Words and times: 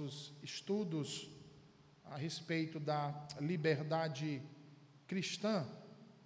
nossos 0.00 0.32
estudos 0.42 1.30
a 2.06 2.16
respeito 2.16 2.80
da 2.80 3.28
liberdade 3.38 4.42
cristã. 5.06 5.66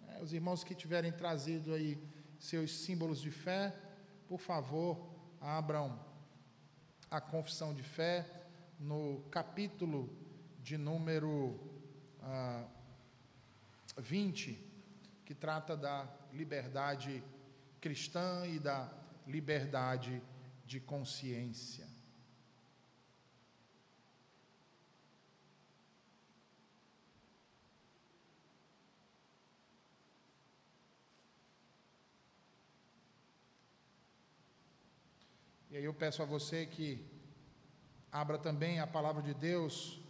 É, 0.09 0.23
os 0.23 0.33
irmãos 0.33 0.63
que 0.63 0.75
tiverem 0.75 1.11
trazido 1.11 1.75
aí 1.75 1.99
seus 2.39 2.71
símbolos 2.71 3.21
de 3.21 3.31
fé, 3.33 3.75
por 4.29 4.39
favor, 4.39 5.11
abram 5.41 5.99
a 7.11 7.21
confissão 7.21 7.75
de 7.75 7.83
fé 7.83 8.25
no 8.79 9.25
capítulo 9.31 10.09
de 10.63 10.79
número 10.79 11.59
ah, 12.23 12.67
20, 13.97 14.57
que 15.25 15.35
trata 15.35 15.77
da 15.77 16.09
liberdade 16.33 17.23
cristã 17.81 18.47
e 18.47 18.59
da 18.59 18.93
liberdade 19.27 20.23
de 20.65 20.81
consciência. 20.81 21.84
E 35.75 35.77
aí 35.77 35.85
eu 35.87 35.93
peço 35.93 36.23
a 36.23 36.25
você 36.25 36.67
que 36.67 37.05
abra 38.13 38.39
também 38.39 38.79
a 38.79 38.87
palavra 38.87 39.21
de 39.21 39.35
Deus 39.35 40.01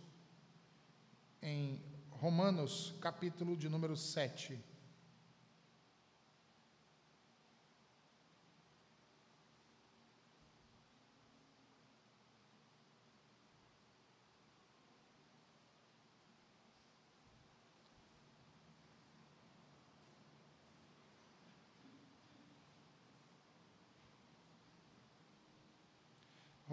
em 1.40 1.80
Romanos, 2.10 2.94
capítulo 3.00 3.56
de 3.56 3.66
número 3.70 3.96
7. 3.96 4.62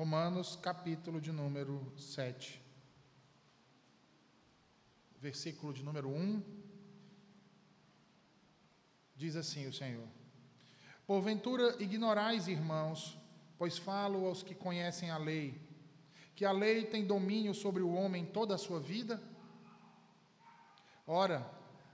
Romanos, 0.02 0.56
capítulo 0.56 1.22
de 1.22 1.32
número 1.32 1.94
7, 1.96 2.60
versículo 5.20 5.72
de 5.72 5.84
número 5.84 6.10
1, 6.10 6.42
diz 9.16 9.36
assim 9.36 9.68
o 9.68 9.72
Senhor: 9.72 10.08
Porventura 11.06 11.76
ignorais, 11.80 12.48
irmãos, 12.48 13.16
pois 13.60 13.78
falo 13.78 14.26
aos 14.26 14.42
que 14.42 14.56
conhecem 14.56 15.12
a 15.12 15.20
lei, 15.20 15.62
que 16.36 16.46
a 16.46 16.52
lei 16.52 16.84
tem 16.86 17.06
domínio 17.06 17.54
sobre 17.54 17.84
o 17.84 17.94
homem 17.94 18.26
toda 18.26 18.56
a 18.56 18.58
sua 18.58 18.80
vida? 18.80 19.22
Ora, 21.06 21.48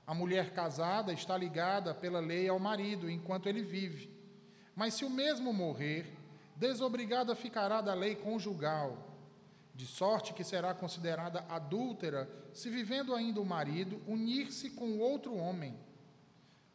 a 0.05 0.14
mulher 0.14 0.53
casada 0.53 1.11
está 1.11 1.36
ligada 1.36 1.94
pela 1.94 2.21
lei 2.21 2.47
ao 2.47 2.58
marido 2.58 3.09
enquanto 3.09 3.49
ele 3.49 3.64
vive, 3.64 4.09
mas 4.73 4.94
se 4.94 5.03
o 5.03 5.09
mesmo 5.09 5.52
morrer, 5.52 6.16
desobrigada 6.58 7.36
ficará 7.36 7.81
da 7.81 7.94
lei 7.94 8.16
conjugal, 8.16 9.16
de 9.75 9.86
sorte 9.86 10.33
que 10.33 10.44
será 10.44 10.73
considerada 10.73 11.45
adúltera 11.47 12.27
se 12.52 12.69
vivendo 12.69 13.14
ainda 13.14 13.39
o 13.39 13.45
marido 13.45 14.02
unir-se 14.08 14.72
com 14.72 14.97
outro 14.97 15.36
homem. 15.36 15.77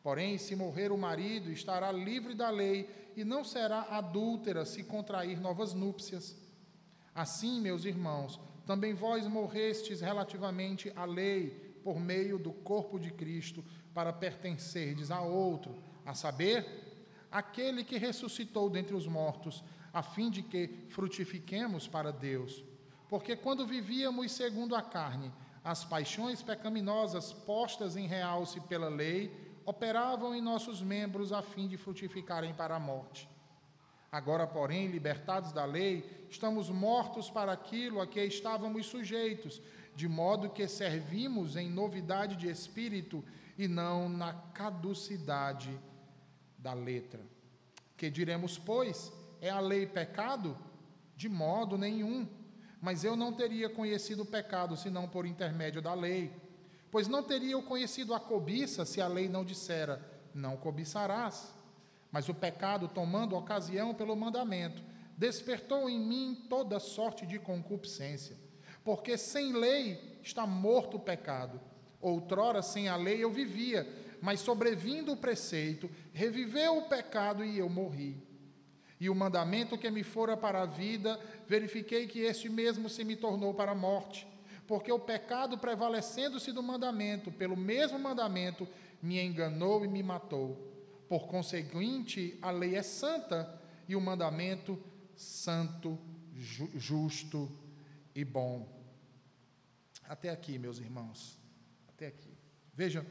Porém, 0.02 0.38
se 0.38 0.54
morrer 0.54 0.92
o 0.92 0.98
marido, 0.98 1.50
estará 1.50 1.90
livre 1.90 2.34
da 2.34 2.48
lei 2.48 2.88
e 3.16 3.24
não 3.24 3.44
será 3.44 3.82
adúltera 3.90 4.64
se 4.64 4.84
contrair 4.84 5.40
novas 5.40 5.74
núpcias. 5.74 6.36
Assim, 7.14 7.60
meus 7.60 7.84
irmãos, 7.84 8.40
também 8.64 8.94
vós 8.94 9.26
morrestes 9.26 10.00
relativamente 10.00 10.92
à 10.94 11.04
lei 11.04 11.50
por 11.82 11.98
meio 11.98 12.38
do 12.38 12.52
corpo 12.52 12.98
de 12.98 13.10
Cristo 13.10 13.64
para 13.92 14.12
pertencerdes 14.12 15.10
a 15.10 15.20
outro, 15.20 15.82
a 16.06 16.14
saber, 16.14 16.82
aquele 17.30 17.82
que 17.82 17.98
ressuscitou 17.98 18.70
dentre 18.70 18.94
os 18.94 19.06
mortos, 19.06 19.64
a 19.92 20.02
fim 20.02 20.30
de 20.30 20.42
que 20.42 20.86
frutifiquemos 20.88 21.86
para 21.86 22.12
Deus. 22.12 22.64
Porque 23.08 23.36
quando 23.36 23.66
vivíamos 23.66 24.32
segundo 24.32 24.74
a 24.74 24.82
carne, 24.82 25.30
as 25.62 25.84
paixões 25.84 26.42
pecaminosas 26.42 27.32
postas 27.32 27.96
em 27.96 28.06
realce 28.06 28.60
pela 28.62 28.88
lei 28.88 29.30
operavam 29.64 30.34
em 30.34 30.40
nossos 30.40 30.82
membros 30.82 31.32
a 31.32 31.42
fim 31.42 31.68
de 31.68 31.76
frutificarem 31.76 32.52
para 32.54 32.74
a 32.74 32.80
morte. 32.80 33.28
Agora, 34.10 34.46
porém, 34.46 34.88
libertados 34.88 35.52
da 35.52 35.64
lei, 35.64 36.26
estamos 36.28 36.68
mortos 36.68 37.30
para 37.30 37.52
aquilo 37.52 38.00
a 38.00 38.06
que 38.06 38.22
estávamos 38.24 38.86
sujeitos, 38.86 39.62
de 39.94 40.08
modo 40.08 40.50
que 40.50 40.66
servimos 40.66 41.56
em 41.56 41.70
novidade 41.70 42.36
de 42.36 42.48
espírito 42.48 43.24
e 43.56 43.68
não 43.68 44.08
na 44.08 44.32
caducidade 44.32 45.78
da 46.58 46.74
letra. 46.74 47.20
Que 47.96 48.10
diremos, 48.10 48.58
pois? 48.58 49.12
É 49.42 49.50
a 49.50 49.58
lei 49.58 49.86
pecado? 49.86 50.56
De 51.16 51.28
modo 51.28 51.76
nenhum. 51.76 52.28
Mas 52.80 53.02
eu 53.02 53.16
não 53.16 53.32
teria 53.32 53.68
conhecido 53.68 54.22
o 54.22 54.26
pecado 54.26 54.76
senão 54.76 55.08
por 55.08 55.26
intermédio 55.26 55.82
da 55.82 55.92
lei. 55.94 56.32
Pois 56.92 57.08
não 57.08 57.24
teria 57.24 57.52
eu 57.52 57.62
conhecido 57.62 58.14
a 58.14 58.20
cobiça 58.20 58.84
se 58.84 59.00
a 59.00 59.08
lei 59.08 59.28
não 59.28 59.44
dissera: 59.44 60.00
Não 60.32 60.56
cobiçarás. 60.56 61.52
Mas 62.12 62.28
o 62.28 62.34
pecado, 62.34 62.86
tomando 62.86 63.34
ocasião 63.34 63.92
pelo 63.92 64.14
mandamento, 64.14 64.80
despertou 65.18 65.90
em 65.90 65.98
mim 65.98 66.46
toda 66.48 66.78
sorte 66.78 67.26
de 67.26 67.40
concupiscência. 67.40 68.36
Porque 68.84 69.18
sem 69.18 69.52
lei 69.52 70.20
está 70.22 70.46
morto 70.46 70.98
o 70.98 71.00
pecado. 71.00 71.60
Outrora, 72.00 72.62
sem 72.62 72.88
a 72.88 72.94
lei, 72.94 73.24
eu 73.24 73.30
vivia, 73.32 73.88
mas 74.20 74.38
sobrevindo 74.38 75.12
o 75.12 75.16
preceito, 75.16 75.90
reviveu 76.12 76.78
o 76.78 76.88
pecado 76.88 77.44
e 77.44 77.58
eu 77.58 77.68
morri. 77.68 78.31
E 79.02 79.10
o 79.10 79.16
mandamento 79.16 79.76
que 79.76 79.90
me 79.90 80.04
fora 80.04 80.36
para 80.36 80.62
a 80.62 80.64
vida, 80.64 81.18
verifiquei 81.48 82.06
que 82.06 82.20
este 82.20 82.48
mesmo 82.48 82.88
se 82.88 83.02
me 83.02 83.16
tornou 83.16 83.52
para 83.52 83.72
a 83.72 83.74
morte. 83.74 84.24
Porque 84.64 84.92
o 84.92 84.98
pecado, 85.00 85.58
prevalecendo-se 85.58 86.52
do 86.52 86.62
mandamento, 86.62 87.32
pelo 87.32 87.56
mesmo 87.56 87.98
mandamento, 87.98 88.64
me 89.02 89.20
enganou 89.20 89.84
e 89.84 89.88
me 89.88 90.04
matou. 90.04 90.54
Por 91.08 91.26
conseguinte, 91.26 92.38
a 92.40 92.52
lei 92.52 92.76
é 92.76 92.82
santa 92.84 93.60
e 93.88 93.96
o 93.96 94.00
mandamento 94.00 94.80
santo, 95.16 95.98
ju 96.36 96.70
justo 96.76 97.50
e 98.14 98.24
bom. 98.24 98.68
Até 100.08 100.30
aqui, 100.30 100.60
meus 100.60 100.78
irmãos. 100.78 101.36
Até 101.88 102.06
aqui. 102.06 102.30
Veja, 102.72 103.04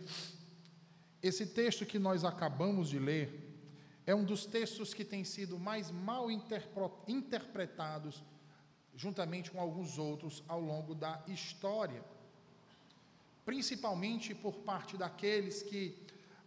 esse 1.22 1.48
texto 1.48 1.86
que 1.86 2.00
nós 2.00 2.24
acabamos 2.24 2.88
de 2.88 2.98
ler 2.98 3.51
é 4.06 4.16
um 4.16 4.24
dos 4.24 4.46
textos 4.46 4.94
que 4.94 5.06
tem 5.06 5.24
sido 5.24 5.60
mais 5.60 5.92
mal 5.92 6.28
interpretados, 7.08 8.24
juntamente 8.96 9.52
com 9.52 9.60
alguns 9.60 9.98
outros, 9.98 10.44
ao 10.48 10.60
longo 10.60 10.96
da 10.96 11.24
história. 11.28 12.04
Principalmente 13.46 14.34
por 14.34 14.54
parte 14.54 14.98
daqueles 14.98 15.62
que 15.62 15.98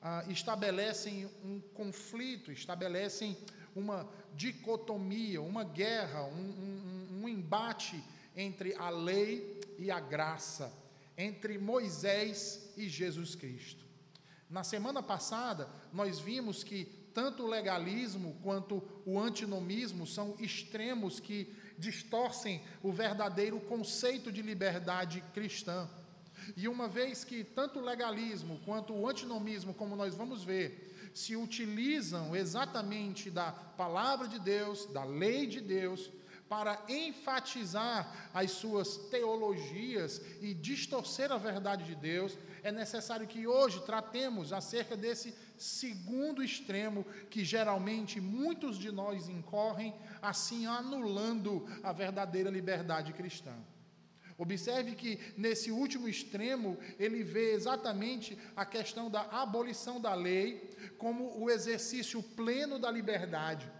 ah, 0.03 0.25
estabelecem 0.28 1.26
um 1.44 1.60
conflito, 1.75 2.50
estabelecem 2.50 3.37
uma 3.75 4.09
dicotomia, 4.34 5.41
uma 5.41 5.65
guerra, 5.65 6.25
um, 6.25 6.31
um, 6.31 7.22
um 7.22 7.28
embate 7.28 8.03
entre 8.36 8.75
a 8.75 8.91
lei 8.91 9.60
e 9.78 9.91
a 9.91 10.00
graça, 10.00 10.72
entre 11.16 11.56
Moisés 11.59 12.72
e 12.76 12.88
Jesus 12.88 13.34
Cristo. 13.34 13.84
Na 14.50 14.62
semana 14.62 15.03
passada, 15.03 15.69
nós 15.92 16.19
vimos 16.19 16.62
que 16.62 17.03
tanto 17.14 17.44
o 17.44 17.47
legalismo 17.47 18.36
quanto 18.42 18.82
o 19.06 19.19
antinomismo 19.19 20.06
são 20.06 20.34
extremos 20.38 21.20
que 21.20 21.54
distorcem 21.78 22.60
o 22.82 22.92
verdadeiro 22.92 23.60
conceito 23.60 24.32
de 24.32 24.42
liberdade 24.42 25.22
cristã. 25.33 25.89
E 26.56 26.68
uma 26.68 26.89
vez 26.89 27.24
que 27.24 27.44
tanto 27.44 27.78
o 27.78 27.84
legalismo 27.84 28.60
quanto 28.65 28.92
o 28.92 29.09
antinomismo, 29.09 29.72
como 29.72 29.97
nós 29.97 30.15
vamos 30.15 30.42
ver, 30.42 31.10
se 31.15 31.36
utilizam 31.36 32.34
exatamente 32.34 33.30
da 33.30 33.53
palavra 33.53 34.27
de 34.27 34.39
Deus, 34.41 34.84
da 34.86 35.04
lei 35.04 35.47
de 35.47 35.60
Deus, 35.60 36.10
para 36.48 36.82
enfatizar 36.88 38.30
as 38.32 38.50
suas 38.52 38.96
teologias 38.96 40.20
e 40.41 40.52
distorcer 40.52 41.32
a 41.32 41.38
verdade 41.38 41.84
de 41.84 41.94
Deus, 41.94 42.36
é 42.62 42.70
necessário 42.70 43.26
que 43.26 43.46
hoje 43.46 43.80
tratemos 43.84 44.52
acerca 44.52 44.96
desse 44.96 45.34
segundo 45.56 46.42
extremo 46.42 47.04
que 47.30 47.44
geralmente 47.44 48.20
muitos 48.20 48.78
de 48.78 48.91
nós 48.91 49.28
incorrem, 49.28 49.94
assim 50.20 50.66
anulando 50.66 51.66
a 51.82 51.92
verdadeira 51.92 52.50
liberdade 52.50 53.12
cristã. 53.12 53.54
Observe 54.36 54.96
que 54.96 55.18
nesse 55.36 55.70
último 55.70 56.08
extremo 56.08 56.76
ele 56.98 57.22
vê 57.22 57.52
exatamente 57.52 58.36
a 58.56 58.66
questão 58.66 59.08
da 59.08 59.22
abolição 59.22 60.00
da 60.00 60.12
lei 60.12 60.70
como 60.98 61.41
o 61.41 61.48
exercício 61.48 62.22
pleno 62.22 62.78
da 62.78 62.91
liberdade. 62.91 63.70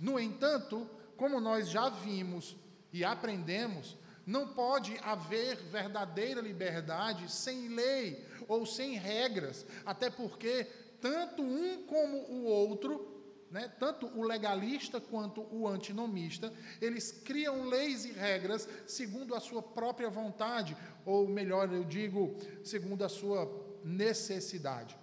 No 0.00 0.20
entanto, 0.20 0.88
como 1.22 1.38
nós 1.38 1.70
já 1.70 1.88
vimos, 1.88 2.56
e 2.92 3.04
aprendemos, 3.04 3.96
não 4.26 4.48
pode 4.48 4.98
haver 5.04 5.54
verdadeira 5.54 6.40
liberdade 6.40 7.30
sem 7.30 7.68
lei 7.68 8.26
ou 8.48 8.66
sem 8.66 8.96
regras, 8.96 9.64
até 9.86 10.10
porque 10.10 10.64
tanto 11.00 11.40
um 11.40 11.86
como 11.86 12.16
o 12.28 12.42
outro, 12.46 13.22
né, 13.52 13.72
tanto 13.78 14.08
o 14.18 14.22
legalista 14.24 15.00
quanto 15.00 15.42
o 15.42 15.68
antinomista, 15.68 16.52
eles 16.80 17.12
criam 17.12 17.68
leis 17.68 18.04
e 18.04 18.10
regras 18.10 18.68
segundo 18.84 19.36
a 19.36 19.38
sua 19.38 19.62
própria 19.62 20.10
vontade, 20.10 20.76
ou 21.06 21.28
melhor, 21.28 21.72
eu 21.72 21.84
digo, 21.84 22.36
segundo 22.64 23.04
a 23.04 23.08
sua 23.08 23.48
necessidade. 23.84 24.98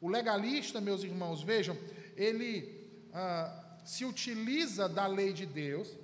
O 0.00 0.08
legalista, 0.08 0.80
meus 0.80 1.04
irmãos, 1.04 1.42
vejam, 1.42 1.76
ele 2.16 2.80
ah, 3.12 3.59
se 3.84 4.04
utiliza 4.04 4.88
da 4.88 5.06
lei 5.06 5.32
de 5.32 5.46
Deus, 5.46 5.96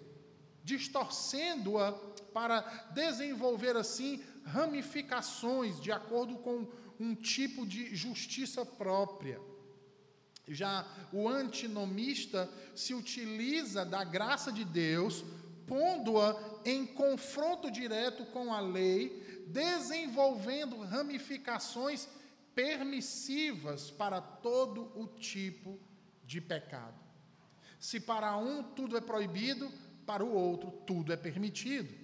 distorcendo-a 0.62 1.92
para 2.32 2.60
desenvolver 2.92 3.76
assim 3.76 4.22
ramificações 4.44 5.80
de 5.80 5.90
acordo 5.90 6.36
com 6.36 6.66
um 6.98 7.14
tipo 7.14 7.66
de 7.66 7.94
justiça 7.94 8.64
própria. 8.64 9.40
Já 10.48 10.86
o 11.12 11.28
antinomista 11.28 12.48
se 12.74 12.94
utiliza 12.94 13.84
da 13.84 14.04
graça 14.04 14.52
de 14.52 14.64
Deus, 14.64 15.24
pondo-a 15.66 16.60
em 16.64 16.86
confronto 16.86 17.70
direto 17.70 18.24
com 18.26 18.52
a 18.52 18.60
lei, 18.60 19.44
desenvolvendo 19.48 20.80
ramificações 20.80 22.08
permissivas 22.54 23.90
para 23.90 24.20
todo 24.20 24.90
o 24.94 25.06
tipo 25.06 25.78
de 26.24 26.40
pecado. 26.40 27.05
Se 27.86 28.00
para 28.00 28.36
um 28.36 28.64
tudo 28.64 28.96
é 28.96 29.00
proibido, 29.00 29.70
para 30.04 30.24
o 30.24 30.34
outro 30.34 30.72
tudo 30.84 31.12
é 31.12 31.16
permitido. 31.16 31.94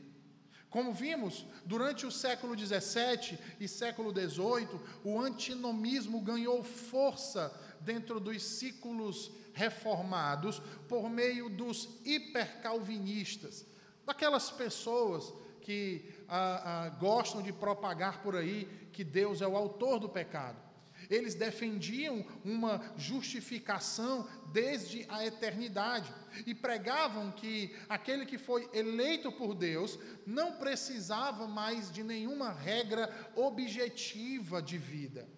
Como 0.70 0.92
vimos, 0.92 1.44
durante 1.66 2.06
o 2.06 2.10
século 2.12 2.56
XVII 2.56 3.36
e 3.58 3.66
século 3.66 4.12
XVIII, 4.12 4.80
o 5.02 5.20
antinomismo 5.20 6.20
ganhou 6.20 6.62
força 6.62 7.52
dentro 7.80 8.20
dos 8.20 8.40
ciclos 8.44 9.32
reformados 9.52 10.62
por 10.88 11.10
meio 11.10 11.50
dos 11.50 11.88
hipercalvinistas, 12.04 13.66
daquelas 14.06 14.52
pessoas 14.52 15.34
que 15.62 16.14
ah, 16.28 16.62
ah, 16.64 16.88
gostam 16.90 17.42
de 17.42 17.52
propagar 17.52 18.22
por 18.22 18.36
aí 18.36 18.88
que 18.92 19.02
Deus 19.02 19.42
é 19.42 19.48
o 19.48 19.56
autor 19.56 19.98
do 19.98 20.08
pecado. 20.08 20.62
Eles 21.10 21.34
defendiam 21.34 22.24
uma 22.44 22.80
justificação 22.96 24.28
desde 24.52 25.06
a 25.08 25.24
eternidade 25.24 26.12
e 26.46 26.54
pregavam 26.54 27.30
que 27.32 27.74
aquele 27.88 28.26
que 28.26 28.38
foi 28.38 28.68
eleito 28.72 29.32
por 29.32 29.54
Deus 29.54 29.98
não 30.26 30.52
precisava 30.52 31.48
mais 31.48 31.90
de 31.90 32.02
nenhuma 32.02 32.52
regra 32.52 33.10
objetiva 33.34 34.60
de 34.60 34.78
vida. 34.78 35.28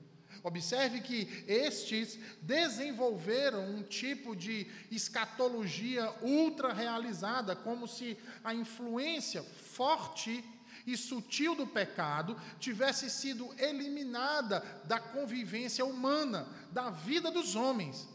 Observe 0.42 1.00
que 1.00 1.44
estes 1.46 2.18
desenvolveram 2.42 3.64
um 3.76 3.82
tipo 3.82 4.36
de 4.36 4.66
escatologia 4.90 6.12
ultra 6.20 6.72
realizada, 6.72 7.56
como 7.56 7.88
se 7.88 8.18
a 8.42 8.52
influência 8.52 9.42
forte 9.42 10.44
e 10.86 10.96
sutil 10.96 11.54
do 11.54 11.66
pecado 11.66 12.38
tivesse 12.58 13.08
sido 13.08 13.48
eliminada 13.58 14.60
da 14.84 15.00
convivência 15.00 15.84
humana, 15.84 16.46
da 16.70 16.90
vida 16.90 17.30
dos 17.30 17.54
homens. 17.54 18.06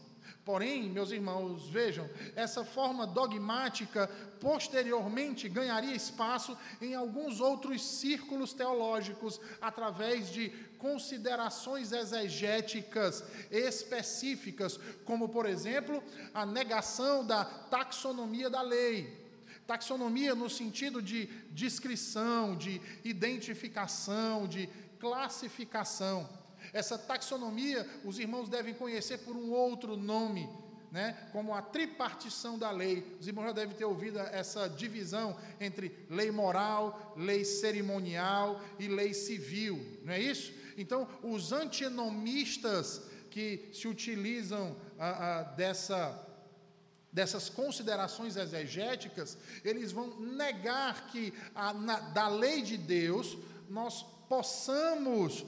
Porém, 0.44 0.88
meus 0.88 1.10
irmãos, 1.10 1.68
vejam, 1.68 2.08
essa 2.34 2.64
forma 2.64 3.06
dogmática 3.06 4.08
posteriormente 4.40 5.48
ganharia 5.48 5.94
espaço 5.94 6.56
em 6.80 6.94
alguns 6.94 7.40
outros 7.40 7.82
círculos 7.82 8.52
teológicos 8.52 9.40
através 9.60 10.32
de 10.32 10.48
considerações 10.78 11.92
exegéticas 11.92 13.22
específicas, 13.50 14.80
como, 15.04 15.28
por 15.28 15.44
exemplo, 15.44 16.02
a 16.32 16.46
negação 16.46 17.24
da 17.24 17.44
taxonomia 17.44 18.48
da 18.48 18.62
lei, 18.62 19.20
Taxonomia 19.70 20.34
no 20.34 20.50
sentido 20.50 21.00
de 21.00 21.26
descrição, 21.52 22.56
de 22.56 22.82
identificação, 23.04 24.48
de 24.48 24.68
classificação. 24.98 26.28
Essa 26.72 26.98
taxonomia 26.98 27.88
os 28.04 28.18
irmãos 28.18 28.48
devem 28.48 28.74
conhecer 28.74 29.18
por 29.18 29.36
um 29.36 29.50
outro 29.50 29.96
nome, 29.96 30.48
né, 30.90 31.28
como 31.32 31.54
a 31.54 31.62
tripartição 31.62 32.58
da 32.58 32.70
lei. 32.70 33.16
Os 33.20 33.26
irmãos 33.26 33.46
já 33.46 33.52
devem 33.52 33.76
ter 33.76 33.84
ouvido 33.84 34.18
essa 34.18 34.68
divisão 34.68 35.36
entre 35.60 36.06
lei 36.08 36.30
moral, 36.30 37.14
lei 37.16 37.44
cerimonial 37.44 38.60
e 38.78 38.88
lei 38.88 39.14
civil, 39.14 39.98
não 40.04 40.12
é 40.12 40.20
isso? 40.20 40.52
Então, 40.76 41.06
os 41.22 41.52
antinomistas 41.52 43.02
que 43.30 43.68
se 43.72 43.86
utilizam 43.86 44.76
ah, 44.98 45.40
ah, 45.40 45.42
dessa 45.54 46.26
dessas 47.12 47.48
considerações 47.48 48.36
exegéticas, 48.36 49.36
eles 49.64 49.90
vão 49.90 50.20
negar 50.20 51.08
que 51.08 51.34
a, 51.54 51.72
na, 51.72 51.98
da 51.98 52.28
lei 52.28 52.62
de 52.62 52.76
Deus 52.76 53.36
nós 53.68 54.06
possamos 54.30 55.44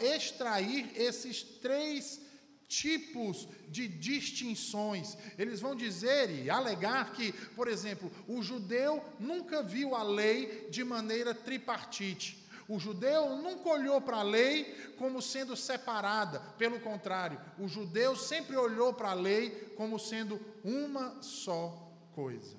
extrair 0.00 0.90
esses 0.96 1.40
três 1.40 2.20
tipos 2.66 3.48
de 3.68 3.86
distinções. 3.86 5.16
Eles 5.38 5.60
vão 5.60 5.76
dizer 5.76 6.28
e 6.28 6.50
alegar 6.50 7.12
que, 7.12 7.32
por 7.54 7.68
exemplo, 7.68 8.10
o 8.26 8.42
judeu 8.42 9.00
nunca 9.20 9.62
viu 9.62 9.94
a 9.94 10.02
lei 10.02 10.68
de 10.68 10.82
maneira 10.82 11.32
tripartite. 11.32 12.44
O 12.68 12.80
judeu 12.80 13.36
nunca 13.36 13.68
olhou 13.68 14.00
para 14.00 14.16
a 14.16 14.22
lei 14.24 14.64
como 14.98 15.22
sendo 15.22 15.56
separada, 15.56 16.40
pelo 16.58 16.80
contrário, 16.80 17.40
o 17.56 17.68
judeu 17.68 18.16
sempre 18.16 18.56
olhou 18.56 18.92
para 18.92 19.12
a 19.12 19.14
lei 19.14 19.50
como 19.76 19.96
sendo 19.96 20.40
uma 20.64 21.22
só 21.22 21.88
coisa. 22.12 22.56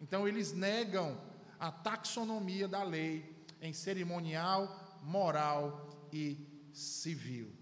Então 0.00 0.26
eles 0.26 0.52
negam 0.52 1.20
a 1.58 1.72
taxonomia 1.72 2.68
da 2.68 2.84
lei 2.84 3.35
em 3.60 3.72
cerimonial, 3.72 5.00
moral 5.02 6.08
e 6.12 6.38
civil. 6.72 7.52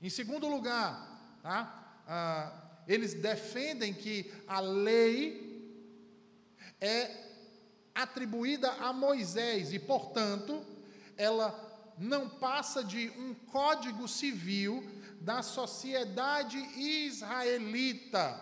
Em 0.00 0.10
segundo 0.10 0.48
lugar, 0.48 1.38
tá? 1.42 2.02
ah, 2.06 2.82
eles 2.86 3.14
defendem 3.14 3.94
que 3.94 4.30
a 4.46 4.60
lei 4.60 5.54
é 6.80 7.24
atribuída 7.94 8.70
a 8.72 8.92
Moisés 8.92 9.72
e, 9.72 9.78
portanto, 9.78 10.64
ela 11.16 11.52
não 11.96 12.28
passa 12.28 12.82
de 12.82 13.08
um 13.10 13.34
código 13.34 14.08
civil 14.08 14.84
da 15.20 15.42
sociedade 15.42 16.58
israelita. 16.78 18.40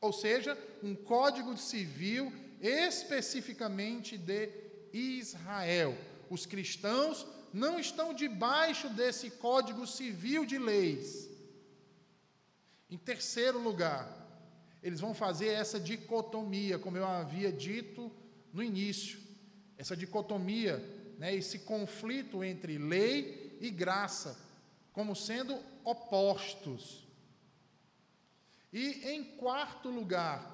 Ou 0.00 0.12
seja, 0.12 0.56
um 0.82 0.94
código 0.94 1.56
civil 1.56 2.32
especificamente 2.62 4.16
de 4.16 4.48
Israel. 4.92 5.98
Os 6.30 6.46
cristãos 6.46 7.26
não 7.52 7.78
estão 7.78 8.14
debaixo 8.14 8.88
desse 8.88 9.30
código 9.30 9.86
civil 9.86 10.46
de 10.46 10.56
leis. 10.56 11.28
Em 12.88 12.96
terceiro 12.96 13.58
lugar, 13.58 14.06
eles 14.82 15.00
vão 15.00 15.12
fazer 15.12 15.48
essa 15.48 15.78
dicotomia, 15.78 16.78
como 16.78 16.96
eu 16.96 17.06
havia 17.06 17.52
dito 17.52 18.10
no 18.52 18.62
início, 18.62 19.20
essa 19.76 19.96
dicotomia, 19.96 20.78
né, 21.18 21.34
esse 21.34 21.60
conflito 21.60 22.44
entre 22.44 22.78
lei 22.78 23.56
e 23.60 23.70
graça, 23.70 24.38
como 24.92 25.16
sendo 25.16 25.58
opostos. 25.84 27.06
E 28.72 29.08
em 29.10 29.24
quarto 29.36 29.88
lugar, 29.88 30.51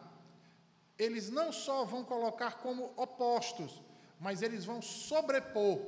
eles 0.98 1.30
não 1.30 1.52
só 1.52 1.84
vão 1.84 2.04
colocar 2.04 2.58
como 2.58 2.92
opostos, 2.96 3.80
mas 4.18 4.42
eles 4.42 4.64
vão 4.64 4.82
sobrepor, 4.82 5.78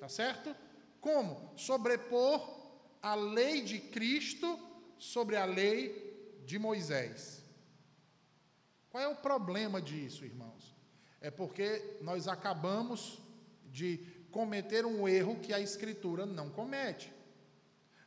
tá 0.00 0.08
certo? 0.08 0.54
Como? 1.00 1.52
Sobrepor 1.56 2.56
a 3.00 3.14
lei 3.14 3.62
de 3.62 3.78
Cristo 3.78 4.58
sobre 4.98 5.36
a 5.36 5.44
lei 5.44 6.40
de 6.44 6.58
Moisés. 6.58 7.42
Qual 8.90 9.02
é 9.02 9.08
o 9.08 9.14
problema 9.14 9.80
disso, 9.80 10.24
irmãos? 10.24 10.74
É 11.20 11.30
porque 11.30 11.98
nós 12.00 12.26
acabamos 12.26 13.20
de 13.66 13.98
cometer 14.30 14.84
um 14.84 15.08
erro 15.08 15.38
que 15.40 15.52
a 15.52 15.60
Escritura 15.60 16.26
não 16.26 16.50
comete. 16.50 17.12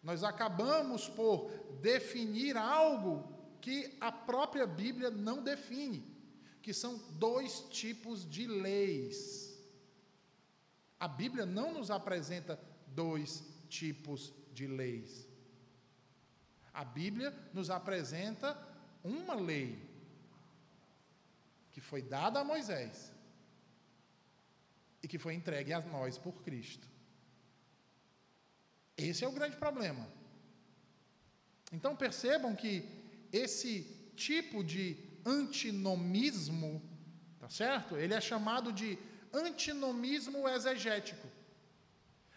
Nós 0.02 0.24
acabamos 0.24 1.08
por 1.08 1.50
definir 1.82 2.58
algo 2.58 3.24
que 3.62 3.98
a 4.00 4.12
própria 4.12 4.66
Bíblia 4.66 5.10
não 5.10 5.44
define, 5.44 6.06
que 6.62 6.74
são 6.74 6.98
dois 7.12 7.62
tipos 7.70 8.30
de 8.30 8.48
leis. 8.48 9.58
A 11.00 11.08
Bíblia 11.08 11.46
não 11.46 11.74
nos 11.74 11.90
apresenta 11.90 12.60
dois 12.88 13.44
tipos 13.70 14.34
de 14.54 14.68
leis. 14.68 15.28
A 16.74 16.84
Bíblia 16.84 17.32
nos 17.54 17.70
apresenta 17.70 18.58
uma 19.04 19.36
lei. 19.36 19.88
que 21.72 21.80
foi 21.80 22.02
dada 22.02 22.40
a 22.40 22.44
Moisés 22.44 23.14
e 25.02 25.08
que 25.08 25.18
foi 25.18 25.34
entregue 25.34 25.72
a 25.72 25.80
nós 25.80 26.18
por 26.18 26.42
Cristo. 26.44 26.86
Esse 28.98 29.24
é 29.24 29.28
o 29.28 29.32
grande 29.32 29.56
problema. 29.56 30.06
Então 31.72 31.96
percebam 31.96 32.56
que 32.56 32.84
esse 33.32 33.84
tipo 34.16 34.64
de 34.64 35.09
antinomismo, 35.26 36.82
tá 37.40 37.50
certo? 37.50 37.98
Ele 37.98 38.14
é 38.14 38.22
chamado 38.22 38.72
de 38.72 38.98
antinomismo 39.34 40.48
exegético. 40.48 41.28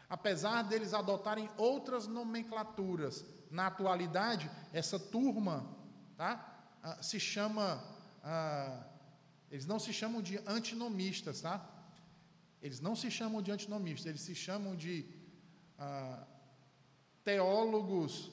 Apesar 0.08 0.62
deles 0.62 0.92
adotarem 0.92 1.48
outras 1.56 2.06
nomenclaturas, 2.06 3.24
na 3.50 3.66
atualidade, 3.66 4.50
essa 4.72 4.98
turma 4.98 5.82
tá? 6.16 6.32
Ah, 6.82 7.02
se 7.02 7.18
chama, 7.18 7.82
ah, 8.22 8.84
eles 9.50 9.66
não 9.66 9.78
se 9.78 9.92
chamam 9.92 10.22
de 10.22 10.38
antinomistas, 10.46 11.40
tá? 11.40 11.68
Eles 12.60 12.80
não 12.80 12.94
se 12.94 13.10
chamam 13.10 13.42
de 13.42 13.50
antinomistas, 13.50 14.06
eles 14.06 14.20
se 14.20 14.34
chamam 14.34 14.76
de 14.76 15.04
ah, 15.78 16.24
teólogos 17.24 18.30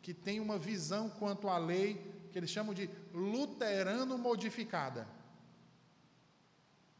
que 0.00 0.14
têm 0.14 0.38
uma 0.40 0.58
visão 0.58 1.10
quanto 1.10 1.48
à 1.48 1.58
lei 1.58 2.11
que 2.32 2.38
eles 2.38 2.50
chamam 2.50 2.74
de 2.74 2.88
luterano 3.12 4.18
modificada. 4.18 5.06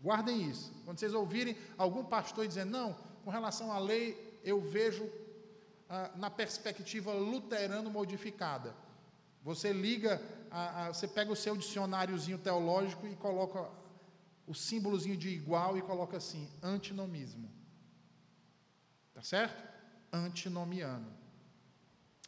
Guardem 0.01 0.49
isso. 0.51 0.73
Quando 0.85 0.99
vocês 0.99 1.15
ouvirem 1.15 1.57
algum 1.79 2.05
pastor 2.05 2.47
dizendo, 2.47 2.71
não, 2.71 2.93
com 3.25 3.31
relação 3.31 3.73
à 3.73 3.79
lei, 3.79 4.41
eu 4.45 4.61
vejo 4.61 5.09
ah, 5.89 6.11
na 6.17 6.31
perspectiva 6.31 7.13
luterano 7.13 7.91
modificada. 7.91 8.75
Você 9.43 9.73
liga, 9.73 10.21
a, 10.51 10.87
a, 10.87 10.93
você 10.93 11.09
pega 11.09 11.33
o 11.33 11.37
seu 11.37 11.57
dicionáriozinho 11.57 12.39
teológico 12.39 13.07
e 13.07 13.17
coloca 13.17 13.71
o 14.47 14.55
símbolozinho 14.55 15.17
de 15.17 15.29
igual 15.29 15.79
e 15.79 15.83
coloca 15.83 16.17
assim, 16.17 16.51
antinomismo. 16.63 17.49
Tá 19.15 19.23
certo? 19.23 19.63
Antinomiano. 20.13 21.22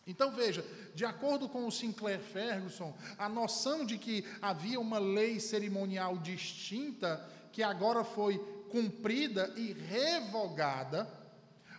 Então 0.06 0.30
veja, 0.30 0.64
de 0.94 1.04
acordo 1.04 1.48
com 1.48 1.66
o 1.66 1.72
Sinclair 1.72 2.20
Ferguson, 2.20 2.94
a 3.16 3.28
noção 3.28 3.84
de 3.84 3.96
que 3.96 4.24
havia 4.40 4.78
uma 4.78 4.98
lei 4.98 5.40
cerimonial 5.40 6.18
distinta 6.18 7.26
que 7.52 7.62
agora 7.62 8.04
foi 8.04 8.38
cumprida 8.70 9.52
e 9.56 9.72
revogada, 9.72 11.08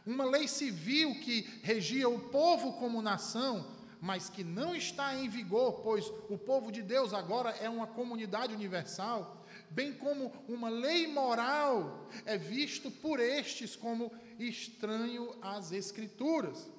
uma 0.06 0.24
lei 0.24 0.48
civil 0.48 1.20
que 1.20 1.42
regia 1.62 2.08
o 2.08 2.20
povo 2.30 2.74
como 2.74 3.02
nação, 3.02 3.76
mas 4.00 4.30
que 4.30 4.44
não 4.44 4.76
está 4.76 5.16
em 5.16 5.28
vigor, 5.28 5.82
pois 5.82 6.06
o 6.30 6.38
povo 6.38 6.72
de 6.72 6.82
Deus 6.82 7.14
agora 7.14 7.50
é 7.60 7.70
uma 7.70 7.88
comunidade 7.88 8.54
universal, 8.54 9.46
bem 9.70 9.94
como 9.94 10.32
uma 10.48 10.70
lei 10.70 11.08
moral 11.08 12.08
é 12.26 12.38
visto 12.38 12.92
por 12.92 13.20
estes 13.20 13.76
como 13.76 14.12
estranho 14.40 15.36
às 15.42 15.72
Escrituras. 15.72 16.70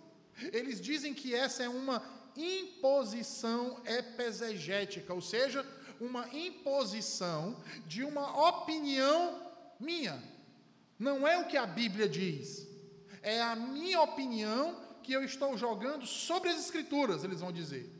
Eles 0.52 0.80
dizem 0.80 1.14
que 1.14 1.34
essa 1.34 1.62
é 1.62 1.68
uma 1.68 2.02
imposição 2.36 3.80
epesegética, 3.84 5.14
ou 5.14 5.20
seja, 5.20 5.66
uma 6.00 6.28
imposição 6.34 7.56
de 7.86 8.04
uma 8.04 8.48
opinião 8.48 9.40
minha. 9.80 10.22
Não 10.98 11.26
é 11.26 11.38
o 11.38 11.46
que 11.46 11.56
a 11.56 11.66
Bíblia 11.66 12.08
diz, 12.08 12.66
é 13.22 13.40
a 13.40 13.56
minha 13.56 14.00
opinião 14.02 14.80
que 15.02 15.12
eu 15.12 15.22
estou 15.22 15.56
jogando 15.56 16.06
sobre 16.06 16.50
as 16.50 16.58
Escrituras, 16.58 17.24
eles 17.24 17.40
vão 17.40 17.52
dizer. 17.52 17.92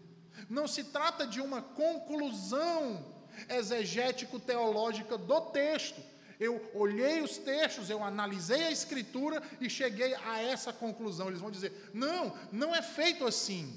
Não 0.48 0.66
se 0.68 0.84
trata 0.84 1.26
de 1.26 1.40
uma 1.40 1.62
conclusão 1.62 3.14
exegético-teológica 3.48 5.16
do 5.16 5.40
texto, 5.52 6.00
eu 6.38 6.70
olhei 6.74 7.22
os 7.22 7.38
textos, 7.38 7.88
eu 7.88 8.02
analisei 8.02 8.64
a 8.64 8.70
escritura 8.70 9.42
e 9.60 9.70
cheguei 9.70 10.14
a 10.14 10.40
essa 10.40 10.72
conclusão. 10.72 11.28
Eles 11.28 11.40
vão 11.40 11.50
dizer: 11.50 11.90
não, 11.94 12.36
não 12.52 12.74
é 12.74 12.82
feito 12.82 13.26
assim. 13.26 13.76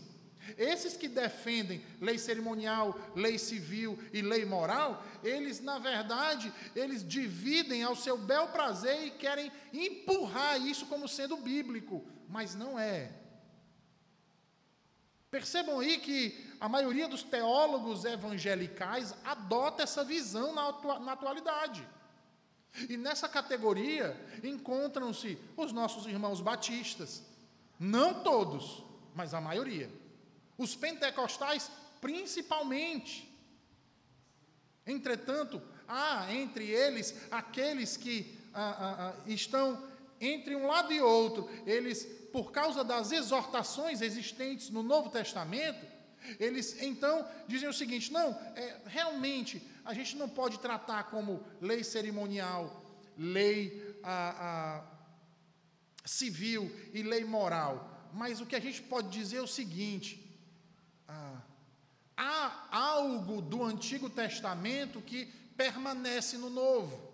Esses 0.58 0.98
que 0.98 1.08
defendem 1.08 1.86
lei 2.02 2.18
cerimonial, 2.18 2.98
lei 3.16 3.38
civil 3.38 4.00
e 4.12 4.22
lei 4.22 4.46
moral, 4.46 5.04
eles 5.24 5.60
na 5.60 5.78
verdade, 5.80 6.52
eles 6.76 7.08
dividem 7.08 7.84
ao 7.84 7.96
seu 7.96 8.18
bel 8.18 8.48
prazer 8.48 9.06
e 9.06 9.12
querem 9.12 9.52
empurrar 9.72 10.60
isso 10.60 10.86
como 10.88 11.08
sendo 11.08 11.38
bíblico, 11.38 12.06
mas 12.28 12.56
não 12.56 12.80
é. 12.80 13.12
Percebam 15.30 15.80
aí 15.80 16.00
que 16.00 16.48
a 16.60 16.68
maioria 16.68 17.08
dos 17.08 17.22
teólogos 17.22 18.04
evangelicais 18.04 19.14
adota 19.24 19.84
essa 19.84 20.04
visão 20.04 20.54
na, 20.54 21.14
atualidade. 21.14 21.88
E 22.88 22.96
nessa 22.98 23.28
categoria 23.28 24.16
encontram-se 24.44 25.38
os 25.58 25.72
nossos 25.72 26.06
irmãos 26.06 26.42
batistas, 26.42 27.24
não 27.80 28.24
todos, 28.24 28.84
mas 29.16 29.34
a 29.34 29.42
maioria. 29.42 29.90
Os 30.58 30.76
pentecostais, 30.76 31.72
principalmente. 32.00 33.28
Entretanto, 34.86 35.62
há 35.88 36.34
entre 36.34 36.70
eles 36.70 37.16
aqueles 37.32 37.98
que 37.98 38.38
ah, 38.54 38.76
ah, 38.80 38.96
ah, 39.10 39.30
estão 39.30 39.82
entre 40.22 40.56
um 40.56 40.68
lado 40.68 40.92
e 40.92 41.02
outro, 41.02 41.50
eles, 41.66 42.04
por 42.32 42.52
causa 42.52 42.84
das 42.84 43.12
exortações 43.12 44.02
existentes 44.02 44.70
no 44.70 44.84
Novo 44.84 45.10
Testamento, 45.10 45.86
eles 46.40 46.82
então 46.82 47.26
dizem 47.48 47.70
o 47.70 47.74
seguinte: 47.74 48.12
não, 48.12 48.32
é, 48.56 48.82
realmente 48.86 49.62
a 49.90 49.94
gente 49.94 50.16
não 50.16 50.30
pode 50.30 50.60
tratar 50.60 51.06
como 51.06 51.44
lei 51.60 51.84
cerimonial, 51.84 52.80
lei 53.18 53.98
a, 54.04 54.20
a, 54.48 54.84
civil 56.06 56.72
e 56.94 57.02
lei 57.02 57.26
moral, 57.26 58.08
mas 58.14 58.40
o 58.40 58.46
que 58.46 58.56
a 58.56 58.60
gente 58.60 58.84
pode 58.84 59.10
dizer 59.10 59.38
é 59.38 59.42
o 59.42 59.48
seguinte: 59.48 60.24
há 62.16 62.68
algo 62.72 63.42
do 63.42 63.64
Antigo 63.64 64.12
Testamento 64.12 65.02
que 65.02 65.26
permanece 65.58 66.38
no 66.38 66.52
Novo. 66.52 67.10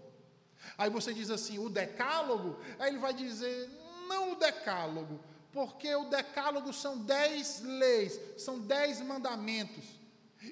Aí 0.78 0.90
você 0.90 1.14
diz 1.14 1.30
assim, 1.30 1.58
o 1.58 1.70
decálogo, 1.70 2.60
aí 2.78 2.90
ele 2.90 3.00
vai 3.00 3.14
dizer, 3.14 3.70
não 4.10 4.34
o 4.34 4.36
decálogo, 4.36 5.18
porque 5.54 5.96
o 5.96 6.10
decálogo 6.10 6.74
são 6.74 6.98
dez 6.98 7.62
leis, 7.62 8.20
são 8.38 8.60
dez 8.60 9.00
mandamentos. 9.00 9.86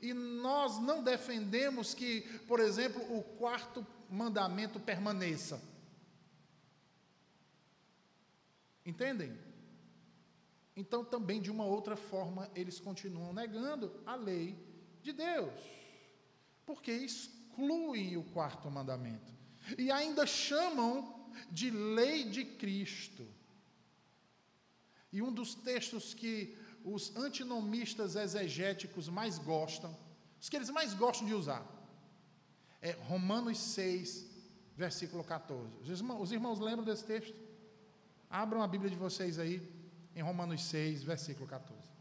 E 0.02 0.14
nós 0.14 0.80
não 0.80 1.04
defendemos 1.04 1.94
que, 1.94 2.22
por 2.48 2.60
exemplo, 2.60 3.02
o 3.16 3.24
quarto 3.24 3.86
mandamento 4.10 4.80
permaneça. 4.80 5.62
Entendem? 8.86 9.38
Então, 10.76 11.06
também 11.06 11.42
de 11.42 11.52
uma 11.52 11.66
outra 11.66 11.96
forma, 11.96 12.50
eles 12.56 12.80
continuam 12.80 13.34
negando 13.34 14.02
a 14.06 14.16
lei 14.16 14.58
de 15.02 15.14
Deus, 15.14 15.54
porque 16.66 16.92
excluem 16.92 18.18
o 18.18 18.24
quarto 18.24 18.70
mandamento 18.72 19.32
e 19.78 19.92
ainda 19.92 20.26
chamam 20.26 21.30
de 21.52 21.70
lei 21.70 22.24
de 22.24 22.44
Cristo. 22.44 23.28
E 25.12 25.22
um 25.22 25.32
dos 25.32 25.54
textos 25.54 26.14
que 26.14 26.58
os 26.84 27.16
antinomistas 27.16 28.16
exegéticos 28.16 29.08
mais 29.08 29.38
gostam, 29.38 29.96
os 30.40 30.50
que 30.50 30.56
eles 30.56 30.70
mais 30.70 30.94
gostam 30.94 31.26
de 31.26 31.34
usar, 31.34 31.66
é 32.82 32.92
Romanos 32.92 33.58
6, 33.58 34.28
versículo 34.76 35.24
14. 35.24 35.78
Os 35.82 35.90
irmãos, 35.90 36.22
os 36.22 36.32
irmãos 36.32 36.60
lembram 36.60 36.84
desse 36.84 37.06
texto? 37.06 37.34
Abram 38.30 38.62
a 38.62 38.68
Bíblia 38.68 38.90
de 38.90 38.98
vocês 38.98 39.40
aí, 39.40 39.62
em 40.16 40.22
Romanos 40.22 40.64
6, 40.66 41.04
versículo 41.04 41.48
14. 41.48 41.94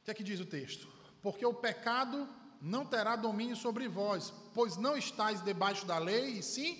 O 0.00 0.04
que 0.04 0.10
é 0.10 0.14
que 0.14 0.22
diz 0.22 0.38
o 0.38 0.44
texto? 0.44 0.86
Porque 1.24 1.46
o 1.46 1.54
pecado 1.54 2.28
não 2.60 2.84
terá 2.84 3.16
domínio 3.16 3.56
sobre 3.56 3.88
vós, 3.88 4.30
pois 4.52 4.76
não 4.76 4.94
estáis 4.94 5.40
debaixo 5.40 5.86
da 5.86 5.96
lei, 5.96 6.38
e 6.38 6.42
sim 6.42 6.72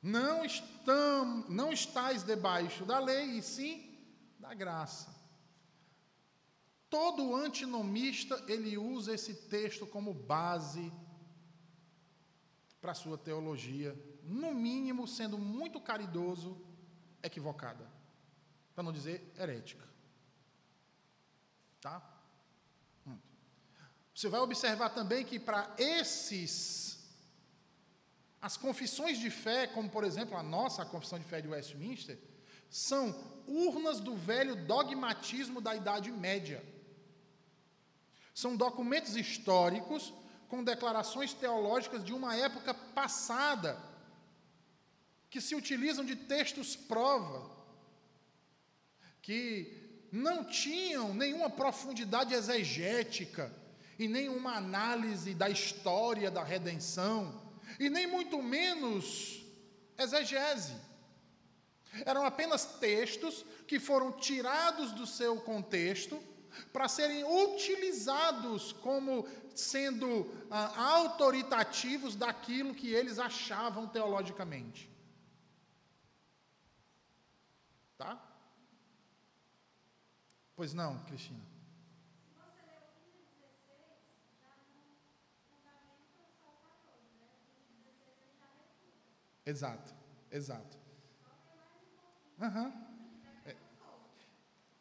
não 0.00 0.42
estão, 0.42 1.44
não 1.46 1.70
estáis 1.74 2.22
debaixo 2.22 2.86
da 2.86 2.98
lei, 2.98 3.38
e 3.38 3.42
sim 3.42 3.98
da 4.38 4.54
graça. 4.54 5.14
Todo 6.88 7.36
antinomista 7.36 8.42
ele 8.48 8.78
usa 8.78 9.12
esse 9.12 9.34
texto 9.34 9.86
como 9.86 10.14
base 10.14 10.90
para 12.80 12.94
sua 12.94 13.18
teologia, 13.18 13.94
no 14.22 14.54
mínimo 14.54 15.06
sendo 15.06 15.36
muito 15.36 15.78
caridoso, 15.82 16.64
equivocada, 17.22 17.86
para 18.74 18.84
não 18.84 18.92
dizer 18.92 19.34
herética. 19.38 19.95
Tá? 21.80 22.02
Você 24.14 24.28
vai 24.28 24.40
observar 24.40 24.90
também 24.90 25.24
que 25.24 25.38
para 25.38 25.74
esses 25.78 26.96
As 28.40 28.56
confissões 28.56 29.18
de 29.18 29.30
fé, 29.30 29.66
como 29.66 29.90
por 29.90 30.04
exemplo 30.04 30.36
a 30.36 30.42
nossa 30.42 30.82
a 30.82 30.86
confissão 30.86 31.18
de 31.18 31.24
fé 31.24 31.40
de 31.40 31.48
Westminster, 31.48 32.18
são 32.70 33.14
urnas 33.46 34.00
do 34.00 34.16
velho 34.16 34.54
dogmatismo 34.66 35.60
da 35.60 35.74
Idade 35.74 36.10
Média. 36.10 36.64
São 38.34 38.56
documentos 38.56 39.16
históricos 39.16 40.12
com 40.48 40.62
declarações 40.62 41.32
teológicas 41.32 42.04
de 42.04 42.12
uma 42.12 42.36
época 42.36 42.72
passada, 42.72 43.78
que 45.28 45.40
se 45.40 45.54
utilizam 45.54 46.04
de 46.04 46.14
textos 46.14 46.76
prova, 46.76 47.50
que 49.20 49.85
não 50.12 50.44
tinham 50.44 51.12
nenhuma 51.12 51.50
profundidade 51.50 52.34
exegética 52.34 53.52
e 53.98 54.06
nenhuma 54.08 54.56
análise 54.56 55.34
da 55.34 55.48
história 55.48 56.30
da 56.30 56.42
redenção, 56.42 57.40
e 57.78 57.88
nem 57.88 58.06
muito 58.06 58.42
menos 58.42 59.44
exegese. 59.98 60.74
Eram 62.04 62.24
apenas 62.24 62.64
textos 62.64 63.44
que 63.66 63.80
foram 63.80 64.12
tirados 64.12 64.92
do 64.92 65.06
seu 65.06 65.40
contexto 65.40 66.22
para 66.72 66.88
serem 66.88 67.24
utilizados 67.24 68.72
como 68.72 69.26
sendo 69.54 70.30
ah, 70.50 70.98
autoritativos 70.98 72.14
daquilo 72.14 72.74
que 72.74 72.92
eles 72.92 73.18
achavam 73.18 73.86
teologicamente. 73.86 74.90
Tá? 77.96 78.22
Pois 80.56 80.72
não, 80.72 80.98
Cristina. 81.04 81.38
Exato, 89.44 89.94
exato. 90.32 90.76
Uhum. 92.40 92.72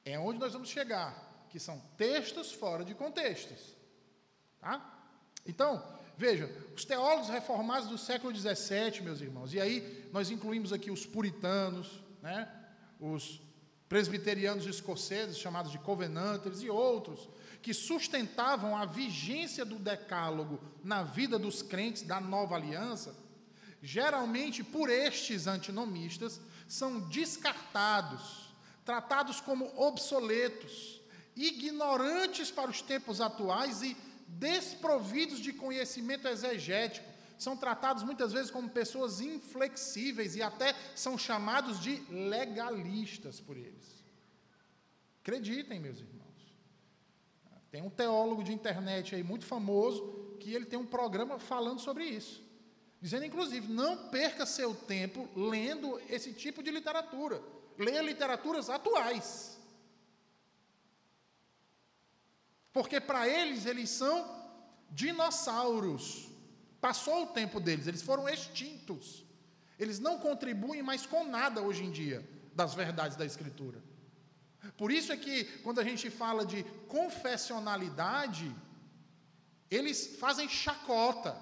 É, 0.06 0.18
onde 0.18 0.40
nós 0.40 0.54
vamos 0.54 0.70
chegar, 0.70 1.46
que 1.50 1.60
são 1.60 1.80
textos 1.98 2.52
fora 2.52 2.84
de 2.86 2.96
contextos. 2.96 3.76
Tá? 4.60 4.94
Então, 5.46 5.84
veja, 6.18 6.50
os 6.76 6.86
teólogos 6.86 7.30
reformados 7.30 7.90
do 7.90 7.98
século 7.98 8.36
XVII, 8.36 9.02
meus 9.02 9.22
irmãos, 9.22 9.54
e 9.54 9.60
aí 9.60 10.10
nós 10.12 10.32
incluímos 10.32 10.74
aqui 10.74 10.90
os 10.90 11.06
puritanos, 11.06 12.04
né, 12.22 12.52
os 13.00 13.45
presbiterianos 13.88 14.66
escoceses, 14.66 15.38
chamados 15.38 15.72
de 15.72 15.80
covenanters, 15.80 16.62
e 16.62 16.70
outros, 16.70 17.30
que 17.62 17.74
sustentavam 17.74 18.76
a 18.76 18.86
vigência 18.86 19.66
do 19.66 19.78
decálogo 19.78 20.60
na 20.84 21.04
vida 21.04 21.40
dos 21.40 21.62
crentes 21.62 22.04
da 22.04 22.20
nova 22.20 22.56
aliança, 22.56 23.16
geralmente 23.82 24.64
por 24.64 24.90
estes 24.90 25.48
antinomistas, 25.48 26.40
são 26.68 27.00
descartados, 27.02 28.54
tratados 28.84 29.40
como 29.40 29.72
obsoletos, 29.76 31.02
ignorantes 31.36 32.50
para 32.50 32.72
os 32.72 32.82
tempos 32.82 33.22
atuais 33.22 33.82
e 33.82 33.96
desprovidos 34.28 35.40
de 35.40 35.54
conhecimento 35.54 36.28
exegético. 36.28 37.15
São 37.38 37.58
tratados 37.58 38.04
muitas 38.04 38.32
vezes 38.32 38.50
como 38.50 38.70
pessoas 38.70 39.20
inflexíveis 39.22 40.36
e 40.36 40.42
até 40.42 40.74
são 40.96 41.18
chamados 41.18 41.80
de 41.80 41.98
legalistas 42.10 43.40
por 43.40 43.58
eles. 43.58 44.04
Acreditem, 45.22 45.80
meus 45.80 46.00
irmãos. 46.00 46.26
Tem 47.72 47.82
um 47.82 47.90
teólogo 47.90 48.44
de 48.44 48.54
internet 48.54 49.16
aí 49.16 49.24
muito 49.24 49.46
famoso 49.46 50.38
que 50.40 50.54
ele 50.54 50.66
tem 50.66 50.80
um 50.80 50.86
programa 50.86 51.38
falando 51.40 51.80
sobre 51.80 52.06
isso. 52.06 52.42
Dizendo, 53.02 53.26
inclusive, 53.26 53.68
não 53.68 54.10
perca 54.10 54.46
seu 54.46 54.74
tempo 54.74 55.28
lendo 55.36 56.00
esse 56.10 56.32
tipo 56.32 56.64
de 56.64 56.72
literatura. 56.72 57.42
Leia 57.78 58.02
literaturas 58.02 58.70
atuais. 58.70 59.60
Porque 62.72 63.02
para 63.02 63.28
eles, 63.28 63.66
eles 63.66 63.90
são 63.90 64.26
dinossauros. 64.90 66.30
Passou 66.86 67.24
o 67.24 67.28
tempo 67.40 67.60
deles, 67.60 67.88
eles 67.88 68.04
foram 68.04 68.30
extintos. 68.30 69.26
Eles 69.80 69.98
não 69.98 70.20
contribuem 70.20 70.84
mais 70.84 71.04
com 71.04 71.24
nada 71.24 71.60
hoje 71.60 71.84
em 71.84 71.90
dia 71.90 72.24
das 72.54 72.76
verdades 72.76 73.18
da 73.18 73.26
Escritura. 73.26 73.84
Por 74.78 74.92
isso 74.92 75.12
é 75.12 75.18
que, 75.18 75.46
quando 75.64 75.80
a 75.80 75.84
gente 75.84 76.12
fala 76.12 76.46
de 76.46 76.64
confessionalidade, 76.88 78.56
eles 79.72 80.16
fazem 80.18 80.48
chacota 80.48 81.36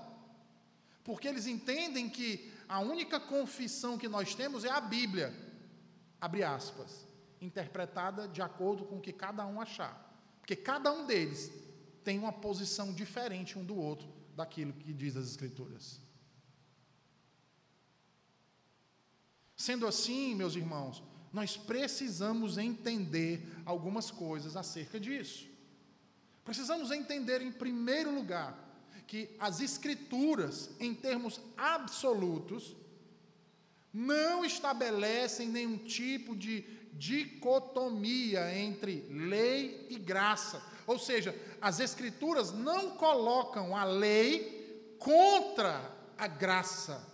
porque 1.04 1.28
eles 1.28 1.46
entendem 1.46 2.10
que 2.10 2.50
a 2.70 2.80
única 2.80 3.20
confissão 3.20 3.98
que 3.98 4.08
nós 4.08 4.34
temos 4.34 4.64
é 4.64 4.70
a 4.70 4.80
Bíblia, 4.80 5.28
abre 6.22 6.42
aspas, 6.42 7.06
interpretada 7.42 8.30
de 8.30 8.42
acordo 8.42 8.86
com 8.86 8.96
o 8.96 9.02
que 9.02 9.12
cada 9.12 9.46
um 9.46 9.60
achar. 9.60 9.94
Porque 10.40 10.56
cada 10.56 10.90
um 10.94 11.06
deles 11.06 11.52
tem 12.02 12.18
uma 12.18 12.32
posição 12.32 12.94
diferente 12.94 13.60
um 13.60 13.66
do 13.66 13.76
outro 13.76 14.23
daquilo 14.36 14.74
que 14.74 14.94
diz 14.94 15.16
as 15.16 15.28
Escrituras. 15.28 16.00
Sendo 19.56 19.88
assim, 19.88 20.36
meus 20.36 20.56
irmãos, 20.56 21.02
nós 21.32 21.56
precisamos 21.56 22.58
entender 22.58 23.42
algumas 23.66 24.12
coisas 24.12 24.56
acerca 24.56 25.00
disso. 25.00 25.48
Precisamos 26.44 26.92
entender, 26.92 27.42
em 27.42 27.52
primeiro 27.52 28.14
lugar, 28.14 28.60
que 29.08 29.30
as 29.40 29.62
Escrituras, 29.62 30.70
em 30.80 30.94
termos 30.94 31.40
absolutos, 31.56 32.76
não 33.94 34.44
estabelecem 34.44 35.48
nenhum 35.48 35.78
tipo 35.78 36.36
de 36.36 36.62
dicotomia 36.94 38.56
entre 38.58 39.08
lei 39.10 39.88
e 39.90 39.98
graça. 39.98 40.62
Ou 40.86 41.00
seja, 41.00 41.36
as 41.62 41.80
Escrituras 41.80 42.52
não 42.52 42.92
colocam 42.92 43.76
a 43.76 43.84
lei 43.84 44.96
contra 45.00 45.82
a 46.18 46.28
graça, 46.28 47.06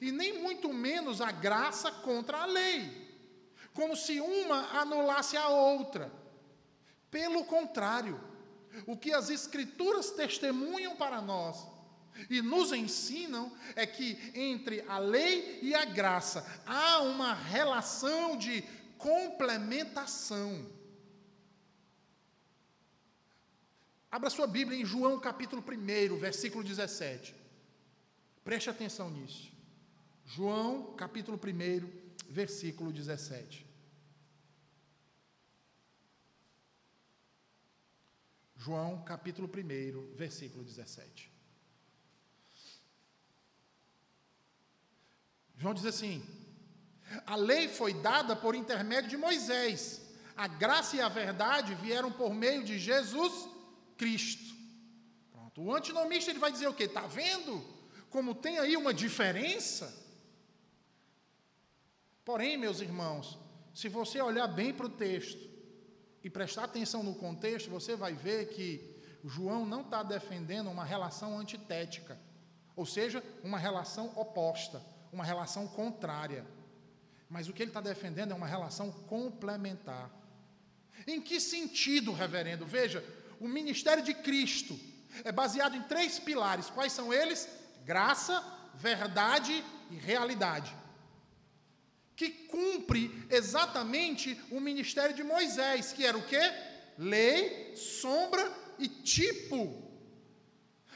e 0.00 0.10
nem 0.10 0.40
muito 0.40 0.72
menos 0.72 1.20
a 1.20 1.30
graça 1.30 1.90
contra 1.90 2.38
a 2.38 2.46
lei, 2.46 3.08
como 3.74 3.96
se 3.96 4.20
uma 4.20 4.80
anulasse 4.80 5.36
a 5.36 5.48
outra. 5.48 6.12
Pelo 7.10 7.44
contrário, 7.44 8.20
o 8.86 8.96
que 8.96 9.12
as 9.12 9.30
Escrituras 9.30 10.10
testemunham 10.10 10.96
para 10.96 11.20
nós 11.20 11.66
e 12.28 12.42
nos 12.42 12.72
ensinam 12.72 13.52
é 13.76 13.86
que 13.86 14.18
entre 14.34 14.84
a 14.88 14.98
lei 14.98 15.60
e 15.62 15.74
a 15.74 15.84
graça 15.84 16.44
há 16.66 17.00
uma 17.00 17.34
relação 17.34 18.36
de 18.36 18.62
complementação. 18.96 20.77
Abra 24.10 24.30
sua 24.30 24.46
Bíblia 24.46 24.80
em 24.80 24.86
João 24.86 25.20
capítulo 25.20 25.62
1, 25.62 26.16
versículo 26.16 26.64
17. 26.64 27.34
Preste 28.42 28.70
atenção 28.70 29.10
nisso. 29.10 29.52
João 30.24 30.94
capítulo 30.94 31.38
1, 31.38 32.30
versículo 32.30 32.90
17. 32.90 33.66
João 38.56 39.02
capítulo 39.04 39.46
1, 39.46 40.14
versículo 40.14 40.64
17. 40.64 41.30
João 45.54 45.74
diz 45.74 45.84
assim: 45.84 46.26
A 47.26 47.36
lei 47.36 47.68
foi 47.68 47.92
dada 47.92 48.34
por 48.34 48.54
intermédio 48.54 49.10
de 49.10 49.18
Moisés, 49.18 50.00
a 50.34 50.48
graça 50.48 50.96
e 50.96 51.00
a 51.02 51.10
verdade 51.10 51.74
vieram 51.74 52.10
por 52.10 52.32
meio 52.32 52.64
de 52.64 52.78
Jesus 52.78 53.32
Cristo. 53.32 53.57
Pronto. 55.30 55.62
O 55.62 55.74
antinomista 55.74 56.30
ele 56.30 56.38
vai 56.38 56.50
dizer 56.52 56.68
o 56.68 56.74
quê? 56.74 56.84
Está 56.84 57.06
vendo 57.06 57.62
como 58.08 58.34
tem 58.34 58.58
aí 58.58 58.76
uma 58.76 58.94
diferença? 58.94 59.94
Porém, 62.24 62.56
meus 62.56 62.80
irmãos, 62.80 63.38
se 63.74 63.88
você 63.88 64.20
olhar 64.20 64.46
bem 64.46 64.72
para 64.72 64.86
o 64.86 64.90
texto, 64.90 65.48
e 66.22 66.30
prestar 66.30 66.64
atenção 66.64 67.02
no 67.02 67.14
contexto, 67.14 67.70
você 67.70 67.94
vai 67.94 68.12
ver 68.14 68.48
que 68.48 68.96
João 69.24 69.64
não 69.64 69.82
está 69.82 70.02
defendendo 70.02 70.70
uma 70.70 70.84
relação 70.84 71.38
antitética, 71.38 72.18
ou 72.76 72.86
seja, 72.86 73.22
uma 73.42 73.58
relação 73.58 74.12
oposta, 74.16 74.82
uma 75.12 75.24
relação 75.24 75.66
contrária. 75.66 76.44
Mas 77.28 77.48
o 77.48 77.52
que 77.52 77.62
ele 77.62 77.70
está 77.70 77.80
defendendo 77.80 78.32
é 78.32 78.34
uma 78.34 78.46
relação 78.46 78.90
complementar. 78.90 80.10
Em 81.06 81.20
que 81.20 81.40
sentido, 81.40 82.12
reverendo? 82.12 82.66
Veja, 82.66 83.04
o 83.40 83.48
ministério 83.48 84.02
de 84.02 84.14
Cristo 84.14 84.78
é 85.24 85.32
baseado 85.32 85.76
em 85.76 85.82
três 85.82 86.18
pilares. 86.18 86.70
Quais 86.70 86.92
são 86.92 87.12
eles? 87.12 87.48
Graça, 87.84 88.44
verdade 88.74 89.64
e 89.90 89.94
realidade 89.96 90.74
que 92.18 92.30
cumpre 92.30 93.24
exatamente 93.30 94.36
o 94.50 94.58
ministério 94.60 95.14
de 95.14 95.22
Moisés, 95.22 95.92
que 95.92 96.04
era 96.04 96.18
o 96.18 96.26
quê? 96.26 96.40
Lei, 96.98 97.76
sombra 97.76 98.42
e 98.76 98.88
tipo. 98.88 99.88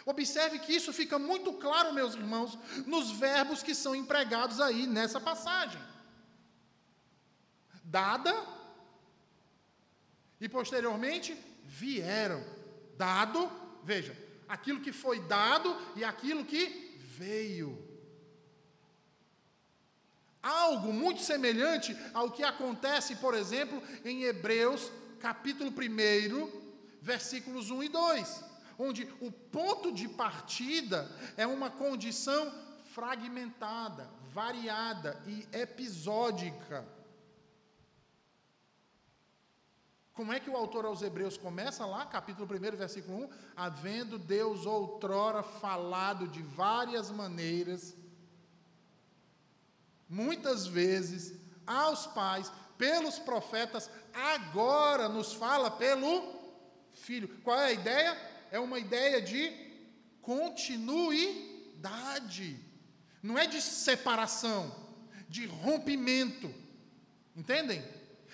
Observe 0.05 0.59
que 0.59 0.73
isso 0.73 0.93
fica 0.93 1.21
muito 1.21 1.53
claro, 1.53 1.95
meus 1.95 2.15
irmãos, 2.15 2.59
nos 2.87 3.13
verbos 3.13 3.63
que 3.63 3.73
são 3.73 3.95
empregados 3.95 4.61
aí 4.61 4.85
nessa 4.85 5.21
passagem. 5.21 5.81
Dada 7.85 8.35
e 10.41 10.49
posteriormente 10.49 11.41
vieram. 11.65 12.45
Dado, 12.97 13.51
veja, 13.83 14.17
aquilo 14.49 14.81
que 14.81 14.93
foi 14.93 15.21
dado 15.21 15.77
e 15.97 16.05
aquilo 16.05 16.45
que 16.45 16.99
veio. 16.99 17.91
Algo 20.43 20.93
muito 20.93 21.23
semelhante 21.23 21.97
ao 22.13 22.31
que 22.31 22.43
acontece, 22.43 23.17
por 23.17 23.35
exemplo, 23.35 23.83
em 24.05 24.25
Hebreus, 24.25 24.91
capítulo 25.21 25.71
1, 25.71 26.63
versículos 27.01 27.71
1 27.71 27.85
e 27.85 27.89
2, 27.89 28.45
onde 28.79 29.09
o 29.21 29.31
ponto 29.31 29.93
de 29.93 30.09
partida 30.09 31.11
é 31.37 31.47
uma 31.47 31.71
condição 31.71 32.53
fragmentada, 32.93 34.11
variada 34.35 35.21
e 35.27 35.47
episódica. 35.53 36.85
Como 40.15 40.33
é 40.33 40.39
que 40.39 40.51
o 40.51 40.57
autor 40.57 40.85
aos 40.85 41.01
Hebreus 41.01 41.39
começa 41.39 41.87
lá, 41.87 42.05
capítulo 42.05 42.47
1, 42.47 42.77
versículo 42.77 43.25
1? 43.25 43.31
Havendo 43.57 44.19
Deus 44.19 44.67
outrora 44.67 45.43
falado 45.43 46.29
de 46.29 46.43
várias 46.43 47.11
maneiras, 47.11 47.97
muitas 50.07 50.67
vezes, 50.67 51.35
aos 51.67 52.07
pais, 52.07 52.53
pelos 52.77 53.19
profetas, 53.19 53.89
agora 54.13 55.09
nos 55.09 55.33
fala 55.33 55.71
pelo 55.71 56.43
Filho. 56.93 57.29
Qual 57.43 57.59
é 57.59 57.67
a 57.67 57.73
ideia? 57.73 58.15
É 58.51 58.61
uma 58.61 58.79
ideia 58.79 59.23
de 59.23 59.51
continuidade, 60.21 61.41
não 63.23 63.39
é 63.39 63.47
de 63.47 63.63
separação, 63.63 64.71
de 65.27 65.47
rompimento. 65.47 66.53
Entendem? 67.35 67.83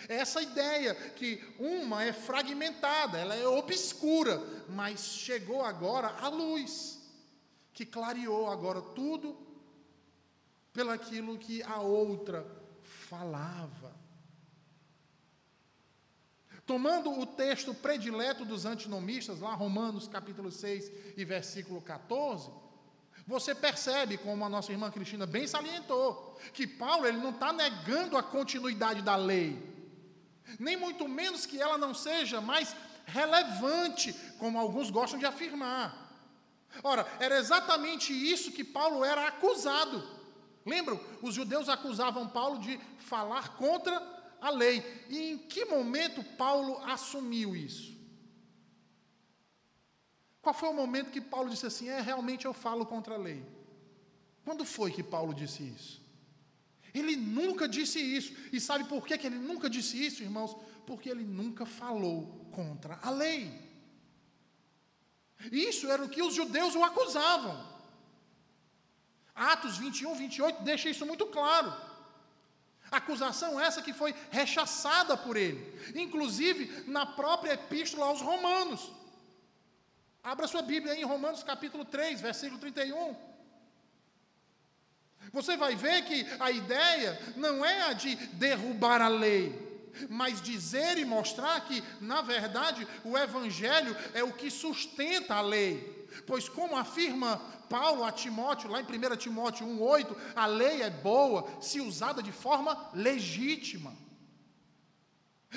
É 0.06 0.16
essa 0.16 0.40
ideia 0.40 0.94
que 0.94 1.42
uma 1.58 2.04
é 2.04 2.12
fragmentada, 2.12 3.18
ela 3.18 3.34
é 3.34 3.46
obscura, 3.46 4.40
mas 4.68 5.00
chegou 5.00 5.64
agora 5.64 6.08
a 6.20 6.28
luz, 6.28 7.00
que 7.72 7.84
clareou 7.84 8.50
agora 8.50 8.80
tudo 8.80 9.36
pelaquilo 10.72 11.38
que 11.38 11.62
a 11.62 11.80
outra 11.80 12.46
falava. 12.82 13.96
Tomando 16.64 17.18
o 17.18 17.24
texto 17.24 17.72
predileto 17.72 18.44
dos 18.44 18.66
antinomistas, 18.66 19.40
lá 19.40 19.54
Romanos 19.54 20.06
capítulo 20.06 20.52
6 20.52 21.16
e 21.16 21.24
versículo 21.24 21.80
14, 21.80 22.50
você 23.26 23.54
percebe, 23.54 24.16
como 24.16 24.44
a 24.44 24.48
nossa 24.48 24.70
irmã 24.70 24.90
Cristina 24.90 25.26
bem 25.26 25.46
salientou, 25.46 26.38
que 26.52 26.66
Paulo 26.66 27.06
ele 27.06 27.18
não 27.18 27.30
está 27.30 27.52
negando 27.52 28.16
a 28.16 28.22
continuidade 28.22 29.02
da 29.02 29.16
lei, 29.16 29.77
nem 30.58 30.76
muito 30.76 31.08
menos 31.08 31.46
que 31.46 31.60
ela 31.60 31.76
não 31.78 31.92
seja 31.94 32.40
mais 32.40 32.74
relevante, 33.06 34.12
como 34.38 34.58
alguns 34.58 34.90
gostam 34.90 35.18
de 35.18 35.26
afirmar. 35.26 36.06
Ora, 36.82 37.06
era 37.18 37.38
exatamente 37.38 38.12
isso 38.12 38.52
que 38.52 38.62
Paulo 38.62 39.04
era 39.04 39.26
acusado. 39.26 40.06
Lembram? 40.64 41.00
Os 41.22 41.34
judeus 41.34 41.68
acusavam 41.68 42.28
Paulo 42.28 42.58
de 42.58 42.78
falar 42.98 43.56
contra 43.56 44.00
a 44.40 44.50
lei. 44.50 45.06
E 45.08 45.32
em 45.32 45.38
que 45.38 45.64
momento 45.64 46.22
Paulo 46.36 46.78
assumiu 46.84 47.56
isso? 47.56 47.96
Qual 50.42 50.54
foi 50.54 50.68
o 50.68 50.74
momento 50.74 51.10
que 51.10 51.20
Paulo 51.20 51.50
disse 51.50 51.66
assim: 51.66 51.88
é, 51.88 52.00
realmente 52.00 52.44
eu 52.44 52.52
falo 52.52 52.86
contra 52.86 53.14
a 53.14 53.18
lei? 53.18 53.44
Quando 54.44 54.64
foi 54.64 54.90
que 54.90 55.02
Paulo 55.02 55.34
disse 55.34 55.62
isso? 55.62 56.07
Ele 56.94 57.16
nunca 57.16 57.68
disse 57.68 57.98
isso. 58.00 58.32
E 58.52 58.60
sabe 58.60 58.84
por 58.84 59.06
que, 59.06 59.14
ele 59.26 59.38
nunca 59.38 59.68
disse 59.68 60.02
isso, 60.04 60.22
irmãos? 60.22 60.56
Porque 60.86 61.08
ele 61.08 61.24
nunca 61.24 61.66
falou 61.66 62.48
contra 62.52 62.98
a 63.02 63.10
lei. 63.10 63.68
Isso 65.52 65.90
era 65.90 66.04
o 66.04 66.08
que 66.08 66.22
os 66.22 66.34
judeus 66.34 66.74
o 66.74 66.82
acusavam. 66.82 67.66
Atos 69.34 69.78
21, 69.78 70.14
28 70.14 70.62
deixa 70.62 70.90
isso 70.90 71.06
muito 71.06 71.26
claro. 71.26 71.72
Acusação 72.90 73.60
essa 73.60 73.82
que 73.82 73.92
foi 73.92 74.14
rechaçada 74.30 75.16
por 75.16 75.36
ele, 75.36 75.60
inclusive 75.94 76.84
na 76.90 77.04
própria 77.04 77.52
epístola 77.52 78.06
aos 78.06 78.20
Romanos. 78.20 78.90
Abra 80.22 80.48
sua 80.48 80.62
Bíblia 80.62 80.94
aí 80.94 81.00
em 81.00 81.04
Romanos 81.04 81.42
capítulo 81.42 81.84
3, 81.84 82.20
versículo 82.20 82.58
31. 82.58 83.27
Você 85.32 85.56
vai 85.56 85.74
ver 85.74 86.04
que 86.04 86.26
a 86.40 86.50
ideia 86.50 87.18
não 87.36 87.64
é 87.64 87.82
a 87.82 87.92
de 87.92 88.16
derrubar 88.16 89.02
a 89.02 89.08
lei, 89.08 89.68
mas 90.08 90.40
dizer 90.40 90.98
e 90.98 91.04
mostrar 91.04 91.60
que, 91.66 91.82
na 92.00 92.22
verdade, 92.22 92.86
o 93.04 93.16
Evangelho 93.16 93.96
é 94.14 94.22
o 94.22 94.32
que 94.32 94.50
sustenta 94.50 95.34
a 95.34 95.40
lei. 95.40 96.06
Pois, 96.26 96.48
como 96.48 96.76
afirma 96.76 97.36
Paulo 97.68 98.04
a 98.04 98.12
Timóteo, 98.12 98.70
lá 98.70 98.80
em 98.80 98.84
1 98.84 99.16
Timóteo 99.16 99.66
1,8, 99.66 100.16
a 100.34 100.46
lei 100.46 100.82
é 100.82 100.90
boa 100.90 101.46
se 101.60 101.80
usada 101.80 102.22
de 102.22 102.32
forma 102.32 102.90
legítima. 102.94 103.94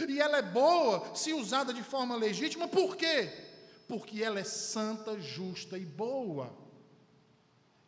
E 0.07 0.19
ela 0.19 0.37
é 0.37 0.41
boa 0.41 1.15
se 1.15 1.33
usada 1.33 1.73
de 1.73 1.83
forma 1.83 2.15
legítima, 2.15 2.67
por 2.67 2.95
quê? 2.95 3.29
Porque 3.87 4.23
ela 4.23 4.39
é 4.39 4.43
santa, 4.43 5.19
justa 5.19 5.77
e 5.77 5.85
boa 5.85 6.61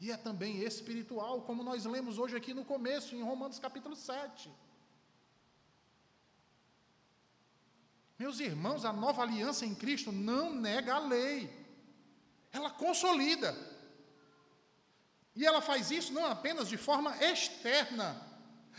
e 0.04 0.12
é 0.12 0.18
também 0.18 0.58
espiritual, 0.58 1.44
como 1.44 1.64
nós 1.64 1.86
lemos 1.86 2.18
hoje 2.20 2.36
aqui 2.36 2.54
no 2.54 2.66
começo, 2.66 3.16
em 3.16 3.24
Romanos 3.24 3.58
capítulo 3.58 3.96
7. 3.96 4.52
Meus 8.20 8.42
irmãos, 8.42 8.84
a 8.84 8.92
nova 8.92 9.22
aliança 9.22 9.66
em 9.66 9.74
Cristo 9.74 10.12
não 10.12 10.54
nega 10.54 10.96
a 10.96 11.00
lei, 11.00 11.50
ela 12.52 12.70
consolida. 12.70 13.56
E 15.34 15.46
ela 15.46 15.62
faz 15.62 15.90
isso 15.90 16.12
não 16.12 16.26
apenas 16.26 16.68
de 16.68 16.76
forma 16.76 17.16
externa, 17.24 18.22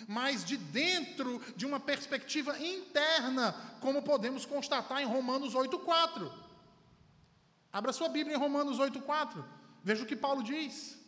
mas 0.06 0.44
de 0.44 0.58
dentro 0.58 1.40
de 1.56 1.64
uma 1.64 1.80
perspectiva 1.80 2.58
interna, 2.58 3.78
como 3.80 4.02
podemos 4.02 4.44
constatar 4.44 5.00
em 5.00 5.06
Romanos 5.06 5.54
8,4. 5.54 6.30
Abra 7.72 7.94
sua 7.94 8.10
Bíblia 8.10 8.36
em 8.36 8.38
Romanos 8.38 8.78
8,4. 8.78 9.42
Veja 9.82 10.02
o 10.02 10.06
que 10.06 10.14
Paulo 10.14 10.42
diz. 10.42 11.02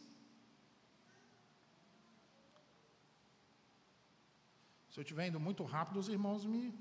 Se 4.96 5.00
eu 5.00 5.02
estiver 5.02 5.28
indo 5.28 5.38
muito 5.38 5.62
rápido, 5.62 6.00
os 6.00 6.08
irmãos 6.08 6.46
me 6.46 6.74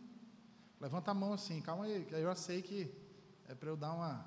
levantam 0.79 1.11
a 1.11 1.13
mão 1.13 1.33
assim, 1.33 1.59
calma 1.59 1.83
aí, 1.83 2.05
que 2.05 2.15
aí 2.15 2.21
eu 2.21 2.33
sei 2.33 2.61
que 2.61 2.89
é 3.45 3.53
para 3.53 3.67
eu 3.67 3.75
dar 3.75 3.91
uma, 3.91 4.25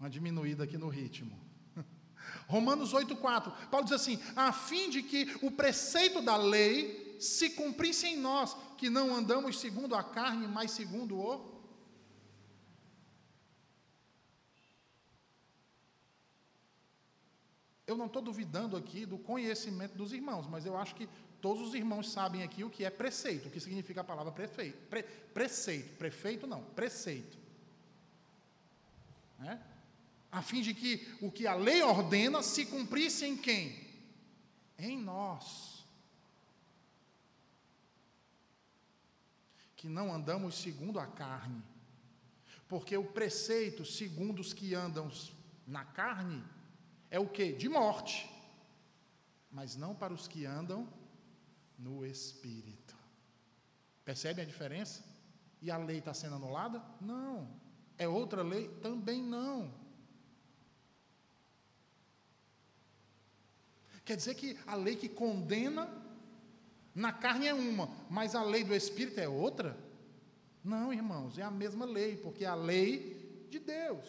uma 0.00 0.08
diminuída 0.08 0.64
aqui 0.64 0.78
no 0.78 0.88
ritmo. 0.88 1.38
Romanos 2.48 2.94
8,4, 2.94 3.68
Paulo 3.68 3.84
diz 3.84 3.92
assim: 3.92 4.18
a 4.34 4.54
fim 4.54 4.88
de 4.88 5.02
que 5.02 5.36
o 5.42 5.50
preceito 5.50 6.22
da 6.22 6.34
lei 6.34 7.14
se 7.20 7.50
cumprisse 7.50 8.06
em 8.06 8.16
nós, 8.16 8.56
que 8.78 8.88
não 8.88 9.14
andamos 9.14 9.60
segundo 9.60 9.94
a 9.94 10.02
carne, 10.02 10.48
mas 10.48 10.70
segundo 10.70 11.20
o. 11.20 11.52
Eu 17.86 17.98
não 17.98 18.06
estou 18.06 18.22
duvidando 18.22 18.78
aqui 18.78 19.04
do 19.04 19.18
conhecimento 19.18 19.94
dos 19.94 20.14
irmãos, 20.14 20.46
mas 20.46 20.64
eu 20.64 20.74
acho 20.74 20.94
que 20.94 21.06
Todos 21.42 21.60
os 21.60 21.74
irmãos 21.74 22.08
sabem 22.08 22.44
aqui 22.44 22.62
o 22.62 22.70
que 22.70 22.84
é 22.84 22.88
preceito, 22.88 23.48
o 23.48 23.50
que 23.50 23.58
significa 23.58 24.00
a 24.00 24.04
palavra 24.04 24.30
prefeito. 24.30 24.78
Pre, 24.88 25.02
preceito, 25.02 25.98
prefeito 25.98 26.46
não, 26.46 26.62
preceito. 26.62 27.36
Né? 29.40 29.60
A 30.30 30.40
fim 30.40 30.62
de 30.62 30.72
que 30.72 31.04
o 31.20 31.32
que 31.32 31.48
a 31.48 31.54
lei 31.54 31.82
ordena 31.82 32.44
se 32.44 32.64
cumprisse 32.64 33.26
em 33.26 33.36
quem? 33.36 33.76
Em 34.78 34.96
nós. 34.96 35.84
Que 39.74 39.88
não 39.88 40.14
andamos 40.14 40.54
segundo 40.54 41.00
a 41.00 41.08
carne. 41.08 41.60
Porque 42.68 42.96
o 42.96 43.04
preceito, 43.04 43.84
segundo 43.84 44.38
os 44.38 44.52
que 44.52 44.76
andam 44.76 45.10
na 45.66 45.84
carne, 45.84 46.40
é 47.10 47.18
o 47.18 47.28
que? 47.28 47.52
De 47.52 47.68
morte. 47.68 48.30
Mas 49.50 49.74
não 49.74 49.92
para 49.92 50.14
os 50.14 50.28
que 50.28 50.46
andam 50.46 51.01
no 51.82 52.06
Espírito. 52.06 52.96
Percebe 54.04 54.40
a 54.40 54.44
diferença? 54.44 55.04
E 55.60 55.70
a 55.70 55.76
lei 55.76 55.98
está 55.98 56.14
sendo 56.14 56.36
anulada? 56.36 56.82
Não. 57.00 57.48
É 57.98 58.08
outra 58.08 58.42
lei? 58.42 58.68
Também 58.80 59.22
não. 59.22 59.74
Quer 64.04 64.16
dizer 64.16 64.34
que 64.34 64.58
a 64.66 64.74
lei 64.74 64.96
que 64.96 65.08
condena 65.08 65.88
na 66.94 67.12
carne 67.12 67.46
é 67.46 67.54
uma, 67.54 67.88
mas 68.10 68.34
a 68.34 68.42
lei 68.42 68.64
do 68.64 68.74
Espírito 68.74 69.18
é 69.18 69.28
outra? 69.28 69.78
Não, 70.62 70.92
irmãos, 70.92 71.38
é 71.38 71.42
a 71.42 71.50
mesma 71.50 71.84
lei, 71.84 72.16
porque 72.16 72.44
é 72.44 72.48
a 72.48 72.54
lei 72.54 73.46
de 73.50 73.58
Deus. 73.58 74.04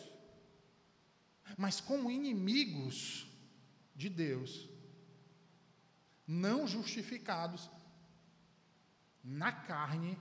Mas 1.57 1.79
como 1.79 2.09
inimigos 2.09 3.27
de 3.95 4.09
Deus, 4.09 4.69
não 6.27 6.67
justificados 6.67 7.69
na 9.23 9.51
carne, 9.51 10.17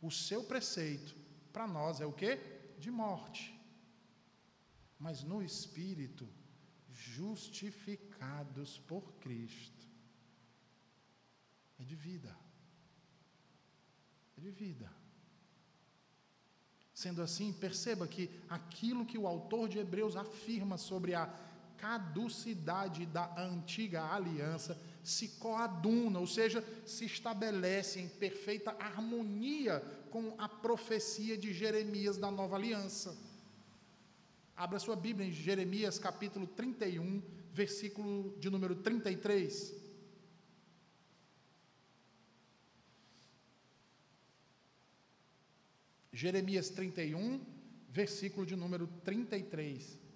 o 0.00 0.10
seu 0.10 0.44
preceito 0.44 1.14
para 1.52 1.66
nós 1.66 2.00
é 2.00 2.06
o 2.06 2.12
que? 2.12 2.36
De 2.78 2.90
morte. 2.90 3.58
Mas 4.98 5.22
no 5.22 5.42
espírito, 5.42 6.28
justificados 6.92 8.78
por 8.78 9.12
Cristo. 9.14 9.86
É 11.78 11.84
de 11.84 11.94
vida. 11.94 12.36
É 14.36 14.40
de 14.40 14.50
vida. 14.50 14.92
Sendo 16.92 17.22
assim, 17.22 17.52
perceba 17.52 18.08
que 18.08 18.28
aquilo 18.48 19.06
que 19.06 19.16
o 19.16 19.28
autor 19.28 19.68
de 19.68 19.78
Hebreus 19.78 20.16
afirma 20.16 20.76
sobre 20.76 21.14
a 21.14 21.26
caducidade 21.78 23.06
da 23.06 23.34
antiga 23.40 24.02
aliança 24.02 24.78
se 25.02 25.28
coaduna, 25.28 26.18
ou 26.18 26.26
seja, 26.26 26.62
se 26.84 27.06
estabelece 27.06 28.00
em 28.00 28.08
perfeita 28.08 28.76
harmonia 28.78 29.80
com 30.10 30.34
a 30.36 30.48
profecia 30.48 31.38
de 31.38 31.52
Jeremias 31.52 32.18
da 32.18 32.30
nova 32.30 32.56
aliança. 32.56 33.16
Abra 34.56 34.78
sua 34.78 34.96
Bíblia 34.96 35.26
em 35.26 35.32
Jeremias 35.32 35.98
capítulo 35.98 36.46
31, 36.46 37.22
versículo 37.52 38.36
de 38.38 38.50
número 38.50 38.74
33. 38.74 39.74
Jeremias 46.12 46.68
31, 46.70 47.40
versículo 47.88 48.44
de 48.44 48.56
número 48.56 48.88
33. 49.04 50.07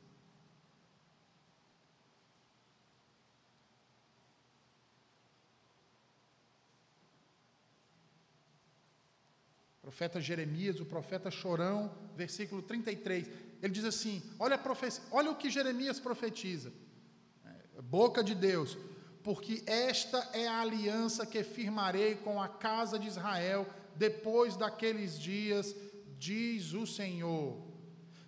Profeta 9.93 10.23
Jeremias, 10.23 10.81
o 10.81 10.87
profeta 10.87 11.31
chorão, 11.31 11.93
versículo 12.17 12.63
33. 12.63 13.29
Ele 13.61 13.73
diz 13.75 13.85
assim: 13.85 14.23
olha, 14.39 14.57
profecia, 14.57 15.05
olha 15.11 15.31
o 15.31 15.37
que 15.37 15.51
Jeremias 15.51 16.01
profetiza. 16.01 16.73
É, 17.45 17.83
boca 17.83 18.25
de 18.25 18.35
Deus, 18.35 18.79
porque 19.23 19.63
esta 19.67 20.31
é 20.33 20.49
a 20.49 20.63
aliança 20.63 21.27
que 21.27 21.45
firmarei 21.45 22.15
com 22.15 22.41
a 22.41 22.49
casa 22.49 22.99
de 22.99 23.07
Israel 23.07 23.69
depois 23.95 24.57
daqueles 24.57 25.21
dias, 25.21 25.77
diz 26.19 26.73
o 26.73 26.87
Senhor. 26.87 27.63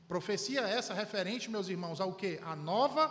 Profecia 0.07 0.61
essa 0.61 0.92
referente, 0.92 1.50
meus 1.50 1.70
irmãos, 1.70 1.98
ao 1.98 2.12
que? 2.12 2.38
A 2.42 2.55
nova 2.55 3.11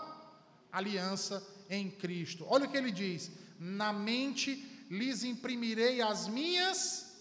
aliança 0.71 1.43
em 1.71 1.89
Cristo. 1.89 2.45
Olha 2.47 2.65
o 2.65 2.69
que 2.69 2.77
ele 2.77 2.91
diz: 2.91 3.31
Na 3.57 3.91
mente 3.91 4.85
lhes 4.91 5.23
imprimirei 5.23 6.03
as 6.03 6.27
minhas, 6.27 7.12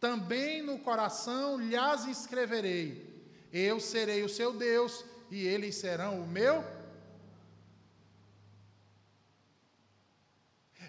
também 0.00 0.62
no 0.62 0.78
coração 0.78 1.58
lhes 1.58 2.06
escreverei. 2.06 3.06
Eu 3.52 3.80
serei 3.80 4.22
o 4.22 4.28
seu 4.28 4.52
Deus 4.52 5.04
e 5.30 5.46
eles 5.46 5.74
serão 5.76 6.22
o 6.22 6.26
meu. 6.26 6.64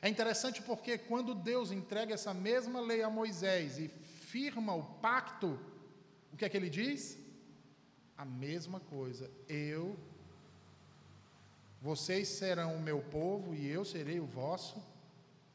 É 0.01 0.09
interessante 0.09 0.61
porque 0.61 0.97
quando 0.97 1.33
Deus 1.33 1.71
entrega 1.71 2.13
essa 2.13 2.33
mesma 2.33 2.79
lei 2.79 3.01
a 3.01 3.09
Moisés 3.09 3.79
e 3.79 3.87
firma 3.87 4.73
o 4.75 4.83
pacto, 4.83 5.59
o 6.31 6.37
que 6.37 6.45
é 6.45 6.49
que 6.49 6.57
ele 6.57 6.69
diz? 6.69 7.17
A 8.15 8.25
mesma 8.25 8.79
coisa. 8.79 9.31
Eu, 9.47 9.97
vocês 11.81 12.27
serão 12.27 12.75
o 12.75 12.81
meu 12.81 13.01
povo 13.01 13.55
e 13.55 13.67
eu 13.67 13.83
serei 13.85 14.19
o 14.19 14.25
vosso 14.25 14.83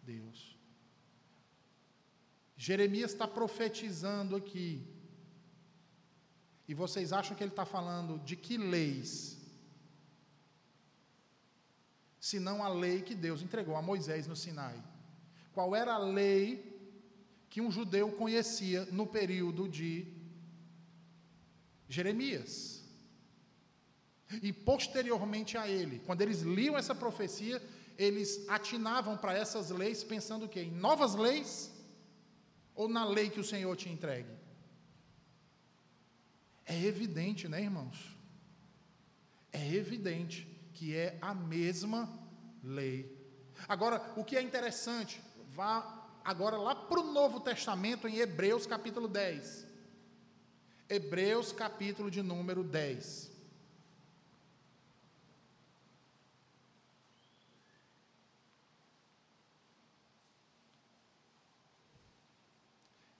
Deus. 0.02 0.56
Jeremias 2.66 3.10
está 3.12 3.26
profetizando 3.26 4.36
aqui. 4.36 4.86
E 6.68 6.74
vocês 6.74 7.12
acham 7.12 7.36
que 7.36 7.42
ele 7.42 7.50
está 7.50 7.64
falando 7.64 8.18
de 8.20 8.36
que 8.36 8.56
leis? 8.56 9.12
Senão 12.20 12.62
a 12.62 12.68
lei 12.68 13.02
que 13.02 13.16
Deus 13.16 13.42
entregou 13.42 13.74
a 13.74 13.82
Moisés 13.82 14.28
no 14.28 14.36
Sinai. 14.36 14.78
Qual 15.52 15.74
era 15.74 15.94
a 15.94 15.98
lei 15.98 16.44
que 17.50 17.60
um 17.60 17.70
judeu 17.70 18.12
conhecia 18.12 18.86
no 18.92 19.08
período 19.08 19.68
de 19.68 20.06
Jeremias. 21.88 22.80
E 24.40 24.52
posteriormente 24.52 25.58
a 25.58 25.68
ele, 25.68 25.98
quando 26.06 26.22
eles 26.22 26.42
liam 26.42 26.78
essa 26.78 26.94
profecia, 26.94 27.60
eles 27.98 28.48
atinavam 28.48 29.16
para 29.16 29.34
essas 29.34 29.68
leis 29.70 30.04
pensando 30.04 30.48
que 30.48 30.60
em 30.60 30.70
novas 30.70 31.16
leis 31.16 31.72
ou 32.74 32.88
na 32.88 33.04
lei 33.04 33.30
que 33.30 33.40
o 33.40 33.44
Senhor 33.44 33.74
tinha 33.76 33.94
entregue. 33.94 34.30
É 36.64 36.80
evidente, 36.84 37.48
né, 37.48 37.62
irmãos? 37.62 38.16
É 39.52 39.74
evidente 39.74 40.46
que 40.72 40.96
é 40.96 41.18
a 41.20 41.34
mesma 41.34 42.08
lei. 42.62 43.14
Agora, 43.68 44.12
o 44.16 44.24
que 44.24 44.36
é 44.36 44.42
interessante, 44.42 45.20
vá 45.50 46.08
agora 46.24 46.56
lá 46.56 46.74
para 46.74 47.00
o 47.00 47.12
Novo 47.12 47.40
Testamento, 47.40 48.08
em 48.08 48.18
Hebreus 48.18 48.66
capítulo 48.66 49.08
10. 49.08 49.66
Hebreus 50.88 51.52
capítulo 51.52 52.10
de 52.10 52.22
número 52.22 52.62
10. 52.62 53.31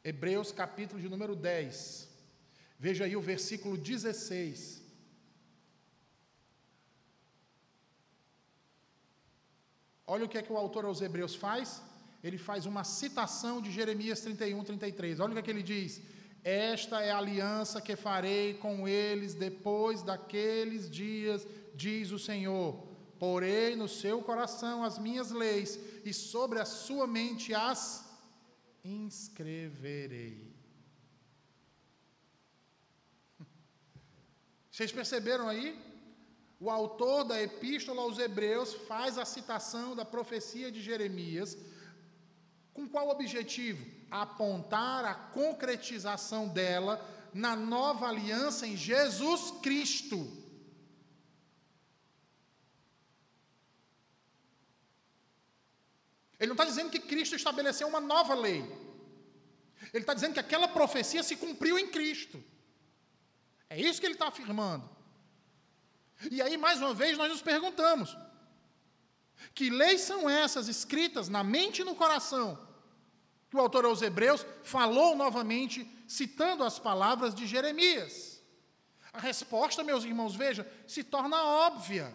Hebreus 0.05 0.51
capítulo 0.53 1.01
de 1.01 1.09
número 1.09 1.35
10. 1.37 2.09
Veja 2.79 3.05
aí 3.05 3.17
o 3.17 3.21
versículo 3.21 3.77
16. 3.77 4.83
Olha 10.07 10.25
o 10.25 10.29
que 10.29 10.39
é 10.39 10.43
que 10.43 10.53
o 10.53 10.57
autor 10.57 10.85
aos 10.85 11.01
Hebreus 11.01 11.35
faz 11.35 11.81
ele 12.23 12.39
faz 12.39 12.67
uma 12.67 12.85
citação 12.85 13.61
de 13.61 13.71
Jeremias 13.71 14.21
31, 14.21 14.63
33. 14.63 15.19
Olha 15.19 15.31
o 15.31 15.35
que, 15.35 15.41
é 15.41 15.43
que 15.43 15.51
ele 15.51 15.63
diz: 15.63 16.01
Esta 16.45 17.03
é 17.03 17.11
a 17.11 17.19
aliança 17.19 17.81
que 17.81 17.97
farei 17.97 18.55
com 18.55 18.87
eles 18.87 19.35
depois 19.35 20.03
daqueles 20.03 20.89
dias, 20.89 21.47
diz 21.75 22.13
o 22.13 22.19
Senhor. 22.19 22.91
Porei 23.19 23.75
no 23.77 23.89
seu 23.89 24.23
coração 24.23 24.85
as 24.85 24.99
minhas 24.99 25.31
leis, 25.33 25.79
e 26.05 26.13
sobre 26.13 26.61
a 26.61 26.65
sua 26.65 27.07
mente 27.07 27.53
as 27.53 28.09
inscreverei. 28.85 30.53
Vocês 34.71 34.91
perceberam 34.91 35.49
aí? 35.49 35.79
O 36.59 36.71
autor 36.71 37.25
da 37.25 37.43
epístola 37.43 38.03
aos 38.03 38.19
Hebreus 38.19 38.75
faz 38.87 39.19
a 39.19 39.25
citação 39.25 39.95
da 39.95 40.05
profecia 40.05 40.71
de 40.71 40.81
Jeremias 40.81 41.59
com 42.73 42.89
qual 42.89 43.11
objetivo? 43.11 43.85
Apontar 44.11 45.05
a 45.05 45.15
concretização 45.15 46.49
dela 46.49 47.05
na 47.35 47.55
nova 47.55 48.09
aliança 48.09 48.67
em 48.67 48.77
Jesus 48.77 49.51
Cristo. 49.63 50.42
Ele 56.43 56.49
não 56.49 56.55
está 56.55 56.65
dizendo 56.65 56.91
que 56.91 56.99
Cristo 56.99 57.37
estabeleceu 57.37 57.87
uma 57.87 58.01
nova 58.01 58.35
lei. 58.35 58.63
Ele 59.93 60.03
está 60.03 60.13
dizendo 60.13 60.33
que 60.33 60.41
aquela 60.41 60.67
profecia 60.67 61.23
se 61.23 61.37
cumpriu 61.37 61.79
em 61.79 61.87
Cristo. 61.87 62.43
É 63.71 63.81
isso 63.81 64.01
que 64.01 64.07
ele 64.09 64.15
está 64.15 64.27
afirmando. 64.27 64.91
E 66.29 66.43
aí, 66.43 66.57
mais 66.57 66.81
uma 66.81 66.93
vez, 66.93 67.17
nós 67.17 67.31
nos 67.31 67.41
perguntamos: 67.41 68.19
que 69.55 69.71
leis 69.71 70.01
são 70.01 70.29
essas 70.29 70.67
escritas 70.67 71.29
na 71.29 71.45
mente 71.45 71.83
e 71.83 71.85
no 71.85 71.95
coração? 71.95 72.59
Que 73.49 73.57
o 73.57 73.61
autor 73.61 73.85
aos 73.85 74.03
Hebreus 74.03 74.45
falou 74.65 75.15
novamente, 75.15 75.89
citando 76.09 76.65
as 76.65 76.77
palavras 76.77 77.37
de 77.37 77.47
Jeremias. 77.47 78.43
A 79.13 79.21
resposta, 79.21 79.85
meus 79.85 80.03
irmãos, 80.03 80.35
veja, 80.35 80.69
se 80.89 81.05
torna 81.05 81.41
óbvia. 81.41 82.13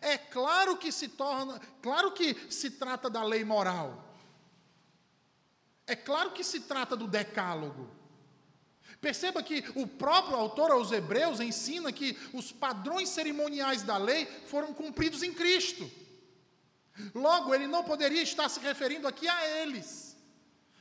É 0.00 0.18
claro 0.18 0.76
que 0.76 0.90
se 0.90 1.08
torna, 1.08 1.60
claro 1.80 2.12
que 2.12 2.34
se 2.50 2.70
trata 2.70 3.08
da 3.08 3.22
lei 3.22 3.44
moral. 3.44 4.04
É 5.86 5.94
claro 5.94 6.32
que 6.32 6.42
se 6.42 6.60
trata 6.60 6.96
do 6.96 7.06
decálogo. 7.06 7.90
Perceba 9.00 9.42
que 9.42 9.62
o 9.74 9.86
próprio 9.86 10.36
autor 10.36 10.70
aos 10.70 10.90
Hebreus 10.90 11.40
ensina 11.40 11.92
que 11.92 12.16
os 12.32 12.50
padrões 12.50 13.10
cerimoniais 13.10 13.82
da 13.82 13.98
lei 13.98 14.24
foram 14.46 14.72
cumpridos 14.72 15.22
em 15.22 15.32
Cristo. 15.32 15.90
Logo, 17.14 17.54
ele 17.54 17.66
não 17.66 17.84
poderia 17.84 18.22
estar 18.22 18.48
se 18.48 18.60
referindo 18.60 19.06
aqui 19.06 19.28
a 19.28 19.46
eles. 19.60 20.16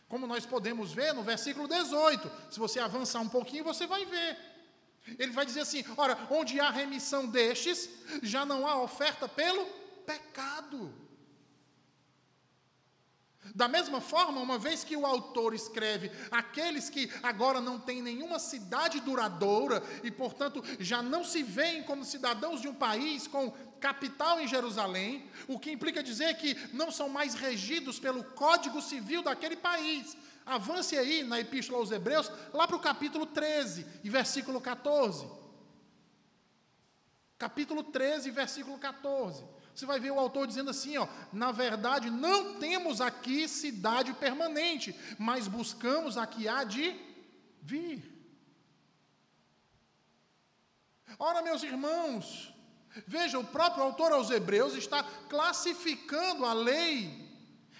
Como 0.08 0.28
nós 0.28 0.46
podemos 0.46 0.94
ver 0.94 1.14
no 1.14 1.24
versículo 1.24 1.68
18. 1.68 2.32
Se 2.50 2.60
você 2.60 2.80
avançar 2.80 3.20
um 3.20 3.28
pouquinho, 3.28 3.64
você 3.64 3.88
vai 3.88 4.06
ver. 4.06 4.38
Ele 5.20 5.32
vai 5.32 5.46
dizer 5.46 5.62
assim: 5.62 5.84
ora, 5.98 6.18
onde 6.30 6.60
há 6.60 6.70
remissão 6.70 7.28
destes, 7.28 7.90
já 8.22 8.46
não 8.46 8.68
há 8.68 8.82
oferta 8.82 9.28
pelo 9.28 9.66
pecado. 10.06 10.94
Da 13.54 13.68
mesma 13.68 14.00
forma, 14.00 14.40
uma 14.40 14.58
vez 14.58 14.84
que 14.84 14.96
o 14.96 15.06
autor 15.06 15.54
escreve 15.54 16.10
aqueles 16.32 16.90
que 16.90 17.12
agora 17.22 17.60
não 17.60 17.78
têm 17.78 18.02
nenhuma 18.02 18.40
cidade 18.40 19.02
duradoura 19.02 19.84
e, 20.02 20.10
portanto, 20.10 20.64
já 20.80 21.02
não 21.02 21.26
se 21.26 21.44
veem 21.44 21.84
como 21.84 22.06
cidadãos 22.06 22.62
de 22.62 22.70
um 22.70 22.74
país 22.74 23.28
com 23.28 23.52
capital 23.82 24.40
em 24.40 24.48
Jerusalém, 24.48 25.30
o 25.46 25.60
que 25.60 25.72
implica 25.72 26.02
dizer 26.02 26.36
que 26.38 26.56
não 26.74 26.90
são 26.90 27.10
mais 27.10 27.34
regidos 27.34 28.00
pelo 28.00 28.24
código 28.24 28.82
civil 28.82 29.22
daquele 29.22 29.58
país. 29.58 30.16
Avance 30.46 30.98
aí 30.98 31.24
na 31.24 31.40
Epístola 31.40 31.80
aos 31.80 31.92
Hebreus, 31.92 32.32
lá 32.54 32.68
para 32.68 32.76
o 32.76 32.82
capítulo 32.82 33.26
13 33.26 33.86
e 34.04 34.10
versículo 34.10 34.60
14. 34.60 35.28
Capítulo 37.38 37.84
13, 37.84 38.32
versículo 38.32 38.78
14. 38.78 39.44
Você 39.74 39.86
vai 39.86 40.00
ver 40.00 40.12
o 40.12 40.20
autor 40.20 40.46
dizendo 40.46 40.70
assim, 40.70 40.98
ó, 40.98 41.08
na 41.32 41.52
verdade, 41.52 42.10
não 42.10 42.60
temos 42.60 43.02
aqui 43.02 43.48
cidade 43.48 44.14
permanente, 44.14 44.96
mas 45.18 45.48
buscamos 45.48 46.18
a 46.18 46.28
que 46.28 46.48
há 46.48 46.64
de 46.64 46.96
vir. 47.62 48.14
Ora, 51.18 51.42
meus 51.42 51.64
irmãos, 51.64 52.54
veja, 53.08 53.40
o 53.40 53.46
próprio 53.46 53.84
autor 53.84 54.12
aos 54.12 54.30
Hebreus 54.30 54.76
está 54.76 55.04
classificando 55.04 56.46
a 56.46 56.54
lei 56.54 57.23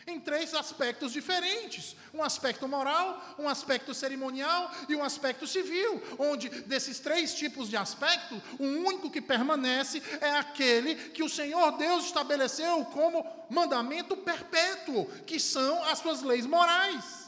em 0.06 0.20
três 0.20 0.54
aspectos 0.54 1.12
diferentes: 1.12 1.96
um 2.14 2.24
aspecto 2.24 2.68
moral, 2.68 3.36
um 3.40 3.48
aspecto 3.48 3.94
cerimonial 3.94 4.72
e 4.88 4.96
um 4.96 5.04
aspecto 5.04 5.48
civil. 5.48 6.02
Onde 6.18 6.50
desses 6.50 7.00
três 7.00 7.34
tipos 7.34 7.70
de 7.70 7.78
aspecto, 7.78 8.42
o 8.60 8.64
único 8.64 9.10
que 9.10 9.22
permanece 9.22 10.02
é 10.22 10.32
aquele 10.32 10.96
que 10.96 11.24
o 11.24 11.30
Senhor 11.30 11.72
Deus 11.78 12.06
estabeleceu 12.06 12.86
como 12.86 13.26
mandamento 13.50 14.16
perpétuo, 14.18 15.08
que 15.26 15.40
são 15.40 15.84
as 15.86 16.00
suas 16.00 16.22
leis 16.22 16.46
morais. 16.46 17.23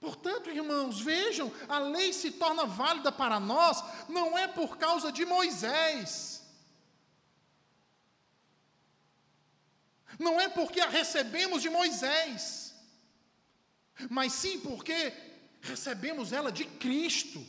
Portanto, 0.00 0.48
irmãos, 0.48 0.98
vejam, 0.98 1.52
a 1.68 1.78
lei 1.78 2.12
se 2.12 2.30
torna 2.32 2.64
válida 2.64 3.12
para 3.12 3.38
nós 3.38 3.84
não 4.08 4.36
é 4.36 4.48
por 4.48 4.78
causa 4.78 5.12
de 5.12 5.26
Moisés. 5.26 6.42
Não 10.18 10.40
é 10.40 10.48
porque 10.48 10.80
a 10.80 10.88
recebemos 10.88 11.60
de 11.62 11.68
Moisés, 11.68 12.74
mas 14.08 14.32
sim 14.32 14.58
porque 14.60 15.12
recebemos 15.60 16.32
ela 16.32 16.50
de 16.50 16.64
Cristo. 16.64 17.46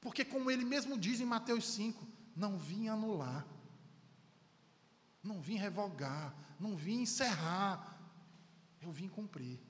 Porque, 0.00 0.24
como 0.24 0.50
ele 0.50 0.64
mesmo 0.64 0.98
diz 0.98 1.20
em 1.20 1.26
Mateus 1.26 1.66
5, 1.68 2.06
não 2.34 2.56
vim 2.56 2.88
anular, 2.88 3.46
não 5.22 5.40
vim 5.40 5.56
revogar, 5.56 6.34
não 6.58 6.74
vim 6.74 7.02
encerrar, 7.02 8.00
eu 8.80 8.90
vim 8.90 9.08
cumprir. 9.08 9.60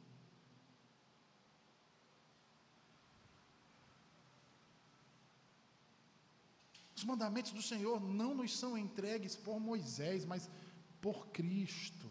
Os 7.00 7.04
mandamentos 7.06 7.52
do 7.52 7.62
Senhor 7.62 7.98
não 7.98 8.34
nos 8.34 8.58
são 8.58 8.76
entregues 8.76 9.34
por 9.34 9.58
Moisés, 9.58 10.26
mas 10.26 10.50
por 11.00 11.28
Cristo. 11.28 12.10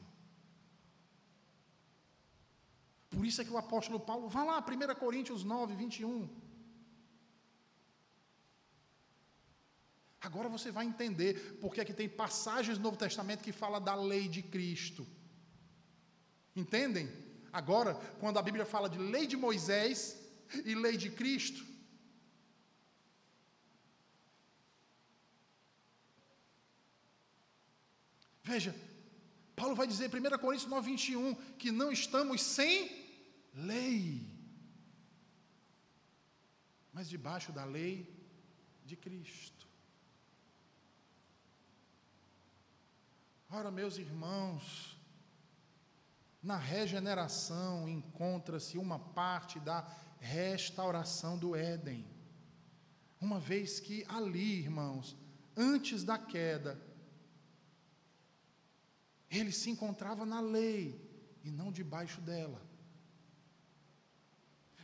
Por 3.08 3.23
isso 3.23 3.39
é 3.39 3.45
que 3.45 3.52
o 3.52 3.58
apóstolo 3.60 3.99
Paulo, 3.99 4.28
vá 4.28 4.43
lá, 4.43 4.58
1 4.58 4.95
Coríntios 4.95 5.43
9, 5.43 5.75
21. 5.75 6.28
Agora 10.19 10.49
você 10.49 10.71
vai 10.71 10.88
entender 10.88 11.60
porque 11.62 11.82
é 11.82 11.86
que 11.86 11.93
tem 11.93 12.10
passagens 12.10 12.80
no 12.80 12.86
Novo 12.86 12.97
Testamento 12.97 13.43
que 13.43 13.52
fala 13.52 13.80
da 13.80 13.93
lei 13.93 14.28
de 14.28 14.41
Cristo. 14.41 15.06
Entendem? 16.56 17.08
Agora, 17.54 17.93
quando 18.19 18.39
a 18.39 18.41
Bíblia 18.41 18.65
fala 18.65 18.89
de 18.89 18.97
lei 18.97 19.28
de 19.28 19.38
Moisés 19.38 20.17
e 20.65 20.73
lei 20.73 20.97
de 20.97 21.12
Cristo, 21.12 21.69
Veja, 28.50 28.76
Paulo 29.56 29.76
vai 29.76 29.86
dizer 29.86 30.06
em 30.06 30.36
1 30.36 30.40
Coríntios 30.40 30.72
9, 30.72 30.90
21 30.90 31.36
que 31.60 31.72
não 31.72 31.92
estamos 31.92 32.42
sem 32.42 32.90
lei, 33.54 34.28
mas 36.92 37.08
debaixo 37.08 37.52
da 37.52 37.64
lei 37.64 38.12
de 38.84 38.96
Cristo. 38.96 39.68
Ora, 43.52 43.70
meus 43.70 44.00
irmãos, 44.00 44.98
na 46.42 46.58
regeneração 46.58 47.88
encontra-se 47.88 48.80
uma 48.80 48.98
parte 48.98 49.60
da 49.60 49.88
restauração 50.20 51.38
do 51.38 51.56
Éden. 51.56 52.04
Uma 53.22 53.40
vez 53.40 53.80
que 53.80 54.04
ali, 54.08 54.62
irmãos, 54.62 55.16
antes 55.56 56.04
da 56.04 56.18
queda, 56.18 56.88
ele 59.30 59.52
se 59.52 59.70
encontrava 59.70 60.26
na 60.26 60.39
lei 60.39 61.00
e 61.44 61.52
não 61.52 61.72
debaixo 61.72 62.20
dela. 62.22 62.62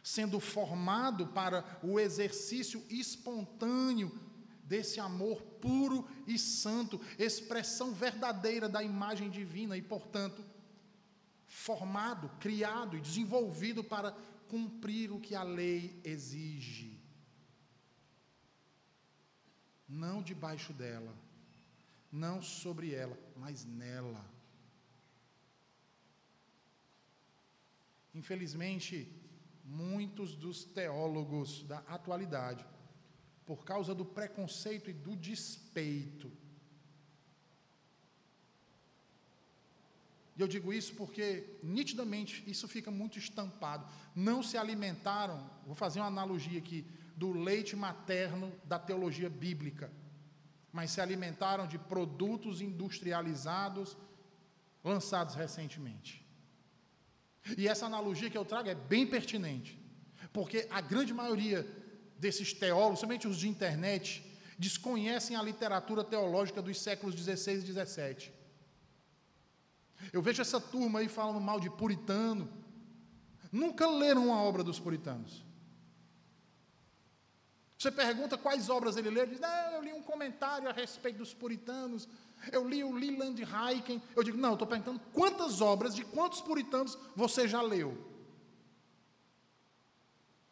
Sendo 0.04 0.40
formado 0.40 1.28
para 1.28 1.66
o 1.82 2.00
exercício 2.00 2.84
espontâneo 2.90 4.12
desse 4.64 5.00
amor 5.00 5.42
puro 5.62 6.08
e 6.28 6.38
santo, 6.38 7.00
expressão 7.18 7.94
verdadeira 7.94 8.70
da 8.70 8.84
imagem 8.84 9.30
divina 9.30 9.76
e, 9.78 9.82
portanto, 9.82 10.44
formado, 11.48 12.30
criado 12.40 12.98
e 12.98 13.02
desenvolvido 13.02 13.84
para 13.84 14.12
cumprir 14.48 15.12
o 15.12 15.20
que 15.20 15.36
a 15.36 15.44
lei 15.44 16.00
exige. 16.04 17.00
Não 19.88 20.22
debaixo 20.22 20.74
dela, 20.74 21.16
não 22.12 22.42
sobre 22.42 22.94
ela, 22.94 23.18
mas 23.36 23.66
nela. 23.66 24.35
Infelizmente, 28.16 29.08
muitos 29.64 30.36
dos 30.36 30.64
teólogos 30.64 31.62
da 31.64 31.80
atualidade, 31.80 32.66
por 33.46 33.64
causa 33.64 33.94
do 33.94 34.06
preconceito 34.06 34.90
e 34.90 34.94
do 34.94 35.16
despeito, 35.16 36.32
E 40.38 40.42
eu 40.42 40.48
digo 40.48 40.74
isso 40.74 40.94
porque, 40.96 41.58
nitidamente, 41.64 42.44
isso 42.46 42.68
fica 42.68 42.92
muito 42.92 43.18
estampado. 43.18 43.88
Não 44.14 44.44
se 44.44 44.58
alimentaram, 44.58 45.50
vou 45.66 45.76
fazer 45.76 46.00
uma 46.00 46.08
analogia 46.08 46.60
aqui, 46.60 46.86
do 47.16 47.32
leite 47.32 47.76
materno 47.76 48.52
da 48.66 48.78
teologia 48.78 49.30
bíblica, 49.30 49.90
mas 50.74 50.92
se 50.92 51.00
alimentaram 51.00 51.66
de 51.66 51.78
produtos 51.78 52.60
industrializados 52.60 53.96
lançados 54.84 55.36
recentemente. 55.36 56.25
E 57.58 57.68
essa 57.68 57.86
analogia 57.86 58.30
que 58.30 58.38
eu 58.38 58.46
trago 58.46 58.70
é 58.70 58.76
bem 58.76 59.06
pertinente, 59.06 59.80
porque 60.34 60.68
a 60.70 60.82
grande 60.82 61.14
maioria 61.14 61.66
desses 62.18 62.54
teólogos, 62.54 63.00
somente 63.00 63.28
os 63.28 63.38
de 63.38 63.48
internet, 63.48 64.24
desconhecem 64.58 65.36
a 65.36 65.44
literatura 65.44 66.04
teológica 66.04 66.62
dos 66.62 66.82
séculos 66.82 67.14
16 67.14 67.64
e 67.64 67.66
17. 67.68 68.34
Eu 70.12 70.22
vejo 70.22 70.42
essa 70.42 70.60
turma 70.60 71.00
aí 71.00 71.08
falando 71.08 71.40
mal 71.40 71.60
de 71.60 71.70
puritano, 71.70 72.52
nunca 73.52 73.88
leram 73.88 74.28
uma 74.28 74.42
obra 74.42 74.64
dos 74.64 74.80
puritanos. 74.80 75.44
Você 77.78 77.92
pergunta 77.92 78.38
quais 78.38 78.70
obras 78.70 78.98
ele 78.98 79.10
leu, 79.10 79.24
ele 79.24 79.34
diz: 79.34 79.40
Não, 79.40 79.72
eu 79.74 79.84
li 79.84 79.94
um 79.94 80.02
comentário 80.02 80.68
a 80.68 80.72
respeito 80.72 81.18
dos 81.18 81.34
puritanos, 81.34 82.08
eu 82.52 82.68
li 82.68 82.84
o 82.84 82.94
Leland 82.94 83.42
Haiken. 83.44 84.02
Eu 84.16 84.24
digo, 84.24 84.38
não, 84.38 84.54
estou 84.54 84.68
perguntando 84.68 85.00
quantas 85.14 85.62
obras 85.62 85.96
de 85.96 86.04
quantos 86.04 86.42
puritanos 86.42 86.98
você 87.16 87.48
já 87.48 87.62
leu? 87.62 87.98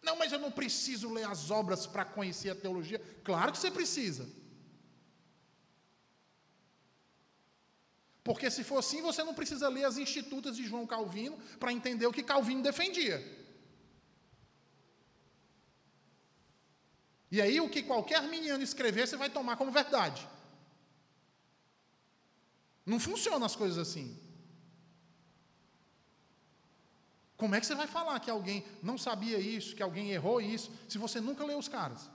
Não, 0.02 0.18
mas 0.18 0.34
eu 0.34 0.40
não 0.40 0.52
preciso 0.52 1.12
ler 1.12 1.26
as 1.26 1.50
obras 1.50 1.88
para 1.88 2.04
conhecer 2.04 2.50
a 2.50 2.56
teologia. 2.56 3.00
Claro 3.24 3.52
que 3.52 3.58
você 3.58 3.72
precisa. 3.72 4.28
Porque 8.24 8.50
se 8.50 8.64
for 8.64 8.78
assim, 8.78 9.02
você 9.02 9.24
não 9.24 9.34
precisa 9.34 9.68
ler 9.68 9.86
as 9.86 9.98
institutas 9.98 10.56
de 10.56 10.66
João 10.66 10.88
Calvino 10.88 11.38
para 11.60 11.74
entender 11.74 12.06
o 12.08 12.12
que 12.12 12.24
Calvino 12.24 12.64
defendia. 12.64 13.22
E 17.30 17.42
aí, 17.42 17.60
o 17.60 17.68
que 17.68 17.82
qualquer 17.82 18.22
menino 18.24 18.62
escrever, 18.62 19.08
você 19.08 19.18
vai 19.18 19.30
tomar 19.30 19.58
como 19.58 19.72
verdade. 19.72 20.28
Não 22.86 23.00
funcionam 23.00 23.46
as 23.46 23.56
coisas 23.56 23.78
assim. 23.78 24.20
Como 27.38 27.56
é 27.56 27.60
que 27.60 27.66
você 27.66 27.76
vai 27.76 27.88
falar 27.88 28.20
que 28.20 28.30
alguém 28.30 28.66
não 28.82 28.98
sabia 28.98 29.38
isso, 29.38 29.76
que 29.76 29.84
alguém 29.84 30.12
errou 30.12 30.40
isso, 30.40 30.72
se 30.88 30.98
você 30.98 31.20
nunca 31.20 31.44
leu 31.44 31.58
os 31.58 31.68
caras? 31.68 32.10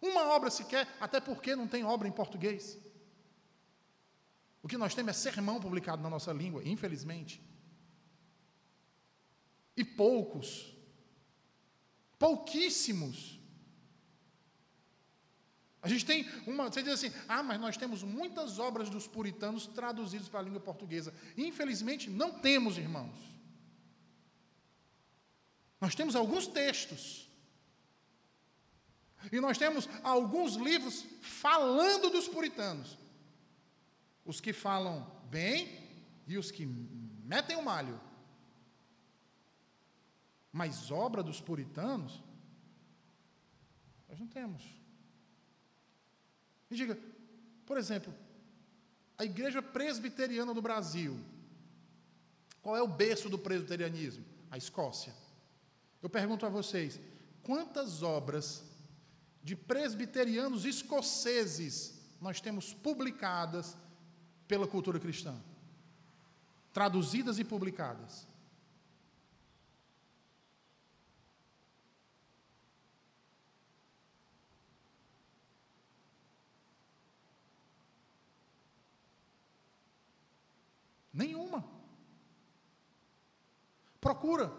Uma 0.00 0.24
obra 0.34 0.50
sequer, 0.50 0.86
até 1.00 1.20
porque 1.20 1.56
não 1.56 1.66
tem 1.66 1.82
obra 1.82 2.06
em 2.06 2.12
português. 2.12 2.78
O 4.62 4.68
que 4.68 4.76
nós 4.76 4.94
temos 4.94 5.10
é 5.10 5.12
sermão 5.12 5.60
publicado 5.60 6.02
na 6.02 6.10
nossa 6.10 6.32
língua, 6.32 6.62
infelizmente. 6.64 7.42
E 9.76 9.84
poucos, 9.84 10.74
pouquíssimos. 12.18 13.33
A 15.84 15.88
gente 15.88 16.06
tem 16.06 16.26
uma. 16.46 16.70
Você 16.70 16.82
diz 16.82 16.94
assim, 16.94 17.12
ah, 17.28 17.42
mas 17.42 17.60
nós 17.60 17.76
temos 17.76 18.02
muitas 18.02 18.58
obras 18.58 18.88
dos 18.88 19.06
puritanos 19.06 19.66
traduzidas 19.66 20.30
para 20.30 20.40
a 20.40 20.42
língua 20.42 20.58
portuguesa. 20.58 21.12
Infelizmente, 21.36 22.08
não 22.08 22.32
temos, 22.32 22.78
irmãos. 22.78 23.14
Nós 25.78 25.94
temos 25.94 26.16
alguns 26.16 26.46
textos. 26.46 27.28
E 29.30 29.38
nós 29.40 29.58
temos 29.58 29.86
alguns 30.02 30.54
livros 30.54 31.04
falando 31.20 32.08
dos 32.08 32.28
puritanos. 32.28 32.96
Os 34.24 34.40
que 34.40 34.54
falam 34.54 35.06
bem 35.28 35.86
e 36.26 36.38
os 36.38 36.50
que 36.50 36.64
metem 36.64 37.58
o 37.58 37.62
malho. 37.62 38.00
Mas 40.50 40.90
obra 40.90 41.22
dos 41.22 41.42
puritanos, 41.42 42.22
nós 44.08 44.18
não 44.18 44.26
temos. 44.26 44.83
Me 46.74 46.78
diga, 46.78 46.98
por 47.64 47.78
exemplo, 47.78 48.12
a 49.16 49.24
Igreja 49.24 49.62
Presbiteriana 49.62 50.52
do 50.52 50.60
Brasil. 50.60 51.16
Qual 52.60 52.76
é 52.76 52.82
o 52.82 52.88
berço 52.88 53.28
do 53.28 53.38
presbiterianismo? 53.38 54.24
A 54.50 54.58
Escócia. 54.58 55.14
Eu 56.02 56.10
pergunto 56.10 56.44
a 56.44 56.48
vocês: 56.48 56.98
quantas 57.44 58.02
obras 58.02 58.64
de 59.40 59.54
presbiterianos 59.54 60.64
escoceses 60.64 61.94
nós 62.20 62.40
temos 62.40 62.74
publicadas 62.74 63.76
pela 64.48 64.66
cultura 64.66 64.98
cristã? 64.98 65.40
Traduzidas 66.72 67.38
e 67.38 67.44
publicadas. 67.44 68.26
Nenhuma. 81.14 81.64
Procura. 84.04 84.52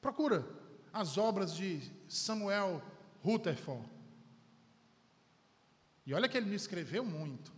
Procura 0.00 0.48
as 0.90 1.18
obras 1.18 1.54
de 1.54 1.82
Samuel 2.08 2.82
Rutherford. 3.22 3.86
E 6.06 6.14
olha 6.14 6.26
que 6.26 6.38
ele 6.38 6.48
me 6.48 6.56
escreveu 6.56 7.04
muito. 7.04 7.52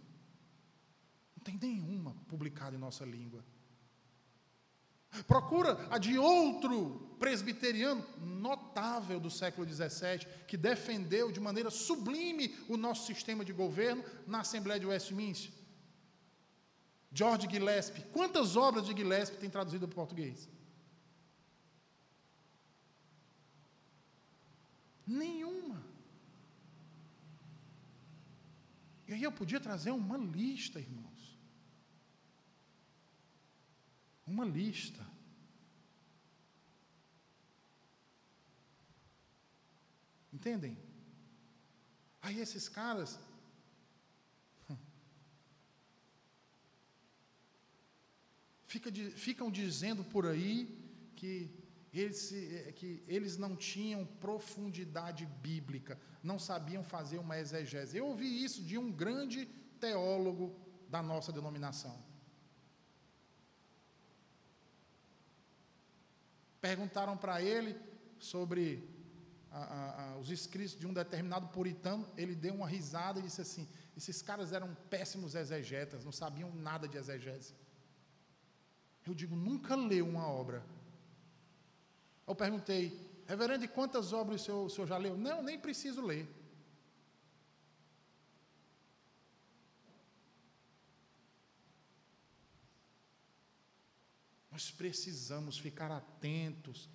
Não 1.37 1.45
tem 1.45 1.57
nenhuma 1.57 2.17
publicada 2.27 2.75
em 2.75 2.81
nossa 2.81 3.05
língua. 3.05 3.45
Procura 5.29 5.87
a 5.89 5.99
de 5.99 6.19
outro 6.19 7.15
presbiteriano 7.21 8.05
notável 8.19 9.21
do 9.21 9.31
século 9.31 9.65
XVII, 9.73 10.27
que 10.49 10.57
defendeu 10.57 11.31
de 11.31 11.39
maneira 11.39 11.71
sublime 11.71 12.59
o 12.69 12.77
nosso 12.77 13.07
sistema 13.07 13.45
de 13.45 13.53
governo 13.53 14.05
na 14.27 14.41
Assembleia 14.41 14.81
de 14.81 14.87
Westminster. 14.87 15.60
George 17.13 17.49
Gillespie. 17.51 18.05
Quantas 18.13 18.57
obras 18.57 18.87
de 18.87 18.93
Gillespie 18.93 19.39
tem 19.39 19.51
traduzido 19.51 19.87
para 19.87 19.93
o 19.93 19.97
português? 19.97 20.49
Nenhuma. 25.07 25.83
E 29.09 29.13
aí 29.13 29.23
eu 29.25 29.33
podia 29.33 29.59
trazer 29.59 29.91
uma 29.91 30.17
lista, 30.17 30.79
irmãos. 30.79 31.37
Uma 34.25 34.45
lista. 34.45 35.05
Entendem? 40.33 40.79
Aí 42.23 42.39
esses 42.39 42.69
caras 42.69 43.19
fica, 48.71 48.91
ficam 49.27 49.51
dizendo 49.51 50.03
por 50.05 50.25
aí 50.27 50.57
que 51.17 51.35
eles, 51.93 52.33
é, 52.33 52.73
que 52.73 53.03
eles 53.09 53.37
não 53.37 53.57
tinham 53.57 54.07
profundidade 54.27 55.27
bíblica, 55.47 55.99
não 56.23 56.39
sabiam 56.39 56.85
fazer 56.85 57.19
uma 57.19 57.37
exegese. 57.37 57.97
Eu 57.97 58.07
ouvi 58.07 58.45
isso 58.45 58.63
de 58.63 58.79
um 58.79 58.93
grande 58.93 59.47
teólogo 59.81 60.55
da 60.89 61.03
nossa 61.03 61.33
denominação. 61.33 61.97
Perguntaram 66.61 67.17
para 67.17 67.43
ele 67.43 67.75
sobre 68.21 68.89
a, 69.51 69.63
a, 69.63 70.13
a, 70.13 70.19
os 70.19 70.31
escritos 70.31 70.79
de 70.79 70.87
um 70.87 70.93
determinado 70.93 71.49
puritano, 71.49 72.07
ele 72.17 72.37
deu 72.37 72.55
uma 72.55 72.69
risada 72.69 73.19
e 73.19 73.23
disse 73.25 73.41
assim: 73.41 73.67
esses 73.97 74.23
caras 74.23 74.53
eram 74.53 74.77
péssimos 74.89 75.35
exegetas, 75.35 76.05
não 76.05 76.13
sabiam 76.13 76.55
nada 76.55 76.87
de 76.87 76.97
exegese. 76.97 77.53
Eu 79.07 79.15
digo, 79.15 79.35
nunca 79.35 79.75
leu 79.75 80.07
uma 80.09 80.27
obra. 80.27 80.65
Eu 82.27 82.35
perguntei, 82.35 82.97
reverendo, 83.27 83.67
quantas 83.69 84.13
obras 84.13 84.43
o 84.43 84.45
senhor, 84.45 84.65
o 84.67 84.71
senhor 84.71 84.87
já 84.87 84.97
leu? 84.97 85.17
Não, 85.17 85.43
nem 85.43 85.59
preciso 85.59 86.01
ler. 86.01 86.29
Nós 94.51 94.71
precisamos 94.71 95.59
ficar 95.59 95.91
atentos 95.91 96.89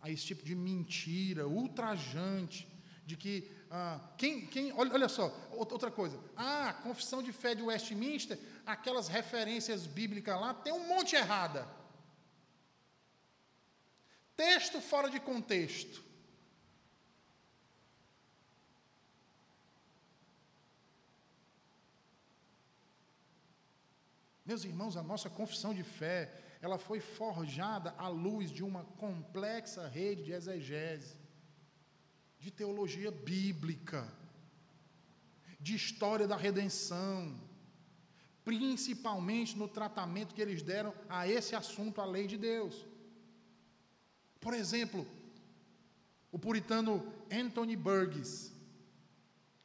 a 0.00 0.08
esse 0.08 0.24
tipo 0.26 0.44
de 0.44 0.54
mentira 0.54 1.48
ultrajante, 1.48 2.68
de 3.04 3.16
que 3.16 3.50
ah, 3.70 4.00
quem, 4.16 4.46
quem 4.46 4.72
olha, 4.72 4.92
olha 4.92 5.08
só, 5.08 5.32
outra 5.50 5.90
coisa, 5.90 6.18
ah, 6.36 6.72
confissão 6.82 7.22
de 7.22 7.32
fé 7.32 7.54
de 7.54 7.62
Westminster 7.62 8.38
aquelas 8.66 9.08
referências 9.08 9.86
bíblicas 9.86 10.40
lá, 10.40 10.54
tem 10.54 10.72
um 10.72 10.86
monte 10.86 11.16
errada. 11.16 11.66
Texto 14.36 14.80
fora 14.80 15.10
de 15.10 15.20
contexto. 15.20 16.02
Meus 24.44 24.64
irmãos, 24.64 24.96
a 24.96 25.02
nossa 25.02 25.30
confissão 25.30 25.72
de 25.72 25.84
fé, 25.84 26.56
ela 26.60 26.76
foi 26.78 27.00
forjada 27.00 27.94
à 27.96 28.08
luz 28.08 28.50
de 28.50 28.64
uma 28.64 28.84
complexa 28.84 29.86
rede 29.86 30.24
de 30.24 30.32
exegese, 30.32 31.16
de 32.42 32.50
teologia 32.50 33.12
bíblica, 33.12 34.12
de 35.60 35.76
história 35.76 36.26
da 36.26 36.36
redenção, 36.36 37.40
principalmente 38.44 39.56
no 39.56 39.68
tratamento 39.68 40.34
que 40.34 40.42
eles 40.42 40.60
deram 40.60 40.92
a 41.08 41.28
esse 41.28 41.54
assunto, 41.54 42.00
a 42.00 42.04
lei 42.04 42.26
de 42.26 42.36
Deus. 42.36 42.84
Por 44.40 44.54
exemplo, 44.54 45.06
o 46.32 46.38
puritano 46.38 47.14
Anthony 47.30 47.76
Burgess, 47.76 48.52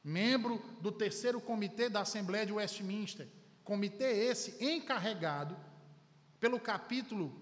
membro 0.04 0.62
do 0.80 0.92
terceiro 0.92 1.42
comitê 1.42 1.90
da 1.90 2.02
Assembleia 2.02 2.46
de 2.46 2.54
Westminster, 2.54 3.28
comitê 3.64 4.28
esse 4.30 4.64
encarregado 4.64 5.58
pelo 6.40 6.60
capítulo 6.60 7.36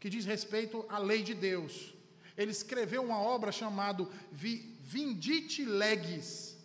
que 0.00 0.10
diz 0.10 0.24
respeito 0.24 0.84
à 0.88 0.98
lei 0.98 1.22
de 1.22 1.32
Deus. 1.32 1.94
Ele 2.36 2.50
escreveu 2.50 3.02
uma 3.02 3.18
obra 3.18 3.52
chamada 3.52 4.08
Vindite 4.32 5.64
Legis. 5.64 6.56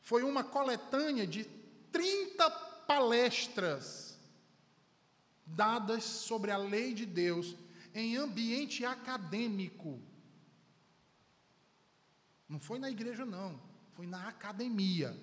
Foi 0.00 0.22
uma 0.22 0.44
coletânea 0.44 1.26
de 1.26 1.44
30 1.90 2.48
palestras 2.86 4.18
dadas 5.44 6.04
sobre 6.04 6.50
a 6.50 6.56
lei 6.56 6.94
de 6.94 7.06
Deus 7.06 7.56
em 7.94 8.16
ambiente 8.16 8.84
acadêmico. 8.84 10.00
Não 12.48 12.60
foi 12.60 12.78
na 12.78 12.90
igreja, 12.90 13.24
não. 13.24 13.60
Foi 13.94 14.06
na 14.06 14.28
academia. 14.28 15.16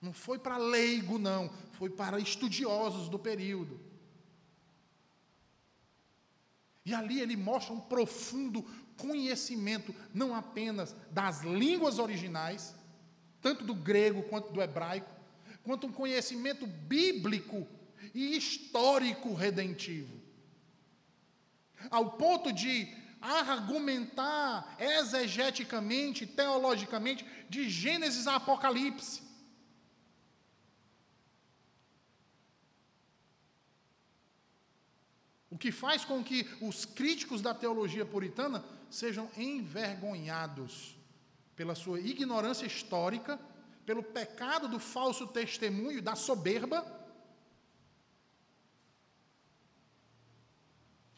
Não 0.00 0.12
foi 0.12 0.38
para 0.38 0.56
leigo, 0.56 1.18
não. 1.18 1.48
Foi 1.72 1.90
para 1.90 2.18
estudiosos 2.18 3.08
do 3.08 3.18
período. 3.18 3.78
E 6.84 6.92
ali 6.92 7.20
ele 7.20 7.36
mostra 7.36 7.72
um 7.72 7.80
profundo 7.80 8.62
conhecimento, 8.96 9.94
não 10.12 10.34
apenas 10.34 10.94
das 11.10 11.42
línguas 11.42 11.98
originais, 11.98 12.74
tanto 13.40 13.64
do 13.64 13.74
grego 13.74 14.22
quanto 14.24 14.52
do 14.52 14.62
hebraico, 14.62 15.10
quanto 15.62 15.86
um 15.86 15.92
conhecimento 15.92 16.66
bíblico 16.66 17.66
e 18.14 18.36
histórico 18.36 19.34
redentivo. 19.34 20.20
Ao 21.90 22.12
ponto 22.12 22.52
de 22.52 22.88
argumentar 23.20 24.76
exegeticamente, 24.80 26.26
teologicamente, 26.26 27.24
de 27.48 27.70
Gênesis 27.70 28.26
a 28.26 28.36
Apocalipse. 28.36 29.21
O 35.52 35.58
que 35.58 35.70
faz 35.70 36.02
com 36.02 36.24
que 36.24 36.48
os 36.62 36.86
críticos 36.86 37.42
da 37.42 37.52
teologia 37.52 38.06
puritana 38.06 38.64
sejam 38.88 39.30
envergonhados 39.36 40.96
pela 41.54 41.74
sua 41.74 42.00
ignorância 42.00 42.64
histórica, 42.64 43.38
pelo 43.84 44.02
pecado 44.02 44.66
do 44.66 44.78
falso 44.78 45.26
testemunho, 45.26 46.00
da 46.00 46.14
soberba. 46.14 46.80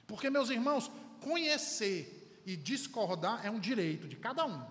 Porque, 0.05 0.29
meus 0.29 0.51
irmãos, 0.51 0.91
conhecer 1.21 2.43
e 2.45 2.57
discordar 2.57 3.47
é 3.47 3.51
um 3.53 3.61
direito 3.61 4.09
de 4.09 4.17
cada 4.17 4.45
um. 4.45 4.67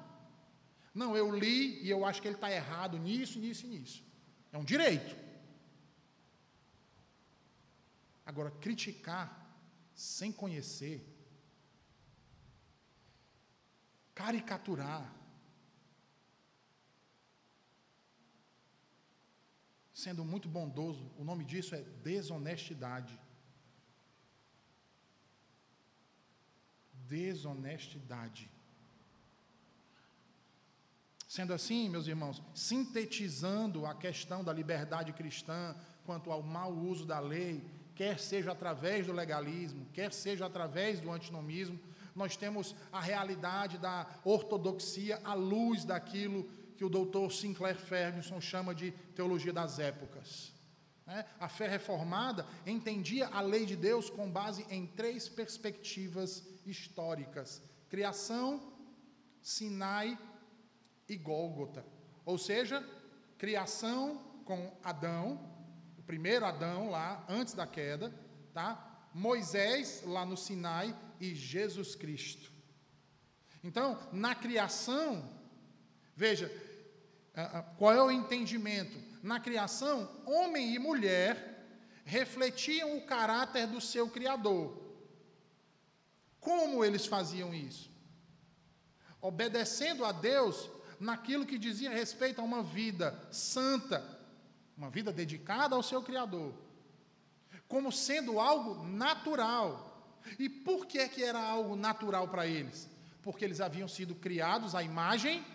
Não, 0.93 1.15
eu 1.15 1.33
li 1.33 1.81
e 1.81 1.89
eu 1.89 2.03
acho 2.03 2.21
que 2.21 2.27
ele 2.27 2.35
está 2.35 2.51
errado 2.51 2.99
nisso, 2.99 3.39
nisso 3.39 3.65
e 3.65 3.69
nisso. 3.69 4.03
É 4.51 4.57
um 4.57 4.65
direito. 4.65 5.15
Agora, 8.25 8.51
criticar 8.51 9.42
sem 9.95 10.31
conhecer, 10.31 11.05
caricaturar, 14.13 15.13
sendo 19.93 20.25
muito 20.25 20.49
bondoso, 20.49 21.11
o 21.17 21.23
nome 21.23 21.45
disso 21.45 21.75
é 21.75 21.81
desonestidade. 21.81 23.19
Desonestidade. 27.07 28.49
Sendo 31.27 31.53
assim, 31.53 31.89
meus 31.89 32.05
irmãos, 32.05 32.43
sintetizando 32.53 33.85
a 33.85 33.95
questão 33.95 34.43
da 34.43 34.53
liberdade 34.53 35.13
cristã 35.13 35.75
quanto 36.05 36.31
ao 36.31 36.43
mau 36.43 36.71
uso 36.71 37.05
da 37.05 37.19
lei, 37.19 37.63
quer 37.95 38.19
seja 38.19 38.51
através 38.51 39.05
do 39.05 39.13
legalismo, 39.13 39.85
quer 39.93 40.11
seja 40.13 40.45
através 40.45 40.99
do 40.99 41.11
antinomismo, 41.11 41.79
nós 42.15 42.35
temos 42.35 42.75
a 42.91 42.99
realidade 42.99 43.77
da 43.77 44.07
ortodoxia 44.23 45.19
à 45.23 45.33
luz 45.33 45.83
daquilo 45.83 46.49
que 46.75 46.85
o 46.85 46.89
doutor 46.89 47.31
Sinclair 47.31 47.77
Ferguson 47.77 48.39
chama 48.39 48.73
de 48.73 48.91
teologia 49.15 49.53
das 49.53 49.79
épocas. 49.79 50.51
Né? 51.05 51.25
A 51.39 51.49
fé 51.49 51.67
reformada 51.67 52.45
entendia 52.65 53.27
a 53.27 53.41
lei 53.41 53.65
de 53.65 53.75
Deus 53.75 54.09
com 54.09 54.29
base 54.29 54.65
em 54.69 54.85
três 54.85 55.27
perspectivas 55.27 56.43
históricas: 56.65 57.61
criação, 57.89 58.73
Sinai 59.41 60.17
e 61.07 61.15
Gólgota. 61.15 61.85
Ou 62.25 62.37
seja, 62.37 62.83
criação 63.37 64.17
com 64.45 64.71
Adão, 64.83 65.52
o 66.03 66.05
primeiro 66.05 66.45
Adão 66.45 66.89
lá, 66.89 67.25
antes 67.29 67.53
da 67.53 67.65
queda, 67.65 68.13
tá? 68.53 69.07
Moisés 69.13 70.03
lá 70.05 70.25
no 70.25 70.35
Sinai 70.35 70.93
e 71.17 71.33
Jesus 71.33 71.95
Cristo. 71.95 72.51
Então, 73.63 73.97
na 74.11 74.35
criação, 74.35 75.23
veja, 76.13 76.51
qual 77.77 77.93
é 77.93 78.03
o 78.03 78.11
entendimento? 78.11 79.01
Na 79.23 79.39
criação, 79.39 80.09
homem 80.25 80.75
e 80.75 80.79
mulher 80.79 81.65
refletiam 82.03 82.97
o 82.97 83.05
caráter 83.05 83.65
do 83.65 83.79
seu 83.79 84.09
Criador. 84.09 84.83
Como 86.41 86.83
eles 86.83 87.05
faziam 87.05 87.53
isso? 87.53 87.89
Obedecendo 89.21 90.03
a 90.03 90.11
Deus 90.11 90.69
naquilo 90.99 91.45
que 91.45 91.57
dizia 91.57 91.89
respeito 91.91 92.41
a 92.41 92.43
uma 92.43 92.61
vida 92.61 93.17
santa, 93.31 94.21
uma 94.77 94.89
vida 94.89 95.11
dedicada 95.11 95.75
ao 95.75 95.83
seu 95.83 96.01
Criador, 96.01 96.53
como 97.67 97.91
sendo 97.91 98.39
algo 98.39 98.83
natural. 98.85 100.21
E 100.39 100.49
por 100.49 100.85
que, 100.85 100.99
é 100.99 101.07
que 101.07 101.23
era 101.23 101.39
algo 101.39 101.75
natural 101.75 102.27
para 102.27 102.47
eles? 102.47 102.89
Porque 103.21 103.45
eles 103.45 103.61
haviam 103.61 103.87
sido 103.87 104.15
criados 104.15 104.75
à 104.75 104.83
imagem 104.83 105.45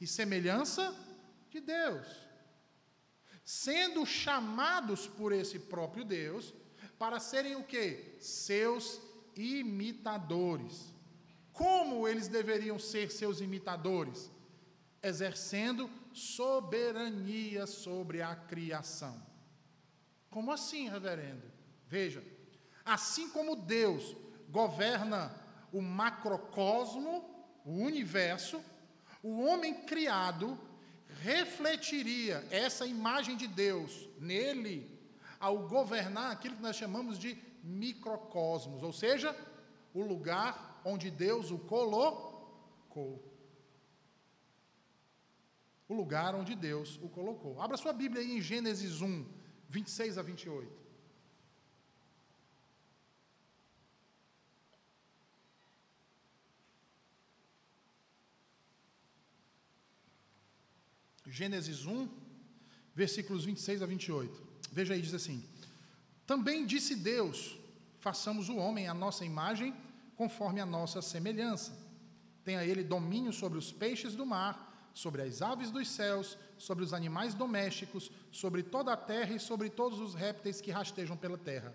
e 0.00 0.06
semelhança 0.06 0.94
de 1.50 1.60
Deus, 1.60 2.06
sendo 3.44 4.04
chamados 4.04 5.06
por 5.06 5.32
esse 5.32 5.58
próprio 5.58 6.04
Deus 6.04 6.52
para 6.98 7.20
serem 7.20 7.56
o 7.56 7.64
que? 7.64 8.16
Seus 8.20 9.00
imitadores. 9.36 10.92
Como 11.52 12.08
eles 12.08 12.28
deveriam 12.28 12.78
ser 12.78 13.10
seus 13.10 13.40
imitadores? 13.40 14.30
Exercendo 15.02 15.88
soberania 16.14 17.66
sobre 17.66 18.22
a 18.22 18.34
criação. 18.34 19.20
Como 20.30 20.52
assim, 20.52 20.88
reverendo? 20.88 21.42
Veja, 21.88 22.24
assim 22.84 23.28
como 23.30 23.56
Deus 23.56 24.16
governa 24.48 25.34
o 25.72 25.82
macrocosmo, 25.82 27.24
o 27.64 27.72
universo, 27.72 28.62
o 29.22 29.42
homem 29.42 29.82
criado 29.82 30.58
refletiria 31.20 32.46
essa 32.50 32.86
imagem 32.86 33.36
de 33.36 33.46
Deus 33.46 34.08
nele 34.18 34.90
ao 35.40 35.66
governar 35.68 36.32
aquilo 36.32 36.56
que 36.56 36.62
nós 36.62 36.76
chamamos 36.76 37.18
de 37.18 37.36
microcosmos, 37.62 38.82
ou 38.82 38.92
seja, 38.92 39.36
o 39.92 40.02
lugar 40.02 40.80
onde 40.84 41.10
Deus 41.10 41.50
o 41.50 41.58
colocou 41.58 43.23
o 45.88 45.94
lugar 45.94 46.34
onde 46.34 46.54
Deus 46.54 46.98
o 47.02 47.08
colocou. 47.08 47.60
Abra 47.60 47.76
sua 47.76 47.92
Bíblia 47.92 48.22
aí 48.22 48.36
em 48.36 48.40
Gênesis 48.40 49.00
1, 49.00 49.26
26 49.68 50.18
a 50.18 50.22
28. 50.22 50.84
Gênesis 61.26 61.84
1, 61.84 62.08
versículos 62.94 63.44
26 63.44 63.82
a 63.82 63.86
28. 63.86 64.42
Veja 64.70 64.94
aí, 64.94 65.02
diz 65.02 65.14
assim: 65.14 65.44
Também 66.26 66.64
disse 66.64 66.94
Deus: 66.94 67.58
façamos 67.98 68.48
o 68.48 68.56
homem 68.56 68.86
à 68.86 68.94
nossa 68.94 69.24
imagem, 69.24 69.74
conforme 70.16 70.60
a 70.60 70.66
nossa 70.66 71.02
semelhança. 71.02 71.76
Tenha 72.44 72.64
ele 72.64 72.84
domínio 72.84 73.32
sobre 73.32 73.58
os 73.58 73.72
peixes 73.72 74.14
do 74.14 74.24
mar 74.24 74.63
sobre 74.94 75.22
as 75.22 75.42
aves 75.42 75.72
dos 75.72 75.88
céus, 75.88 76.38
sobre 76.56 76.84
os 76.84 76.94
animais 76.94 77.34
domésticos, 77.34 78.10
sobre 78.30 78.62
toda 78.62 78.92
a 78.92 78.96
terra 78.96 79.34
e 79.34 79.40
sobre 79.40 79.68
todos 79.68 79.98
os 79.98 80.14
répteis 80.14 80.60
que 80.60 80.70
rastejam 80.70 81.16
pela 81.16 81.36
terra. 81.36 81.74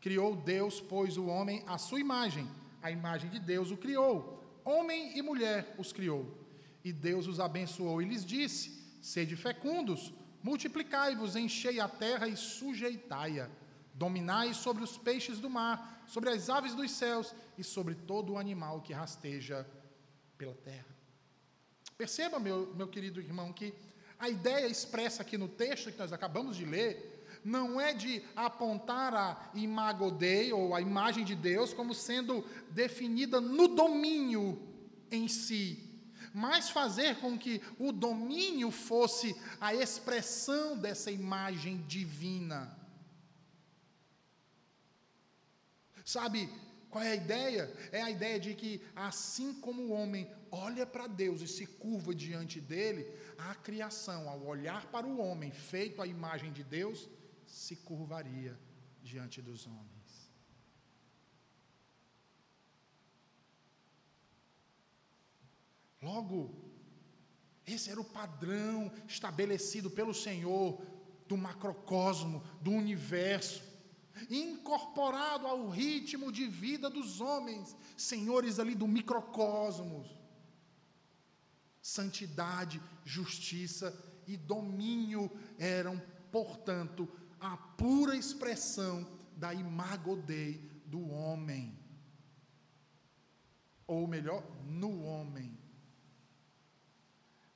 Criou 0.00 0.34
Deus, 0.34 0.80
pois, 0.80 1.16
o 1.16 1.26
homem 1.26 1.62
à 1.66 1.78
sua 1.78 2.00
imagem, 2.00 2.48
a 2.82 2.90
imagem 2.90 3.30
de 3.30 3.38
Deus 3.38 3.70
o 3.70 3.76
criou, 3.76 4.60
homem 4.64 5.16
e 5.16 5.22
mulher 5.22 5.74
os 5.78 5.92
criou. 5.92 6.36
E 6.84 6.92
Deus 6.92 7.26
os 7.28 7.38
abençoou 7.38 8.02
e 8.02 8.04
lhes 8.04 8.24
disse: 8.24 8.98
Sede 9.00 9.36
fecundos, 9.36 10.12
multiplicai-vos, 10.42 11.36
enchei 11.36 11.78
a 11.78 11.88
terra 11.88 12.26
e 12.26 12.36
sujeitai-a. 12.36 13.48
Dominai 13.94 14.54
sobre 14.54 14.82
os 14.82 14.96
peixes 14.96 15.40
do 15.40 15.50
mar, 15.50 16.04
sobre 16.06 16.30
as 16.30 16.48
aves 16.48 16.74
dos 16.74 16.90
céus 16.90 17.34
e 17.56 17.64
sobre 17.64 17.94
todo 17.94 18.32
o 18.32 18.38
animal 18.38 18.80
que 18.80 18.92
rasteja 18.92 19.66
pela 20.36 20.54
terra. 20.54 20.97
Perceba, 21.98 22.38
meu, 22.38 22.72
meu 22.76 22.86
querido 22.86 23.20
irmão, 23.20 23.52
que 23.52 23.74
a 24.20 24.28
ideia 24.28 24.68
expressa 24.68 25.22
aqui 25.22 25.36
no 25.36 25.48
texto 25.48 25.90
que 25.90 25.98
nós 25.98 26.12
acabamos 26.12 26.56
de 26.56 26.64
ler 26.64 27.26
não 27.44 27.80
é 27.80 27.92
de 27.92 28.22
apontar 28.36 29.12
a 29.14 29.50
imago 29.52 30.16
ou 30.54 30.74
a 30.76 30.80
imagem 30.80 31.24
de 31.24 31.34
Deus, 31.34 31.74
como 31.74 31.92
sendo 31.92 32.44
definida 32.70 33.40
no 33.40 33.66
domínio 33.66 34.62
em 35.10 35.26
si, 35.26 35.88
mas 36.32 36.70
fazer 36.70 37.16
com 37.16 37.36
que 37.36 37.60
o 37.80 37.90
domínio 37.90 38.70
fosse 38.70 39.34
a 39.60 39.74
expressão 39.74 40.76
dessa 40.76 41.10
imagem 41.10 41.78
divina. 41.88 42.76
Sabe, 46.04 46.48
qual 46.90 47.02
é 47.02 47.10
a 47.10 47.16
ideia? 47.16 47.72
É 47.90 48.02
a 48.02 48.10
ideia 48.10 48.38
de 48.38 48.54
que, 48.54 48.82
assim 48.94 49.52
como 49.54 49.82
o 49.82 49.92
homem 49.92 50.30
olha 50.50 50.86
para 50.86 51.06
Deus 51.06 51.40
e 51.40 51.48
se 51.48 51.66
curva 51.66 52.14
diante 52.14 52.60
dele, 52.60 53.06
a 53.36 53.54
criação, 53.54 54.28
ao 54.28 54.44
olhar 54.46 54.86
para 54.90 55.06
o 55.06 55.18
homem 55.18 55.50
feito 55.50 56.02
à 56.02 56.06
imagem 56.06 56.52
de 56.52 56.64
Deus, 56.64 57.08
se 57.46 57.76
curvaria 57.76 58.58
diante 59.02 59.40
dos 59.40 59.66
homens. 59.66 59.98
Logo, 66.02 66.54
esse 67.66 67.90
era 67.90 68.00
o 68.00 68.04
padrão 68.04 68.92
estabelecido 69.06 69.90
pelo 69.90 70.14
Senhor 70.14 70.80
do 71.26 71.36
macrocosmo, 71.36 72.42
do 72.62 72.70
universo, 72.70 73.62
incorporado 74.30 75.46
ao 75.46 75.68
ritmo 75.68 76.32
de 76.32 76.46
vida 76.46 76.88
dos 76.88 77.20
homens, 77.20 77.76
senhores 77.96 78.58
ali 78.58 78.74
do 78.74 78.88
microcosmos. 78.88 80.17
Santidade, 81.80 82.80
justiça 83.04 83.96
e 84.26 84.36
domínio 84.36 85.30
eram, 85.58 86.00
portanto, 86.30 87.08
a 87.40 87.56
pura 87.56 88.16
expressão 88.16 89.06
da 89.36 89.54
imago 89.54 90.16
Dei 90.16 90.68
do 90.84 91.08
homem. 91.10 91.78
Ou 93.86 94.06
melhor, 94.06 94.44
no 94.66 95.02
homem. 95.04 95.56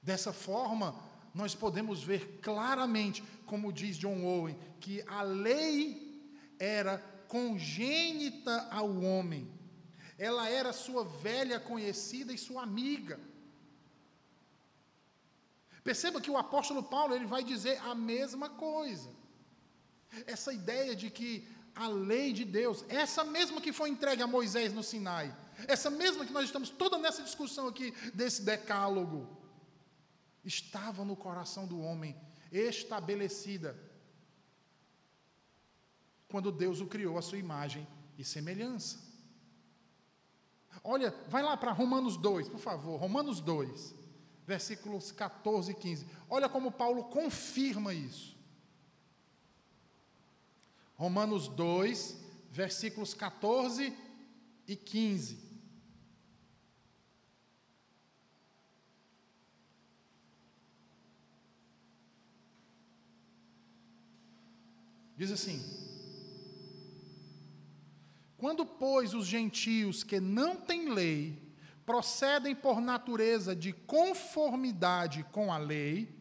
Dessa 0.02 0.32
forma, 0.32 0.98
nós 1.34 1.54
podemos 1.54 2.02
ver 2.02 2.40
claramente, 2.40 3.22
como 3.46 3.72
diz 3.72 3.96
John 3.96 4.24
Owen, 4.24 4.58
que 4.80 5.02
a 5.06 5.22
lei 5.22 6.32
era 6.58 6.98
congênita 7.28 8.68
ao 8.70 9.00
homem. 9.00 9.50
Ela 10.18 10.48
era 10.48 10.72
sua 10.72 11.04
velha 11.04 11.58
conhecida 11.58 12.32
e 12.32 12.38
sua 12.38 12.62
amiga. 12.62 13.18
Perceba 15.84 16.20
que 16.20 16.30
o 16.30 16.36
apóstolo 16.36 16.82
Paulo 16.82 17.14
ele 17.14 17.26
vai 17.26 17.42
dizer 17.42 17.78
a 17.78 17.94
mesma 17.94 18.48
coisa. 18.48 19.10
Essa 20.26 20.52
ideia 20.52 20.94
de 20.94 21.10
que 21.10 21.48
a 21.74 21.88
lei 21.88 22.32
de 22.32 22.44
Deus, 22.44 22.84
essa 22.88 23.24
mesma 23.24 23.60
que 23.60 23.72
foi 23.72 23.88
entregue 23.88 24.22
a 24.22 24.26
Moisés 24.26 24.72
no 24.72 24.82
Sinai, 24.82 25.34
essa 25.66 25.90
mesma 25.90 26.24
que 26.24 26.32
nós 26.32 26.44
estamos 26.44 26.70
toda 26.70 26.98
nessa 26.98 27.22
discussão 27.22 27.66
aqui 27.66 27.92
desse 28.12 28.42
decálogo, 28.42 29.36
estava 30.44 31.04
no 31.04 31.16
coração 31.16 31.66
do 31.66 31.80
homem, 31.80 32.16
estabelecida, 32.50 33.76
quando 36.28 36.52
Deus 36.52 36.80
o 36.80 36.86
criou 36.86 37.18
à 37.18 37.22
sua 37.22 37.38
imagem 37.38 37.86
e 38.16 38.24
semelhança. 38.24 38.98
Olha, 40.84 41.14
vai 41.28 41.42
lá 41.42 41.56
para 41.56 41.72
Romanos 41.72 42.16
2, 42.16 42.48
por 42.48 42.60
favor, 42.60 42.98
Romanos 42.98 43.40
2, 43.40 43.94
versículos 44.46 45.12
14 45.12 45.72
e 45.72 45.74
15. 45.74 46.06
Olha 46.28 46.48
como 46.48 46.72
Paulo 46.72 47.04
confirma 47.04 47.92
isso. 47.94 48.36
Romanos 50.94 51.48
2, 51.48 52.16
versículos 52.50 53.14
14 53.14 53.92
e 54.68 54.76
15. 54.76 55.52
Diz 65.16 65.30
assim: 65.30 65.62
Quando, 68.36 68.66
pois, 68.66 69.14
os 69.14 69.26
gentios 69.26 70.02
que 70.02 70.18
não 70.18 70.56
têm 70.56 70.92
lei 70.92 71.41
procedem 71.84 72.54
por 72.54 72.80
natureza 72.80 73.54
de 73.54 73.72
conformidade 73.72 75.24
com 75.32 75.52
a 75.52 75.58
lei, 75.58 76.14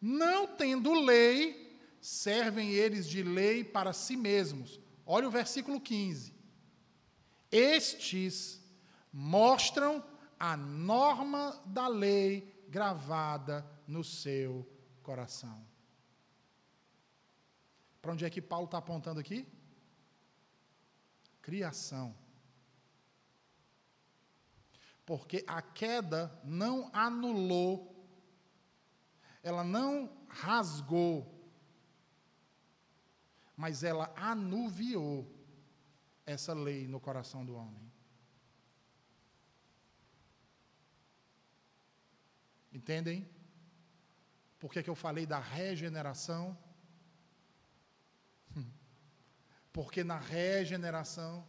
não 0.00 0.46
tendo 0.46 0.92
lei, 0.92 1.78
servem 2.00 2.70
eles 2.70 3.08
de 3.08 3.22
lei 3.22 3.64
para 3.64 3.92
si 3.92 4.16
mesmos. 4.16 4.80
Olha 5.06 5.28
o 5.28 5.30
versículo 5.30 5.80
15. 5.80 6.34
Estes 7.50 8.62
mostram 9.12 10.04
a 10.38 10.56
norma 10.56 11.62
da 11.64 11.88
lei 11.88 12.64
gravada 12.68 13.64
no 13.86 14.02
seu 14.02 14.68
coração. 15.02 15.64
Para 18.02 18.12
onde 18.12 18.24
é 18.24 18.30
que 18.30 18.42
Paulo 18.42 18.66
está 18.66 18.78
apontando 18.78 19.20
aqui? 19.20 19.46
Criação. 21.40 22.14
Porque 25.04 25.44
a 25.46 25.60
queda 25.60 26.40
não 26.44 26.90
anulou, 26.92 27.94
ela 29.42 29.62
não 29.62 30.10
rasgou 30.28 31.34
mas 33.56 33.84
ela 33.84 34.12
anuviou 34.16 35.30
essa 36.26 36.52
lei 36.52 36.88
no 36.88 37.00
coração 37.00 37.44
do 37.44 37.54
homem. 37.54 37.92
Entendem? 42.72 43.28
Por 44.58 44.72
que, 44.72 44.82
que 44.82 44.90
eu 44.90 44.96
falei 44.96 45.26
da 45.26 45.38
regeneração? 45.38 46.58
Hum. 48.56 48.68
Porque 49.72 50.02
na 50.02 50.18
regeneração, 50.18 51.46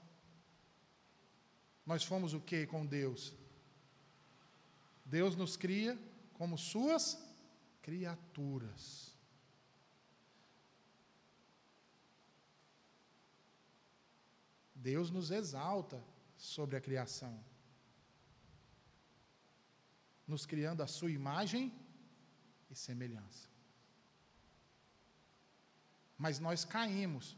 nós 1.86 2.04
fomos 2.04 2.34
o 2.34 2.42
que 2.42 2.68
com 2.68 2.86
Deus? 2.86 3.34
Deus 5.06 5.36
nos 5.36 5.56
cria 5.56 5.98
como 6.34 6.58
suas 6.58 7.18
criaturas. 7.82 9.16
Deus 14.74 15.10
nos 15.10 15.32
exalta 15.32 16.04
sobre 16.38 16.76
a 16.76 16.82
criação, 16.82 17.44
nos 20.28 20.46
criando 20.46 20.82
a 20.82 20.88
sua 20.88 21.12
imagem 21.12 21.74
e 22.70 22.76
semelhança. 22.76 23.48
Mas 26.18 26.40
nós 26.40 26.64
caímos. 26.66 27.38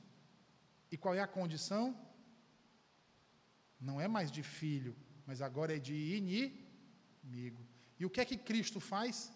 E 0.92 0.98
qual 0.98 1.14
é 1.16 1.22
a 1.22 1.28
condição? 1.28 1.86
Não 3.80 4.00
é 4.00 4.08
mais 4.08 4.32
de 4.32 4.44
filho, 4.44 4.96
mas 5.26 5.42
agora 5.42 5.76
é 5.76 5.80
de 5.80 5.94
inimigo. 7.28 7.66
E 8.00 8.06
o 8.06 8.10
que 8.10 8.22
é 8.22 8.26
que 8.26 8.38
Cristo 8.38 8.80
faz? 8.80 9.32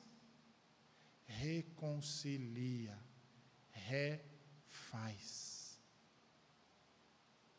Reconcilia, 1.26 2.98
refaz 3.72 5.52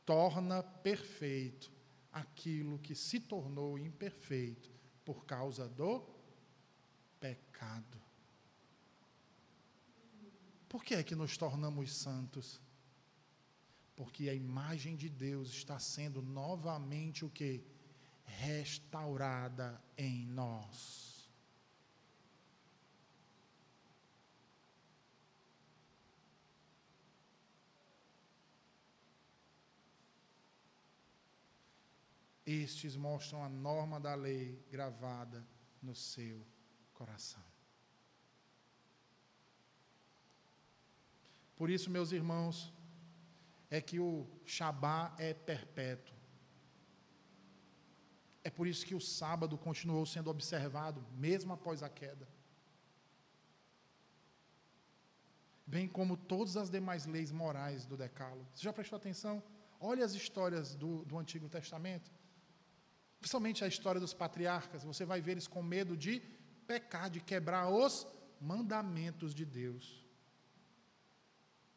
torna 0.05 0.63
perfeito 0.63 1.73
aquilo 2.13 2.79
que 2.79 2.95
se 2.95 3.21
tornou 3.21 3.79
imperfeito 3.79 4.71
por 5.05 5.25
causa 5.25 5.69
do 5.69 6.05
pecado. 7.19 8.01
Por 10.69 10.85
que 10.85 10.95
é 10.95 11.03
que 11.03 11.15
nos 11.15 11.37
tornamos 11.37 11.95
santos? 11.95 12.61
Porque 13.95 14.29
a 14.29 14.35
imagem 14.35 14.97
de 14.97 15.09
Deus 15.09 15.51
está 15.51 15.79
sendo 15.79 16.23
novamente 16.23 17.25
o 17.25 17.31
que? 17.31 17.65
Restaurada 18.25 19.83
em 19.97 20.27
nós. 20.27 21.13
Estes 32.45 32.97
mostram 32.97 33.45
a 33.45 33.49
norma 33.49 34.01
da 34.01 34.15
lei 34.15 34.65
gravada 34.71 35.47
no 35.81 35.95
seu 35.95 36.45
coração. 36.93 37.43
Por 41.57 41.71
isso, 41.71 41.89
meus 41.89 42.11
irmãos, 42.11 42.73
é 43.71 43.81
que 43.81 44.01
o 44.01 44.27
Shabá 44.45 45.15
é 45.17 45.33
perpétuo. 45.33 46.22
É 48.45 48.51
por 48.51 48.67
isso 48.67 48.85
que 48.85 48.95
o 48.95 49.01
sábado 49.01 49.57
continuou 49.57 50.05
sendo 50.05 50.31
observado, 50.31 51.05
mesmo 51.17 51.53
após 51.53 51.83
a 51.83 51.89
queda. 51.89 52.29
Bem 55.67 55.87
como 55.89 56.17
todas 56.17 56.57
as 56.57 56.69
demais 56.69 57.07
leis 57.07 57.31
morais 57.31 57.87
do 57.87 57.97
Decálogo. 57.97 58.47
Você 58.53 58.65
já 58.65 58.73
prestou 58.73 58.97
atenção? 58.97 59.43
Olha 59.81 60.05
as 60.05 60.15
histórias 60.15 60.75
do, 60.75 61.05
do 61.05 61.17
Antigo 61.19 61.49
Testamento. 61.49 62.11
Principalmente 63.21 63.65
a 63.65 63.69
história 63.69 64.01
dos 64.01 64.13
patriarcas, 64.13 64.83
você 64.83 65.05
vai 65.05 65.21
ver 65.21 65.33
eles 65.33 65.47
com 65.47 65.63
medo 65.63 65.97
de 65.97 66.21
pecar, 66.67 67.09
de 67.09 67.21
quebrar 67.21 67.69
os 67.69 68.07
mandamentos 68.41 69.33
de 69.33 69.45
Deus. 69.45 70.05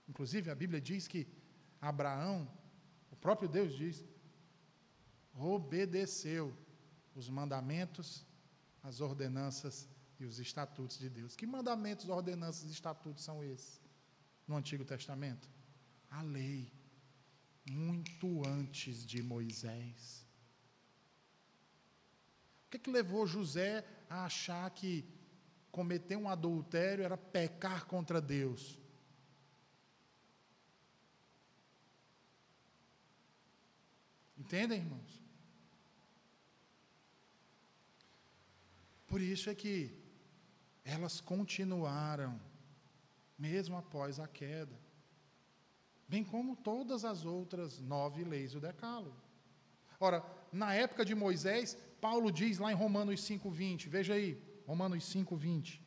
Inclusive, 0.08 0.50
a 0.50 0.56
Bíblia 0.56 0.82
diz 0.82 1.08
que 1.08 1.28
Abraão, 1.80 2.52
o 3.12 3.16
próprio 3.16 3.48
Deus 3.48 3.76
diz, 3.76 4.04
obedeceu 5.38 6.56
os 7.14 7.30
mandamentos, 7.30 8.26
as 8.82 9.02
ordenanças 9.02 9.88
e 10.20 10.26
os 10.26 10.40
estatutos 10.40 10.98
de 10.98 11.10
Deus. 11.10 11.36
Que 11.36 11.46
mandamentos, 11.46 12.08
ordenanças 12.10 12.70
e 12.70 12.72
estatutos 12.72 13.24
são 13.24 13.44
esses 13.44 13.82
no 14.48 14.56
Antigo 14.56 14.86
Testamento? 14.86 15.50
A 16.10 16.22
lei, 16.22 16.72
muito 17.70 18.48
antes 18.48 19.06
de 19.06 19.22
Moisés. 19.22 20.26
O 22.66 22.70
que, 22.70 22.78
é 22.78 22.80
que 22.80 22.92
levou 22.92 23.28
José 23.28 23.86
a 24.10 24.26
achar 24.26 24.70
que 24.72 25.06
cometer 25.72 26.16
um 26.16 26.30
adultério 26.30 27.04
era 27.04 27.18
pecar 27.18 27.86
contra 27.86 28.22
Deus? 28.22 28.80
Entendem, 34.38 34.80
irmãos? 34.80 35.25
Por 39.16 39.22
isso 39.22 39.50
é 39.50 39.56
que 39.56 39.98
elas 40.84 41.22
continuaram, 41.22 42.38
mesmo 43.40 43.78
após 43.78 44.20
a 44.20 44.28
queda, 44.28 44.78
bem 46.06 46.22
como 46.22 46.58
todas 46.58 47.06
as 47.06 47.24
outras 47.24 47.80
nove 47.80 48.26
leis 48.26 48.52
do 48.52 48.60
Decálogo. 48.60 49.16
Ora, 50.02 50.22
na 50.52 50.74
época 50.74 51.06
de 51.06 51.16
Moisés, 51.16 51.78
Paulo 52.02 52.30
diz 52.30 52.58
lá 52.58 52.74
em 52.74 52.76
Romanos 52.76 53.22
5,20, 53.22 53.88
veja 53.88 54.16
aí, 54.16 54.38
Romanos 54.68 55.06
5,20. 55.06 55.80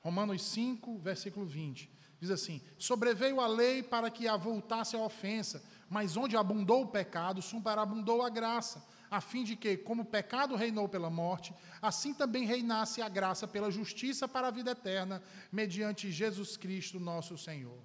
Romanos 0.00 0.42
5, 0.42 0.98
versículo 0.98 1.46
20. 1.46 2.01
Diz 2.22 2.30
assim: 2.30 2.62
Sobreveio 2.78 3.40
a 3.40 3.48
lei 3.48 3.82
para 3.82 4.08
que 4.08 4.28
avultasse 4.28 4.94
a 4.94 5.00
ofensa, 5.00 5.60
mas 5.90 6.16
onde 6.16 6.36
abundou 6.36 6.82
o 6.82 6.86
pecado, 6.86 7.42
superabundou 7.42 8.22
a 8.22 8.28
graça, 8.28 8.86
a 9.10 9.20
fim 9.20 9.42
de 9.42 9.56
que, 9.56 9.76
como 9.76 10.02
o 10.02 10.06
pecado 10.06 10.54
reinou 10.54 10.88
pela 10.88 11.10
morte, 11.10 11.52
assim 11.82 12.14
também 12.14 12.46
reinasse 12.46 13.02
a 13.02 13.08
graça 13.08 13.48
pela 13.48 13.72
justiça 13.72 14.28
para 14.28 14.46
a 14.46 14.52
vida 14.52 14.70
eterna, 14.70 15.20
mediante 15.50 16.12
Jesus 16.12 16.56
Cristo, 16.56 17.00
nosso 17.00 17.36
Senhor. 17.36 17.82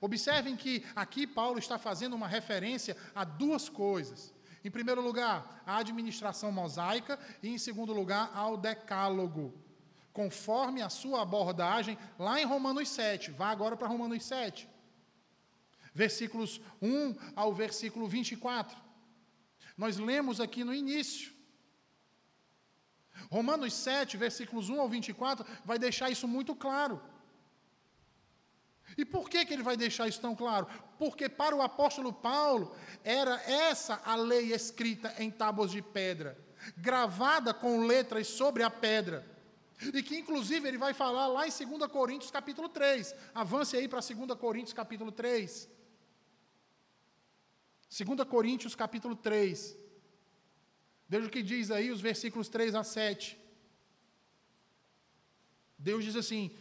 Observem 0.00 0.54
que 0.54 0.84
aqui 0.94 1.26
Paulo 1.26 1.58
está 1.58 1.76
fazendo 1.76 2.14
uma 2.14 2.28
referência 2.28 2.96
a 3.12 3.24
duas 3.24 3.68
coisas. 3.68 4.32
Em 4.64 4.70
primeiro 4.70 5.02
lugar, 5.02 5.64
a 5.66 5.78
administração 5.78 6.52
mosaica, 6.52 7.18
e 7.42 7.48
em 7.48 7.58
segundo 7.58 7.92
lugar, 7.92 8.30
ao 8.32 8.56
decálogo 8.56 9.52
conforme 10.12 10.82
a 10.82 10.88
sua 10.88 11.22
abordagem 11.22 11.98
lá 12.18 12.40
em 12.40 12.44
Romanos 12.44 12.88
7. 12.88 13.30
Vá 13.30 13.48
agora 13.50 13.76
para 13.76 13.88
Romanos 13.88 14.24
7. 14.24 14.68
Versículos 15.94 16.60
1 16.80 17.16
ao 17.34 17.52
versículo 17.54 18.06
24. 18.08 18.76
Nós 19.76 19.96
lemos 19.96 20.40
aqui 20.40 20.64
no 20.64 20.74
início. 20.74 21.32
Romanos 23.30 23.72
7, 23.74 24.16
versículos 24.16 24.68
1 24.68 24.80
ao 24.80 24.88
24, 24.88 25.46
vai 25.64 25.78
deixar 25.78 26.10
isso 26.10 26.26
muito 26.26 26.54
claro. 26.54 27.00
E 28.96 29.04
por 29.04 29.28
que, 29.28 29.44
que 29.44 29.54
ele 29.54 29.62
vai 29.62 29.76
deixar 29.76 30.08
isso 30.08 30.20
tão 30.20 30.34
claro? 30.34 30.66
Porque 30.98 31.28
para 31.28 31.56
o 31.56 31.62
apóstolo 31.62 32.12
Paulo 32.12 32.76
era 33.02 33.40
essa 33.50 34.00
a 34.04 34.14
lei 34.14 34.52
escrita 34.52 35.14
em 35.18 35.30
tábuas 35.30 35.70
de 35.70 35.80
pedra, 35.80 36.38
gravada 36.76 37.54
com 37.54 37.86
letras 37.86 38.26
sobre 38.26 38.62
a 38.62 38.70
pedra. 38.70 39.31
E 39.92 40.02
que 40.02 40.16
inclusive 40.16 40.66
ele 40.68 40.78
vai 40.78 40.94
falar 40.94 41.26
lá 41.26 41.46
em 41.46 41.50
2 41.50 41.90
Coríntios 41.90 42.30
capítulo 42.30 42.68
3. 42.68 43.14
Avance 43.34 43.76
aí 43.76 43.88
para 43.88 44.00
2 44.00 44.38
Coríntios 44.38 44.72
capítulo 44.72 45.10
3. 45.10 45.68
2 47.88 48.28
Coríntios 48.28 48.74
capítulo 48.74 49.16
3. 49.16 49.76
Veja 51.08 51.26
o 51.26 51.30
que 51.30 51.42
diz 51.42 51.70
aí 51.70 51.90
os 51.90 52.00
versículos 52.00 52.48
3 52.48 52.74
a 52.74 52.84
7. 52.84 53.38
Deus 55.78 56.04
diz 56.04 56.16
assim, 56.16 56.56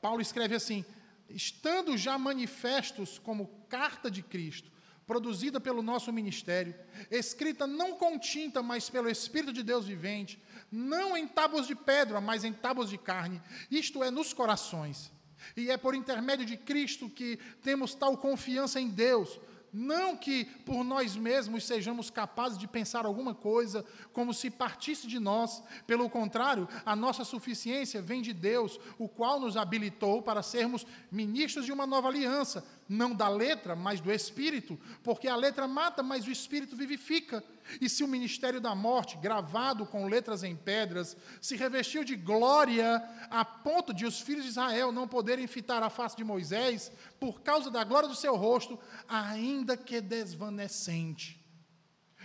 Paulo 0.00 0.22
escreve 0.22 0.54
assim: 0.54 0.84
estando 1.28 1.96
já 1.96 2.18
manifestos 2.18 3.18
como 3.18 3.46
carta 3.68 4.10
de 4.10 4.22
Cristo, 4.22 4.70
produzida 5.10 5.58
pelo 5.58 5.82
nosso 5.82 6.12
ministério, 6.12 6.72
escrita 7.10 7.66
não 7.66 7.96
com 7.96 8.16
tinta, 8.16 8.62
mas 8.62 8.88
pelo 8.88 9.10
Espírito 9.10 9.52
de 9.52 9.64
Deus 9.64 9.84
vivente, 9.84 10.40
não 10.70 11.16
em 11.16 11.26
tábuas 11.26 11.66
de 11.66 11.74
pedra, 11.74 12.20
mas 12.20 12.44
em 12.44 12.52
tábuas 12.52 12.88
de 12.88 12.96
carne, 12.96 13.42
isto 13.68 14.04
é, 14.04 14.10
nos 14.12 14.32
corações. 14.32 15.10
E 15.56 15.68
é 15.68 15.76
por 15.76 15.96
intermédio 15.96 16.46
de 16.46 16.56
Cristo 16.56 17.10
que 17.10 17.40
temos 17.60 17.92
tal 17.92 18.16
confiança 18.16 18.80
em 18.80 18.86
Deus, 18.86 19.40
não 19.72 20.16
que 20.16 20.44
por 20.44 20.82
nós 20.82 21.16
mesmos 21.16 21.64
sejamos 21.64 22.10
capazes 22.10 22.58
de 22.58 22.66
pensar 22.66 23.06
alguma 23.06 23.34
coisa 23.34 23.84
como 24.12 24.34
se 24.34 24.50
partisse 24.50 25.06
de 25.06 25.18
nós, 25.18 25.62
pelo 25.86 26.08
contrário, 26.10 26.68
a 26.84 26.96
nossa 26.96 27.24
suficiência 27.24 28.02
vem 28.02 28.20
de 28.20 28.32
Deus, 28.32 28.78
o 28.98 29.08
qual 29.08 29.38
nos 29.38 29.56
habilitou 29.56 30.22
para 30.22 30.42
sermos 30.42 30.86
ministros 31.10 31.64
de 31.64 31.72
uma 31.72 31.86
nova 31.86 32.08
aliança, 32.08 32.64
não 32.88 33.14
da 33.14 33.28
letra, 33.28 33.76
mas 33.76 34.00
do 34.00 34.12
espírito, 34.12 34.78
porque 35.02 35.28
a 35.28 35.36
letra 35.36 35.68
mata, 35.68 36.02
mas 36.02 36.26
o 36.26 36.30
espírito 36.30 36.76
vivifica. 36.76 37.44
E 37.80 37.88
se 37.88 38.02
o 38.02 38.08
ministério 38.08 38.60
da 38.60 38.74
morte, 38.74 39.16
gravado 39.18 39.84
com 39.84 40.06
letras 40.06 40.42
em 40.42 40.56
pedras, 40.56 41.16
se 41.40 41.56
revestiu 41.56 42.04
de 42.04 42.16
glória 42.16 43.02
a 43.30 43.44
ponto 43.44 43.92
de 43.92 44.06
os 44.06 44.20
filhos 44.20 44.44
de 44.44 44.50
Israel 44.50 44.92
não 44.92 45.06
poderem 45.06 45.46
fitar 45.46 45.82
a 45.82 45.90
face 45.90 46.16
de 46.16 46.24
Moisés, 46.24 46.90
por 47.18 47.42
causa 47.42 47.70
da 47.70 47.84
glória 47.84 48.08
do 48.08 48.14
seu 48.14 48.36
rosto, 48.36 48.78
ainda 49.08 49.76
que 49.76 50.00
desvanecente. 50.00 51.40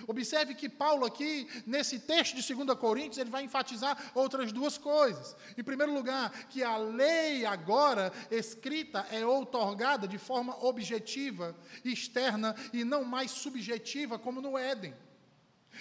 Observe 0.08 0.54
que 0.54 0.68
Paulo 0.68 1.06
aqui, 1.06 1.48
nesse 1.66 2.00
texto 2.00 2.36
de 2.36 2.54
2 2.54 2.78
Coríntios, 2.78 3.18
ele 3.18 3.30
vai 3.30 3.44
enfatizar 3.44 4.12
outras 4.14 4.52
duas 4.52 4.78
coisas. 4.78 5.36
Em 5.58 5.64
primeiro 5.64 5.94
lugar, 5.94 6.32
que 6.50 6.64
a 6.64 6.78
lei 6.78 7.46
agora 7.46 8.12
escrita 8.30 9.06
é 9.12 9.26
outorgada 9.26 10.08
de 10.08 10.18
forma 10.18 10.56
objetiva, 10.66 11.56
externa 11.84 12.56
e 12.74 12.84
não 12.84 13.04
mais 13.04 13.32
subjetiva 13.32 14.20
como 14.20 14.42
no 14.42 14.58
Éden. 14.58 14.94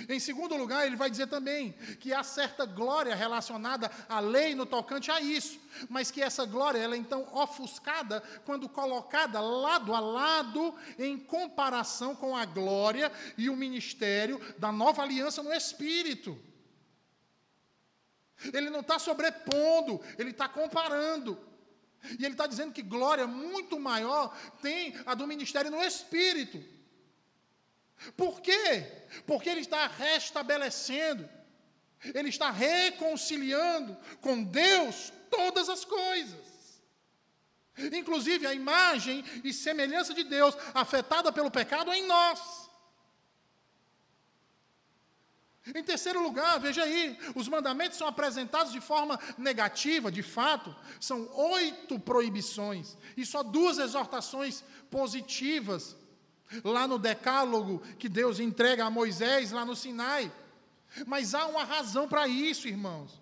Em 0.09 0.19
segundo 0.19 0.57
lugar, 0.57 0.87
ele 0.87 0.97
vai 0.97 1.09
dizer 1.09 1.29
também 1.29 1.73
que 2.01 2.13
há 2.13 2.23
certa 2.23 2.67
glória 2.67 3.15
relacionada 3.15 3.91
à 4.09 4.19
lei 4.19 4.55
no 4.55 4.67
tocante 4.67 5.11
a 5.11 5.21
isso, 5.21 5.61
mas 5.89 6.11
que 6.11 6.21
essa 6.21 6.45
glória 6.45 6.79
ela 6.79 6.95
é 6.95 6.99
então 6.99 7.27
ofuscada 7.33 8.21
quando 8.45 8.69
colocada 8.69 9.41
lado 9.41 9.95
a 9.95 10.01
lado 10.01 10.75
em 10.99 11.19
comparação 11.19 12.15
com 12.15 12.37
a 12.37 12.45
glória 12.45 13.11
e 13.39 13.49
o 13.49 13.57
ministério 13.57 14.41
da 14.59 14.73
nova 14.73 15.03
aliança 15.03 15.43
no 15.43 15.53
Espírito. 15.53 16.37
Ele 18.53 18.71
não 18.71 18.81
está 18.81 18.99
sobrepondo, 18.99 20.01
ele 20.19 20.31
está 20.31 20.49
comparando. 20.49 21.39
E 22.19 22.25
ele 22.25 22.35
está 22.35 22.47
dizendo 22.47 22.73
que 22.73 22.83
glória 22.83 23.27
muito 23.27 23.79
maior 23.81 24.37
tem 24.61 24.95
a 25.07 25.15
do 25.15 25.27
ministério 25.27 25.71
no 25.71 25.83
Espírito. 25.83 26.63
Por 28.17 28.41
quê? 28.41 29.07
Porque 29.27 29.49
ele 29.49 29.61
está 29.61 29.87
restabelecendo, 29.87 31.29
ele 32.15 32.29
está 32.29 32.51
reconciliando 32.51 33.97
com 34.21 34.43
Deus 34.43 35.13
todas 35.31 35.69
as 35.69 35.85
coisas. 35.85 36.55
Inclusive 37.93 38.47
a 38.47 38.55
imagem 38.55 39.25
e 39.43 39.53
semelhança 39.53 40.15
de 40.15 40.23
Deus 40.23 40.57
afetada 40.75 41.33
pelo 41.33 41.51
pecado 41.51 41.93
em 41.93 42.07
nós. 42.07 42.65
Em 45.75 45.83
terceiro 45.83 46.23
lugar, 46.23 46.61
veja 46.61 46.83
aí, 46.83 47.19
os 47.35 47.49
mandamentos 47.49 47.97
são 47.97 48.07
apresentados 48.07 48.71
de 48.71 48.83
forma 48.83 49.19
negativa, 49.39 50.13
de 50.13 50.23
fato, 50.23 50.77
são 51.01 51.27
oito 51.33 51.99
proibições 51.99 52.99
e 53.17 53.25
só 53.25 53.43
duas 53.43 53.79
exortações 53.79 54.63
positivas 54.91 55.97
lá 56.63 56.87
no 56.87 56.99
Decálogo 56.99 57.81
que 57.99 58.09
Deus 58.09 58.39
entrega 58.41 58.85
a 58.85 58.91
Moisés 58.91 59.51
lá 59.51 59.65
no 59.65 59.75
Sinai. 59.75 60.33
Mas 61.07 61.35
há 61.35 61.47
uma 61.47 61.65
razão 61.65 62.09
para 62.09 62.29
isso, 62.29 62.69
irmãos. 62.69 63.21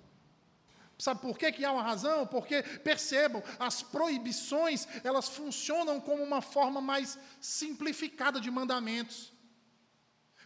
Sabe 0.98 1.20
por 1.20 1.36
que, 1.36 1.50
que 1.50 1.64
há 1.64 1.72
uma 1.72 1.82
razão? 1.82 2.26
Porque, 2.26 2.62
percebam, 2.62 3.42
as 3.58 3.82
proibições, 3.82 4.86
elas 5.02 5.28
funcionam 5.28 6.00
como 6.00 6.22
uma 6.22 6.40
forma 6.40 6.80
mais 6.80 7.18
simplificada 7.40 8.40
de 8.40 8.50
mandamentos. 8.50 9.32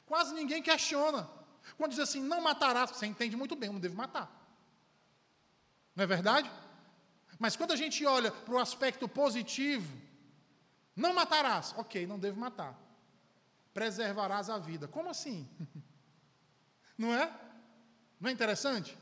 Quase 0.06 0.32
ninguém 0.34 0.62
questiona. 0.62 1.28
Quando 1.76 1.90
diz 1.90 2.00
assim, 2.00 2.22
não 2.22 2.40
matarás, 2.40 2.90
você 2.90 3.04
entende 3.04 3.36
muito 3.36 3.54
bem, 3.54 3.66
eu 3.66 3.72
não 3.74 3.80
devo 3.80 3.96
matar. 3.96 4.32
Não 5.94 6.04
é 6.04 6.06
verdade? 6.06 6.50
Mas 7.38 7.56
quando 7.56 7.72
a 7.72 7.76
gente 7.76 8.06
olha 8.06 8.30
para 8.30 8.54
o 8.54 8.58
aspecto 8.58 9.06
positivo, 9.08 9.92
não 10.96 11.12
matarás. 11.12 11.74
Ok, 11.76 12.06
não 12.06 12.18
devo 12.18 12.40
matar. 12.40 12.74
Preservarás 13.74 14.48
a 14.48 14.58
vida. 14.58 14.88
Como 14.88 15.10
assim? 15.10 15.46
Não 16.96 17.12
é? 17.12 17.30
Não 18.18 18.30
é 18.30 18.32
interessante? 18.32 18.96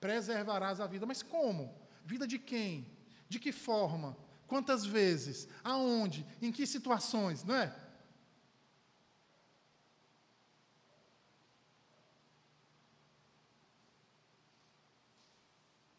Preservarás 0.00 0.80
a 0.80 0.86
vida. 0.86 1.04
Mas 1.04 1.22
como? 1.22 1.78
Vida 2.06 2.26
de 2.26 2.38
quem? 2.38 2.90
De 3.28 3.38
que 3.38 3.52
forma? 3.52 4.16
Quantas 4.46 4.86
vezes? 4.86 5.46
Aonde? 5.62 6.26
Em 6.40 6.50
que 6.50 6.66
situações? 6.66 7.44
Não 7.44 7.54
é? 7.54 7.76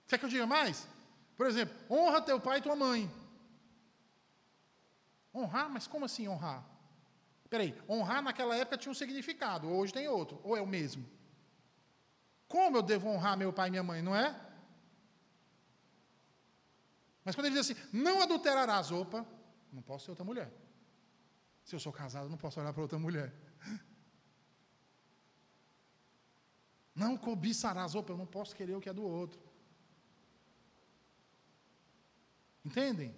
Quer 0.07 0.17
que 0.17 0.25
eu 0.25 0.29
diga 0.29 0.47
mais? 0.47 0.88
Por 1.38 1.45
exemplo, 1.45 1.73
honra 1.89 2.21
teu 2.21 2.39
pai 2.39 2.57
e 2.57 2.61
tua 2.61 2.75
mãe. 2.75 3.09
Honrar? 5.34 5.69
Mas 5.69 5.88
como 5.88 6.05
assim 6.05 6.27
honrar? 6.27 6.65
Peraí, 7.49 7.75
honrar 7.88 8.21
naquela 8.21 8.55
época 8.55 8.77
tinha 8.77 8.91
um 8.91 8.95
significado, 8.95 9.67
hoje 9.67 9.91
tem 9.91 10.07
outro, 10.07 10.39
ou 10.43 10.55
é 10.55 10.61
o 10.61 10.67
mesmo? 10.67 11.05
Como 12.47 12.77
eu 12.77 12.82
devo 12.82 13.09
honrar 13.09 13.38
meu 13.38 13.51
pai 13.51 13.67
e 13.67 13.71
minha 13.71 13.84
mãe, 13.84 14.01
não 14.01 14.15
é? 14.15 14.39
Mas 17.23 17.36
quando 17.36 17.47
ele 17.47 17.55
diz 17.55 17.69
assim, 17.69 17.79
não 17.91 18.21
adulterarás, 18.21 18.91
opa, 18.91 19.25
não 19.71 19.82
posso 19.82 20.05
ser 20.05 20.11
outra 20.11 20.25
mulher. 20.25 20.51
Se 21.63 21.75
eu 21.75 21.79
sou 21.79 21.93
casado, 21.93 22.29
não 22.29 22.38
posso 22.38 22.59
olhar 22.59 22.73
para 22.73 22.82
outra 22.82 22.99
mulher. 22.99 23.34
Não 26.93 27.15
cobiçarás, 27.15 27.95
opa, 27.95 28.11
eu 28.11 28.17
não 28.17 28.27
posso 28.27 28.53
querer 28.53 28.75
o 28.75 28.82
que 28.82 28.89
é 28.89 28.93
do 28.93 29.01
outro. 29.01 29.41
Entendem? 32.65 33.15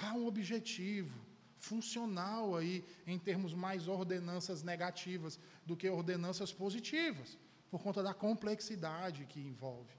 Há 0.00 0.12
um 0.12 0.26
objetivo 0.26 1.28
funcional 1.56 2.56
aí, 2.56 2.84
em 3.06 3.18
termos 3.18 3.52
mais 3.52 3.88
ordenanças 3.88 4.62
negativas 4.62 5.38
do 5.66 5.76
que 5.76 5.90
ordenanças 5.90 6.52
positivas, 6.52 7.36
por 7.70 7.82
conta 7.82 8.02
da 8.02 8.14
complexidade 8.14 9.26
que 9.26 9.40
envolve. 9.40 9.92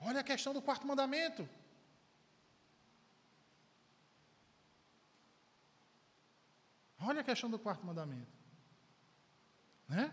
Olha 0.00 0.20
a 0.20 0.24
questão 0.24 0.52
do 0.52 0.62
quarto 0.62 0.86
mandamento. 0.86 1.48
Olha 6.98 7.20
a 7.20 7.24
questão 7.24 7.50
do 7.50 7.58
quarto 7.58 7.84
mandamento. 7.84 8.32
Né? 9.88 10.12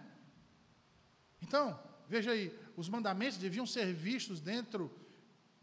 Então, 1.42 1.80
veja 2.08 2.32
aí, 2.32 2.54
os 2.76 2.90
mandamentos 2.90 3.38
deviam 3.38 3.66
ser 3.66 3.94
vistos 3.94 4.42
dentro 4.42 4.92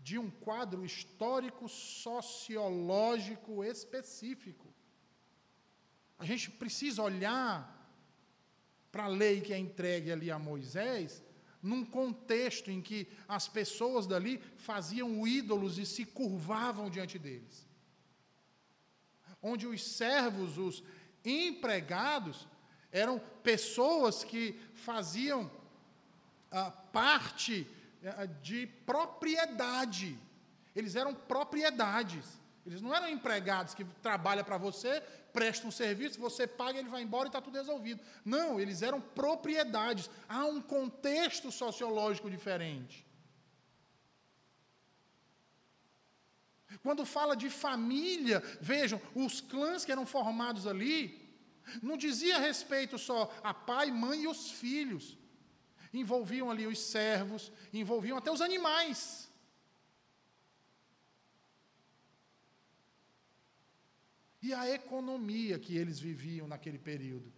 de 0.07 0.17
um 0.21 0.31
quadro 0.31 0.85
histórico 0.85 1.69
sociológico 1.69 3.65
específico. 3.65 4.73
A 6.17 6.25
gente 6.25 6.49
precisa 6.49 7.03
olhar 7.03 7.75
para 8.93 9.07
a 9.07 9.09
lei 9.09 9.41
que 9.41 9.53
é 9.53 9.59
entregue 9.59 10.13
ali 10.13 10.31
a 10.31 10.39
Moisés, 10.39 11.25
num 11.61 11.85
contexto 11.85 12.71
em 12.71 12.81
que 12.81 13.09
as 13.27 13.49
pessoas 13.49 14.07
dali 14.07 14.41
faziam 14.57 15.27
ídolos 15.27 15.77
e 15.77 15.85
se 15.85 16.05
curvavam 16.05 16.89
diante 16.89 17.19
deles. 17.19 17.67
Onde 19.43 19.67
os 19.67 19.83
servos, 19.83 20.57
os 20.57 20.85
empregados, 21.25 22.47
eram 22.93 23.19
pessoas 23.43 24.23
que 24.23 24.57
faziam 24.73 25.51
ah, 26.53 26.71
parte 26.71 27.67
de 28.43 28.67
propriedade. 28.67 30.19
Eles 30.75 30.95
eram 30.95 31.15
propriedades. 31.15 32.25
Eles 32.67 32.81
não 32.83 32.95
eram 32.95 33.09
empregados 33.09 33.75
que 33.75 33.85
trabalham 34.03 34.45
para 34.45 34.59
você, 34.59 35.01
prestam 35.33 35.69
um 35.69 35.73
serviço, 35.73 36.19
você 36.19 36.47
paga, 36.47 36.79
ele 36.79 36.89
vai 36.89 37.03
embora 37.03 37.27
e 37.27 37.29
está 37.29 37.41
tudo 37.41 37.57
resolvido. 37.57 38.03
Não, 38.25 38.59
eles 38.59 38.83
eram 38.83 39.01
propriedades. 39.01 40.11
Há 40.29 40.45
um 40.45 40.61
contexto 40.61 41.53
sociológico 41.53 42.29
diferente. 42.29 43.07
Quando 46.83 47.07
fala 47.07 47.37
de 47.37 47.49
família, 47.49 48.43
vejam, 48.61 49.01
os 49.15 49.41
clãs 49.41 49.85
que 49.85 49.93
eram 49.93 50.05
formados 50.05 50.67
ali, 50.67 51.27
não 51.83 51.97
dizia 51.97 52.39
respeito 52.39 52.99
só 52.99 53.33
a 53.43 53.55
pai, 53.55 53.91
mãe 53.91 54.23
e 54.23 54.29
os 54.29 54.51
filhos. 54.51 55.17
Envolviam 56.03 56.51
ali 56.51 56.67
os 56.73 56.81
servos, 56.97 57.45
envolviam 57.73 58.19
até 58.19 58.31
os 58.31 58.43
animais. 58.49 59.01
E 64.47 64.53
a 64.55 64.65
economia 64.81 65.59
que 65.59 65.77
eles 65.77 65.99
viviam 65.99 66.47
naquele 66.47 66.79
período? 66.79 67.33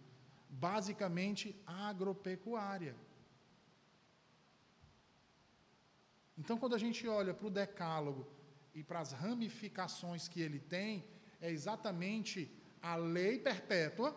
Basicamente 0.49 1.45
agropecuária. 1.65 2.95
Então, 6.37 6.57
quando 6.57 6.75
a 6.75 6.83
gente 6.85 7.07
olha 7.07 7.33
para 7.33 7.47
o 7.47 7.55
Decálogo 7.61 8.27
e 8.73 8.83
para 8.83 8.99
as 8.99 9.11
ramificações 9.11 10.27
que 10.27 10.41
ele 10.41 10.59
tem, 10.59 11.05
é 11.41 11.49
exatamente 11.49 12.39
a 12.81 12.95
lei 12.95 13.39
perpétua 13.39 14.09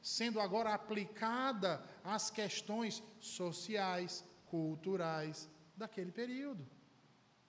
sendo 0.00 0.40
agora 0.40 0.72
aplicada 0.74 1.84
às 2.04 2.30
questões 2.30 3.02
sociais, 3.20 4.24
culturais 4.46 5.48
daquele 5.76 6.12
período, 6.12 6.66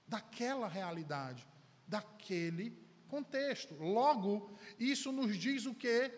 daquela 0.07 0.67
realidade, 0.67 1.47
daquele 1.87 2.77
contexto. 3.07 3.75
Logo, 3.75 4.57
isso 4.79 5.11
nos 5.11 5.37
diz 5.37 5.65
o 5.65 5.73
quê? 5.73 6.13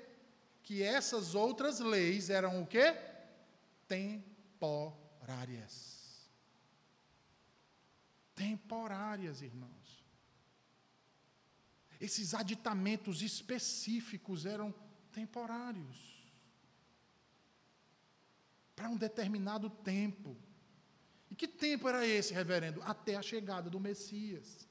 Que 0.63 0.83
essas 0.83 1.33
outras 1.35 1.79
leis 1.79 2.29
eram 2.29 2.61
o 2.61 2.67
quê? 2.67 2.95
Temporárias. 3.87 4.99
Temporárias, 8.35 9.41
irmãos. 9.41 10.05
Esses 11.99 12.33
aditamentos 12.33 13.21
específicos 13.21 14.45
eram 14.45 14.73
temporários. 15.11 16.20
Para 18.81 18.89
um 18.89 18.97
determinado 18.97 19.69
tempo. 19.69 20.35
E 21.29 21.35
que 21.35 21.47
tempo 21.47 21.87
era 21.87 22.03
esse, 22.03 22.33
reverendo? 22.33 22.81
Até 22.81 23.15
a 23.15 23.21
chegada 23.21 23.69
do 23.69 23.79
Messias. 23.79 24.67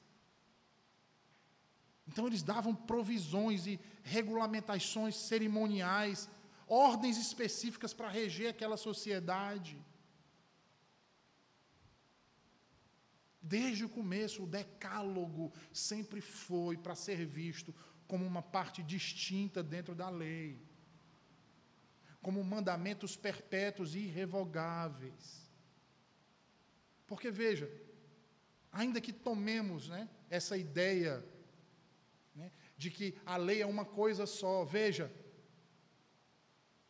Então 2.05 2.27
eles 2.27 2.43
davam 2.43 2.75
provisões 2.75 3.65
e 3.65 3.79
regulamentações 4.03 5.15
cerimoniais, 5.15 6.29
ordens 6.67 7.17
específicas 7.17 7.93
para 7.93 8.09
reger 8.09 8.49
aquela 8.49 8.75
sociedade. 8.75 9.79
Desde 13.41 13.85
o 13.85 13.89
começo, 13.89 14.43
o 14.43 14.47
decálogo 14.47 15.53
sempre 15.71 16.19
foi 16.19 16.75
para 16.75 16.95
ser 16.95 17.25
visto 17.25 17.73
como 18.05 18.25
uma 18.25 18.41
parte 18.41 18.83
distinta 18.83 19.63
dentro 19.63 19.95
da 19.95 20.09
lei, 20.09 20.59
como 22.21 22.43
mandamentos 22.43 23.15
perpétuos 23.15 23.95
e 23.95 23.99
irrevogáveis. 23.99 25.49
Porque 27.07 27.31
veja, 27.31 27.69
ainda 28.71 29.01
que 29.01 29.11
tomemos 29.11 29.89
né, 29.89 30.09
essa 30.29 30.55
ideia 30.57 31.23
de 32.81 32.89
que 32.89 33.15
a 33.25 33.37
lei 33.37 33.61
é 33.61 33.65
uma 33.65 33.85
coisa 33.85 34.25
só. 34.25 34.65
Veja, 34.65 35.11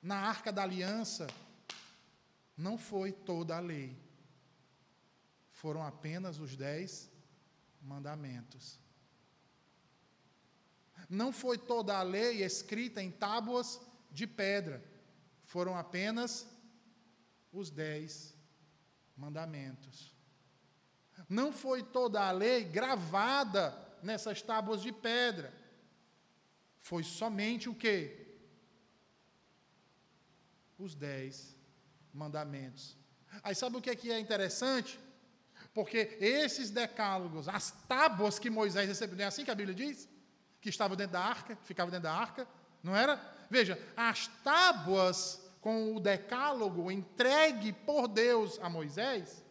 na 0.01 0.15
arca 0.15 0.49
da 0.49 0.63
aliança, 0.63 1.27
não 2.55 2.77
foi 2.77 3.11
toda 3.11 3.57
a 3.57 3.59
lei, 3.59 3.97
foram 5.51 5.83
apenas 5.83 6.39
os 6.39 6.55
dez 6.55 7.11
mandamentos. 7.81 8.79
Não 11.09 11.33
foi 11.33 11.57
toda 11.57 11.97
a 11.97 12.03
lei 12.03 12.41
escrita 12.41 13.03
em 13.03 13.11
tábuas 13.11 13.81
de 14.09 14.25
pedra, 14.25 14.81
foram 15.51 15.75
apenas 15.75 16.47
os 17.51 17.69
dez 17.69 18.33
mandamentos. 19.17 20.15
Não 21.27 21.51
foi 21.51 21.83
toda 21.83 22.25
a 22.25 22.31
lei 22.31 22.63
gravada 22.63 23.65
nessas 24.01 24.41
tábuas 24.41 24.81
de 24.81 24.93
pedra, 24.93 25.53
foi 26.79 27.03
somente 27.03 27.67
o 27.67 27.75
quê? 27.75 28.37
Os 30.79 30.95
dez 30.95 31.53
mandamentos. 32.13 32.97
Aí 33.43 33.53
sabe 33.53 33.75
o 33.75 33.81
que 33.81 33.89
é, 33.89 33.95
que 33.95 34.09
é 34.09 34.19
interessante? 34.19 34.97
Porque 35.73 36.17
esses 36.21 36.71
decálogos, 36.71 37.49
as 37.49 37.71
tábuas 37.89 38.39
que 38.39 38.49
Moisés 38.49 38.87
recebeu, 38.87 39.17
não 39.17 39.25
é 39.25 39.27
assim 39.27 39.43
que 39.43 39.51
a 39.51 39.55
Bíblia 39.55 39.75
diz? 39.75 40.07
Que 40.61 40.69
estavam 40.69 40.95
dentro 40.95 41.13
da 41.13 41.21
arca, 41.21 41.57
ficavam 41.63 41.91
dentro 41.91 42.03
da 42.03 42.13
arca, 42.13 42.47
não 42.81 42.95
era? 42.95 43.19
Veja, 43.49 43.77
as 43.97 44.27
tábuas 44.45 45.40
com 45.61 45.95
o 45.95 45.99
decálogo 45.99 46.91
entregue 46.91 47.71
por 47.71 48.07
Deus 48.07 48.59
a 48.59 48.67
Moisés, 48.67 49.45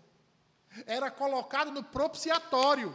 era 0.85 1.11
colocado 1.11 1.71
no 1.71 1.85
propiciatório. 1.85 2.95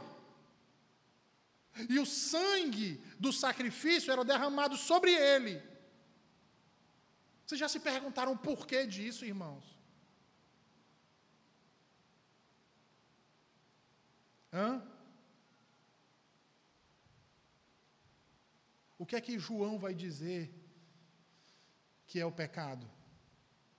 E 1.89 1.97
o 1.97 2.05
sangue 2.05 3.01
do 3.17 3.31
sacrifício 3.33 4.11
era 4.11 4.23
derramado 4.23 4.75
sobre 4.75 5.11
ele. 5.13 5.61
Vocês 7.45 7.59
já 7.59 7.69
se 7.69 7.79
perguntaram 7.79 8.33
o 8.33 8.37
porquê 8.37 8.85
disso, 8.85 9.25
irmãos? 9.25 9.63
Hã? 14.51 14.81
O 18.97 19.05
que 19.05 19.15
é 19.15 19.21
que 19.21 19.37
João 19.37 19.77
vai 19.77 19.93
dizer 19.93 20.53
que 22.07 22.19
é 22.19 22.25
o 22.25 22.31
pecado? 22.31 22.89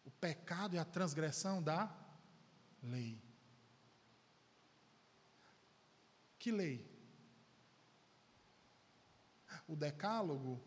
O 0.07 0.11
pecado 0.11 0.75
é 0.77 0.79
a 0.79 0.85
transgressão 0.87 1.63
da 1.63 1.95
lei. 2.83 3.23
Que 6.39 6.51
lei? 6.51 6.97
o 9.69 9.75
decálogo 9.75 10.63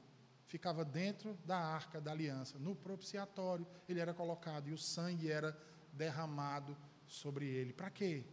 ficava 0.45 0.83
dentro 0.83 1.35
da 1.45 1.57
arca 1.57 2.01
da 2.01 2.11
aliança, 2.11 2.59
no 2.59 2.75
propiciatório, 2.75 3.65
ele 3.87 4.01
era 4.01 4.13
colocado 4.13 4.67
e 4.67 4.73
o 4.73 4.77
sangue 4.77 5.31
era 5.31 5.57
derramado 5.93 6.75
sobre 7.07 7.45
ele. 7.47 7.71
Para 7.71 7.89
quê? 7.89 8.25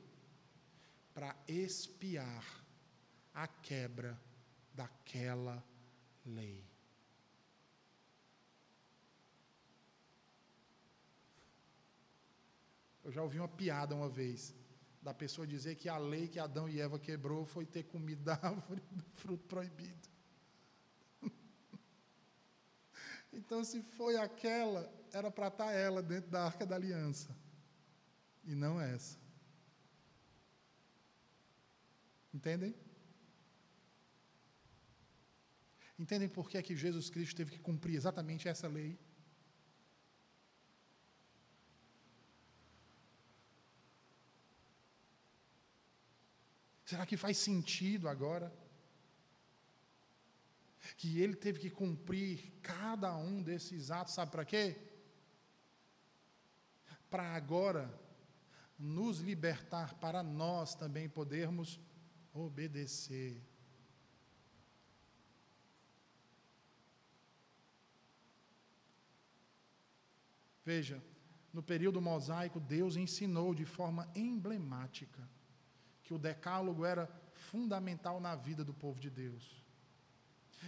para 1.16 1.34
espiar 1.48 2.44
a 3.32 3.48
quebra 3.48 4.20
daquela 4.74 5.64
lei. 6.26 6.62
Eu 13.06 13.12
já 13.12 13.22
ouvi 13.22 13.38
uma 13.38 13.46
piada 13.46 13.94
uma 13.94 14.08
vez 14.08 14.52
da 15.00 15.14
pessoa 15.14 15.46
dizer 15.46 15.76
que 15.76 15.88
a 15.88 15.96
lei 15.96 16.26
que 16.26 16.40
Adão 16.40 16.68
e 16.68 16.80
Eva 16.80 16.98
quebrou 16.98 17.46
foi 17.46 17.64
ter 17.64 17.84
comido 17.84 18.24
da 18.24 18.34
árvore 18.42 18.82
do 18.90 19.04
fruto 19.14 19.46
proibido. 19.46 20.08
Então, 23.32 23.62
se 23.62 23.80
foi 23.82 24.16
aquela, 24.16 24.90
era 25.12 25.30
para 25.30 25.48
estar 25.48 25.66
tá 25.66 25.72
ela 25.72 26.02
dentro 26.02 26.30
da 26.30 26.46
arca 26.46 26.64
da 26.66 26.74
aliança, 26.74 27.36
e 28.44 28.54
não 28.54 28.80
essa. 28.80 29.18
Entendem? 32.34 32.74
Entendem 35.96 36.28
por 36.28 36.48
que 36.48 36.58
é 36.58 36.62
que 36.62 36.74
Jesus 36.74 37.08
Cristo 37.10 37.36
teve 37.36 37.52
que 37.52 37.58
cumprir 37.58 37.94
exatamente 37.94 38.48
essa 38.48 38.66
lei? 38.66 38.98
Será 46.86 47.04
que 47.04 47.16
faz 47.16 47.36
sentido 47.38 48.08
agora? 48.08 48.54
Que 50.96 51.20
ele 51.20 51.34
teve 51.34 51.58
que 51.58 51.68
cumprir 51.68 52.60
cada 52.62 53.16
um 53.16 53.42
desses 53.42 53.90
atos, 53.90 54.14
sabe 54.14 54.30
para 54.30 54.44
quê? 54.44 54.76
Para 57.10 57.34
agora 57.34 57.92
nos 58.78 59.18
libertar, 59.18 59.94
para 59.94 60.22
nós 60.22 60.76
também 60.76 61.08
podermos 61.08 61.80
obedecer. 62.32 63.42
Veja, 70.64 71.02
no 71.52 71.64
período 71.64 72.00
mosaico, 72.00 72.60
Deus 72.60 72.94
ensinou 72.94 73.52
de 73.56 73.64
forma 73.64 74.08
emblemática 74.14 75.28
que 76.06 76.14
o 76.14 76.18
decálogo 76.18 76.84
era 76.84 77.10
fundamental 77.34 78.20
na 78.20 78.36
vida 78.36 78.64
do 78.64 78.72
povo 78.72 79.00
de 79.00 79.10
Deus. 79.10 79.60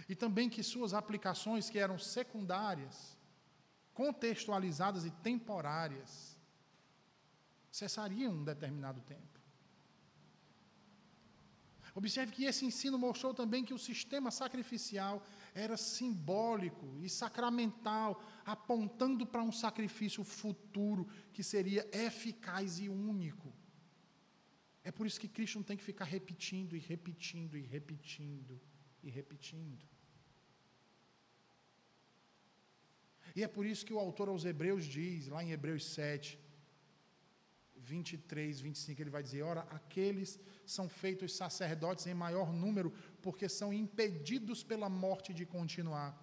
E 0.07 0.13
também 0.13 0.49
que 0.49 0.61
suas 0.61 0.93
aplicações, 0.93 1.69
que 1.69 1.79
eram 1.79 1.97
secundárias, 1.97 3.17
contextualizadas 3.93 5.05
e 5.05 5.11
temporárias, 5.11 6.37
cessariam 7.71 8.33
um 8.33 8.43
determinado 8.43 8.99
tempo. 9.01 9.39
Observe 11.95 12.33
que 12.33 12.43
esse 12.43 12.65
ensino 12.65 12.99
mostrou 12.99 13.33
também 13.33 13.63
que 13.63 13.73
o 13.73 13.79
sistema 13.79 14.31
sacrificial 14.31 15.23
era 15.55 15.77
simbólico 15.77 16.99
e 17.01 17.09
sacramental, 17.09 18.21
apontando 18.45 19.25
para 19.25 19.41
um 19.41 19.51
sacrifício 19.51 20.23
futuro 20.23 21.07
que 21.33 21.43
seria 21.43 21.89
eficaz 21.93 22.79
e 22.79 22.89
único. 22.89 23.53
É 24.83 24.91
por 24.91 25.05
isso 25.05 25.19
que 25.19 25.27
Cristo 25.27 25.57
não 25.57 25.63
tem 25.63 25.77
que 25.77 25.83
ficar 25.83 26.05
repetindo 26.05 26.75
e 26.75 26.79
repetindo 26.79 27.57
e 27.57 27.61
repetindo 27.61 28.59
e 29.03 29.09
repetindo. 29.09 29.85
E 33.35 33.43
é 33.43 33.47
por 33.47 33.65
isso 33.65 33.85
que 33.85 33.93
o 33.93 33.99
autor 33.99 34.29
aos 34.29 34.45
Hebreus 34.45 34.85
diz, 34.85 35.27
lá 35.27 35.43
em 35.43 35.51
Hebreus 35.51 35.85
7, 35.85 36.39
23, 37.77 38.59
25, 38.59 39.01
ele 39.01 39.09
vai 39.09 39.21
dizer: 39.21 39.41
Ora, 39.43 39.61
aqueles 39.69 40.39
são 40.65 40.89
feitos 40.89 41.35
sacerdotes 41.35 42.07
em 42.07 42.13
maior 42.13 42.51
número, 42.51 42.91
porque 43.21 43.47
são 43.47 43.73
impedidos 43.73 44.63
pela 44.63 44.89
morte 44.89 45.33
de 45.33 45.45
continuar. 45.45 46.17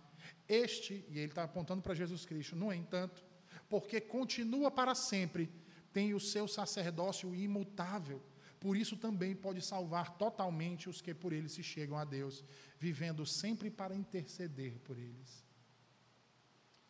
Este, 0.49 1.05
e 1.09 1.19
ele 1.19 1.29
está 1.29 1.45
apontando 1.45 1.83
para 1.83 1.95
Jesus 1.95 2.25
Cristo, 2.25 2.57
no 2.57 2.73
entanto, 2.73 3.25
porque 3.69 4.01
continua 4.01 4.71
para 4.71 4.95
sempre, 4.95 5.51
tem 5.93 6.15
o 6.15 6.21
seu 6.21 6.49
sacerdócio 6.49 7.35
imutável 7.35 8.23
por 8.67 8.77
isso 8.77 8.97
também 8.97 9.33
pode 9.33 9.63
salvar 9.63 10.19
totalmente 10.19 10.89
os 10.89 11.01
que 11.01 11.15
por 11.15 11.33
ele 11.33 11.49
se 11.49 11.63
chegam 11.63 11.97
a 11.97 12.05
Deus, 12.05 12.45
vivendo 12.81 13.25
sempre 13.25 13.71
para 13.71 13.95
interceder 13.95 14.81
por 14.81 14.99
eles. 14.99 15.47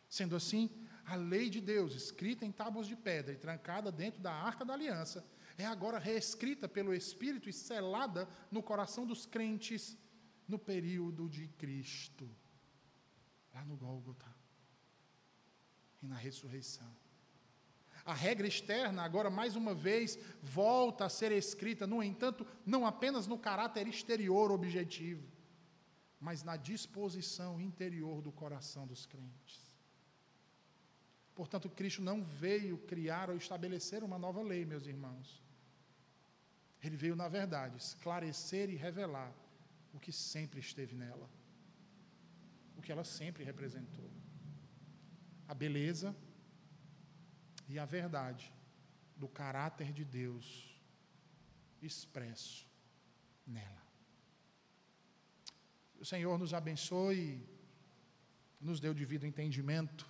Sendo 0.09 0.35
assim, 0.35 0.71
a 1.05 1.13
lei 1.15 1.51
de 1.51 1.61
Deus, 1.61 1.93
escrita 1.93 2.43
em 2.43 2.51
tábuas 2.51 2.87
de 2.87 2.95
pedra 2.95 3.31
e 3.31 3.37
trancada 3.37 3.91
dentro 3.91 4.19
da 4.23 4.33
arca 4.33 4.65
da 4.65 4.73
aliança, 4.73 5.23
é 5.55 5.65
agora 5.67 5.99
reescrita 5.99 6.67
pelo 6.67 6.95
Espírito 6.95 7.47
e 7.47 7.53
selada 7.53 8.27
no 8.49 8.63
coração 8.63 9.05
dos 9.05 9.27
crentes 9.27 9.95
no 10.47 10.57
período 10.57 11.29
de 11.29 11.47
Cristo, 11.47 12.27
lá 13.53 13.63
no 13.63 13.77
Gólgota 13.77 14.25
e 16.01 16.07
na 16.07 16.15
ressurreição. 16.15 16.91
A 18.07 18.13
regra 18.13 18.47
externa, 18.47 19.03
agora 19.03 19.29
mais 19.29 19.57
uma 19.57 19.73
vez, 19.73 20.17
volta 20.41 21.03
a 21.03 21.09
ser 21.09 21.29
escrita, 21.33 21.85
no 21.85 22.01
entanto, 22.01 22.47
não 22.65 22.85
apenas 22.85 23.27
no 23.27 23.37
caráter 23.37 23.85
exterior 23.85 24.49
objetivo, 24.49 25.27
mas 26.17 26.41
na 26.41 26.55
disposição 26.55 27.59
interior 27.59 28.21
do 28.21 28.31
coração 28.31 28.87
dos 28.87 29.05
crentes. 29.05 29.59
Portanto, 31.35 31.69
Cristo 31.69 32.01
não 32.01 32.23
veio 32.23 32.77
criar 32.77 33.29
ou 33.29 33.35
estabelecer 33.35 34.01
uma 34.05 34.17
nova 34.17 34.41
lei, 34.41 34.63
meus 34.63 34.87
irmãos. 34.87 35.43
Ele 36.81 36.95
veio, 36.95 37.15
na 37.15 37.27
verdade, 37.27 37.75
esclarecer 37.77 38.69
e 38.69 38.77
revelar 38.77 39.33
o 39.93 39.99
que 39.99 40.13
sempre 40.13 40.61
esteve 40.61 40.95
nela, 40.95 41.29
o 42.77 42.81
que 42.81 42.89
ela 42.89 43.03
sempre 43.03 43.43
representou. 43.43 44.09
A 45.45 45.53
beleza, 45.53 46.15
e 47.67 47.77
a 47.77 47.85
verdade 47.85 48.53
do 49.15 49.27
caráter 49.27 49.91
de 49.91 50.05
Deus 50.05 50.79
expresso 51.81 52.67
nela. 53.45 53.85
O 55.99 56.05
Senhor 56.05 56.37
nos 56.37 56.53
abençoe, 56.53 57.43
nos 58.59 58.79
deu 58.79 58.93
devido 58.93 59.25
entendimento, 59.25 60.07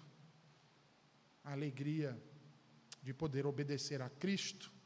a 1.43 1.53
alegria 1.53 2.22
de 3.01 3.14
poder 3.14 3.45
obedecer 3.45 4.01
a 4.01 4.10
Cristo 4.10 4.76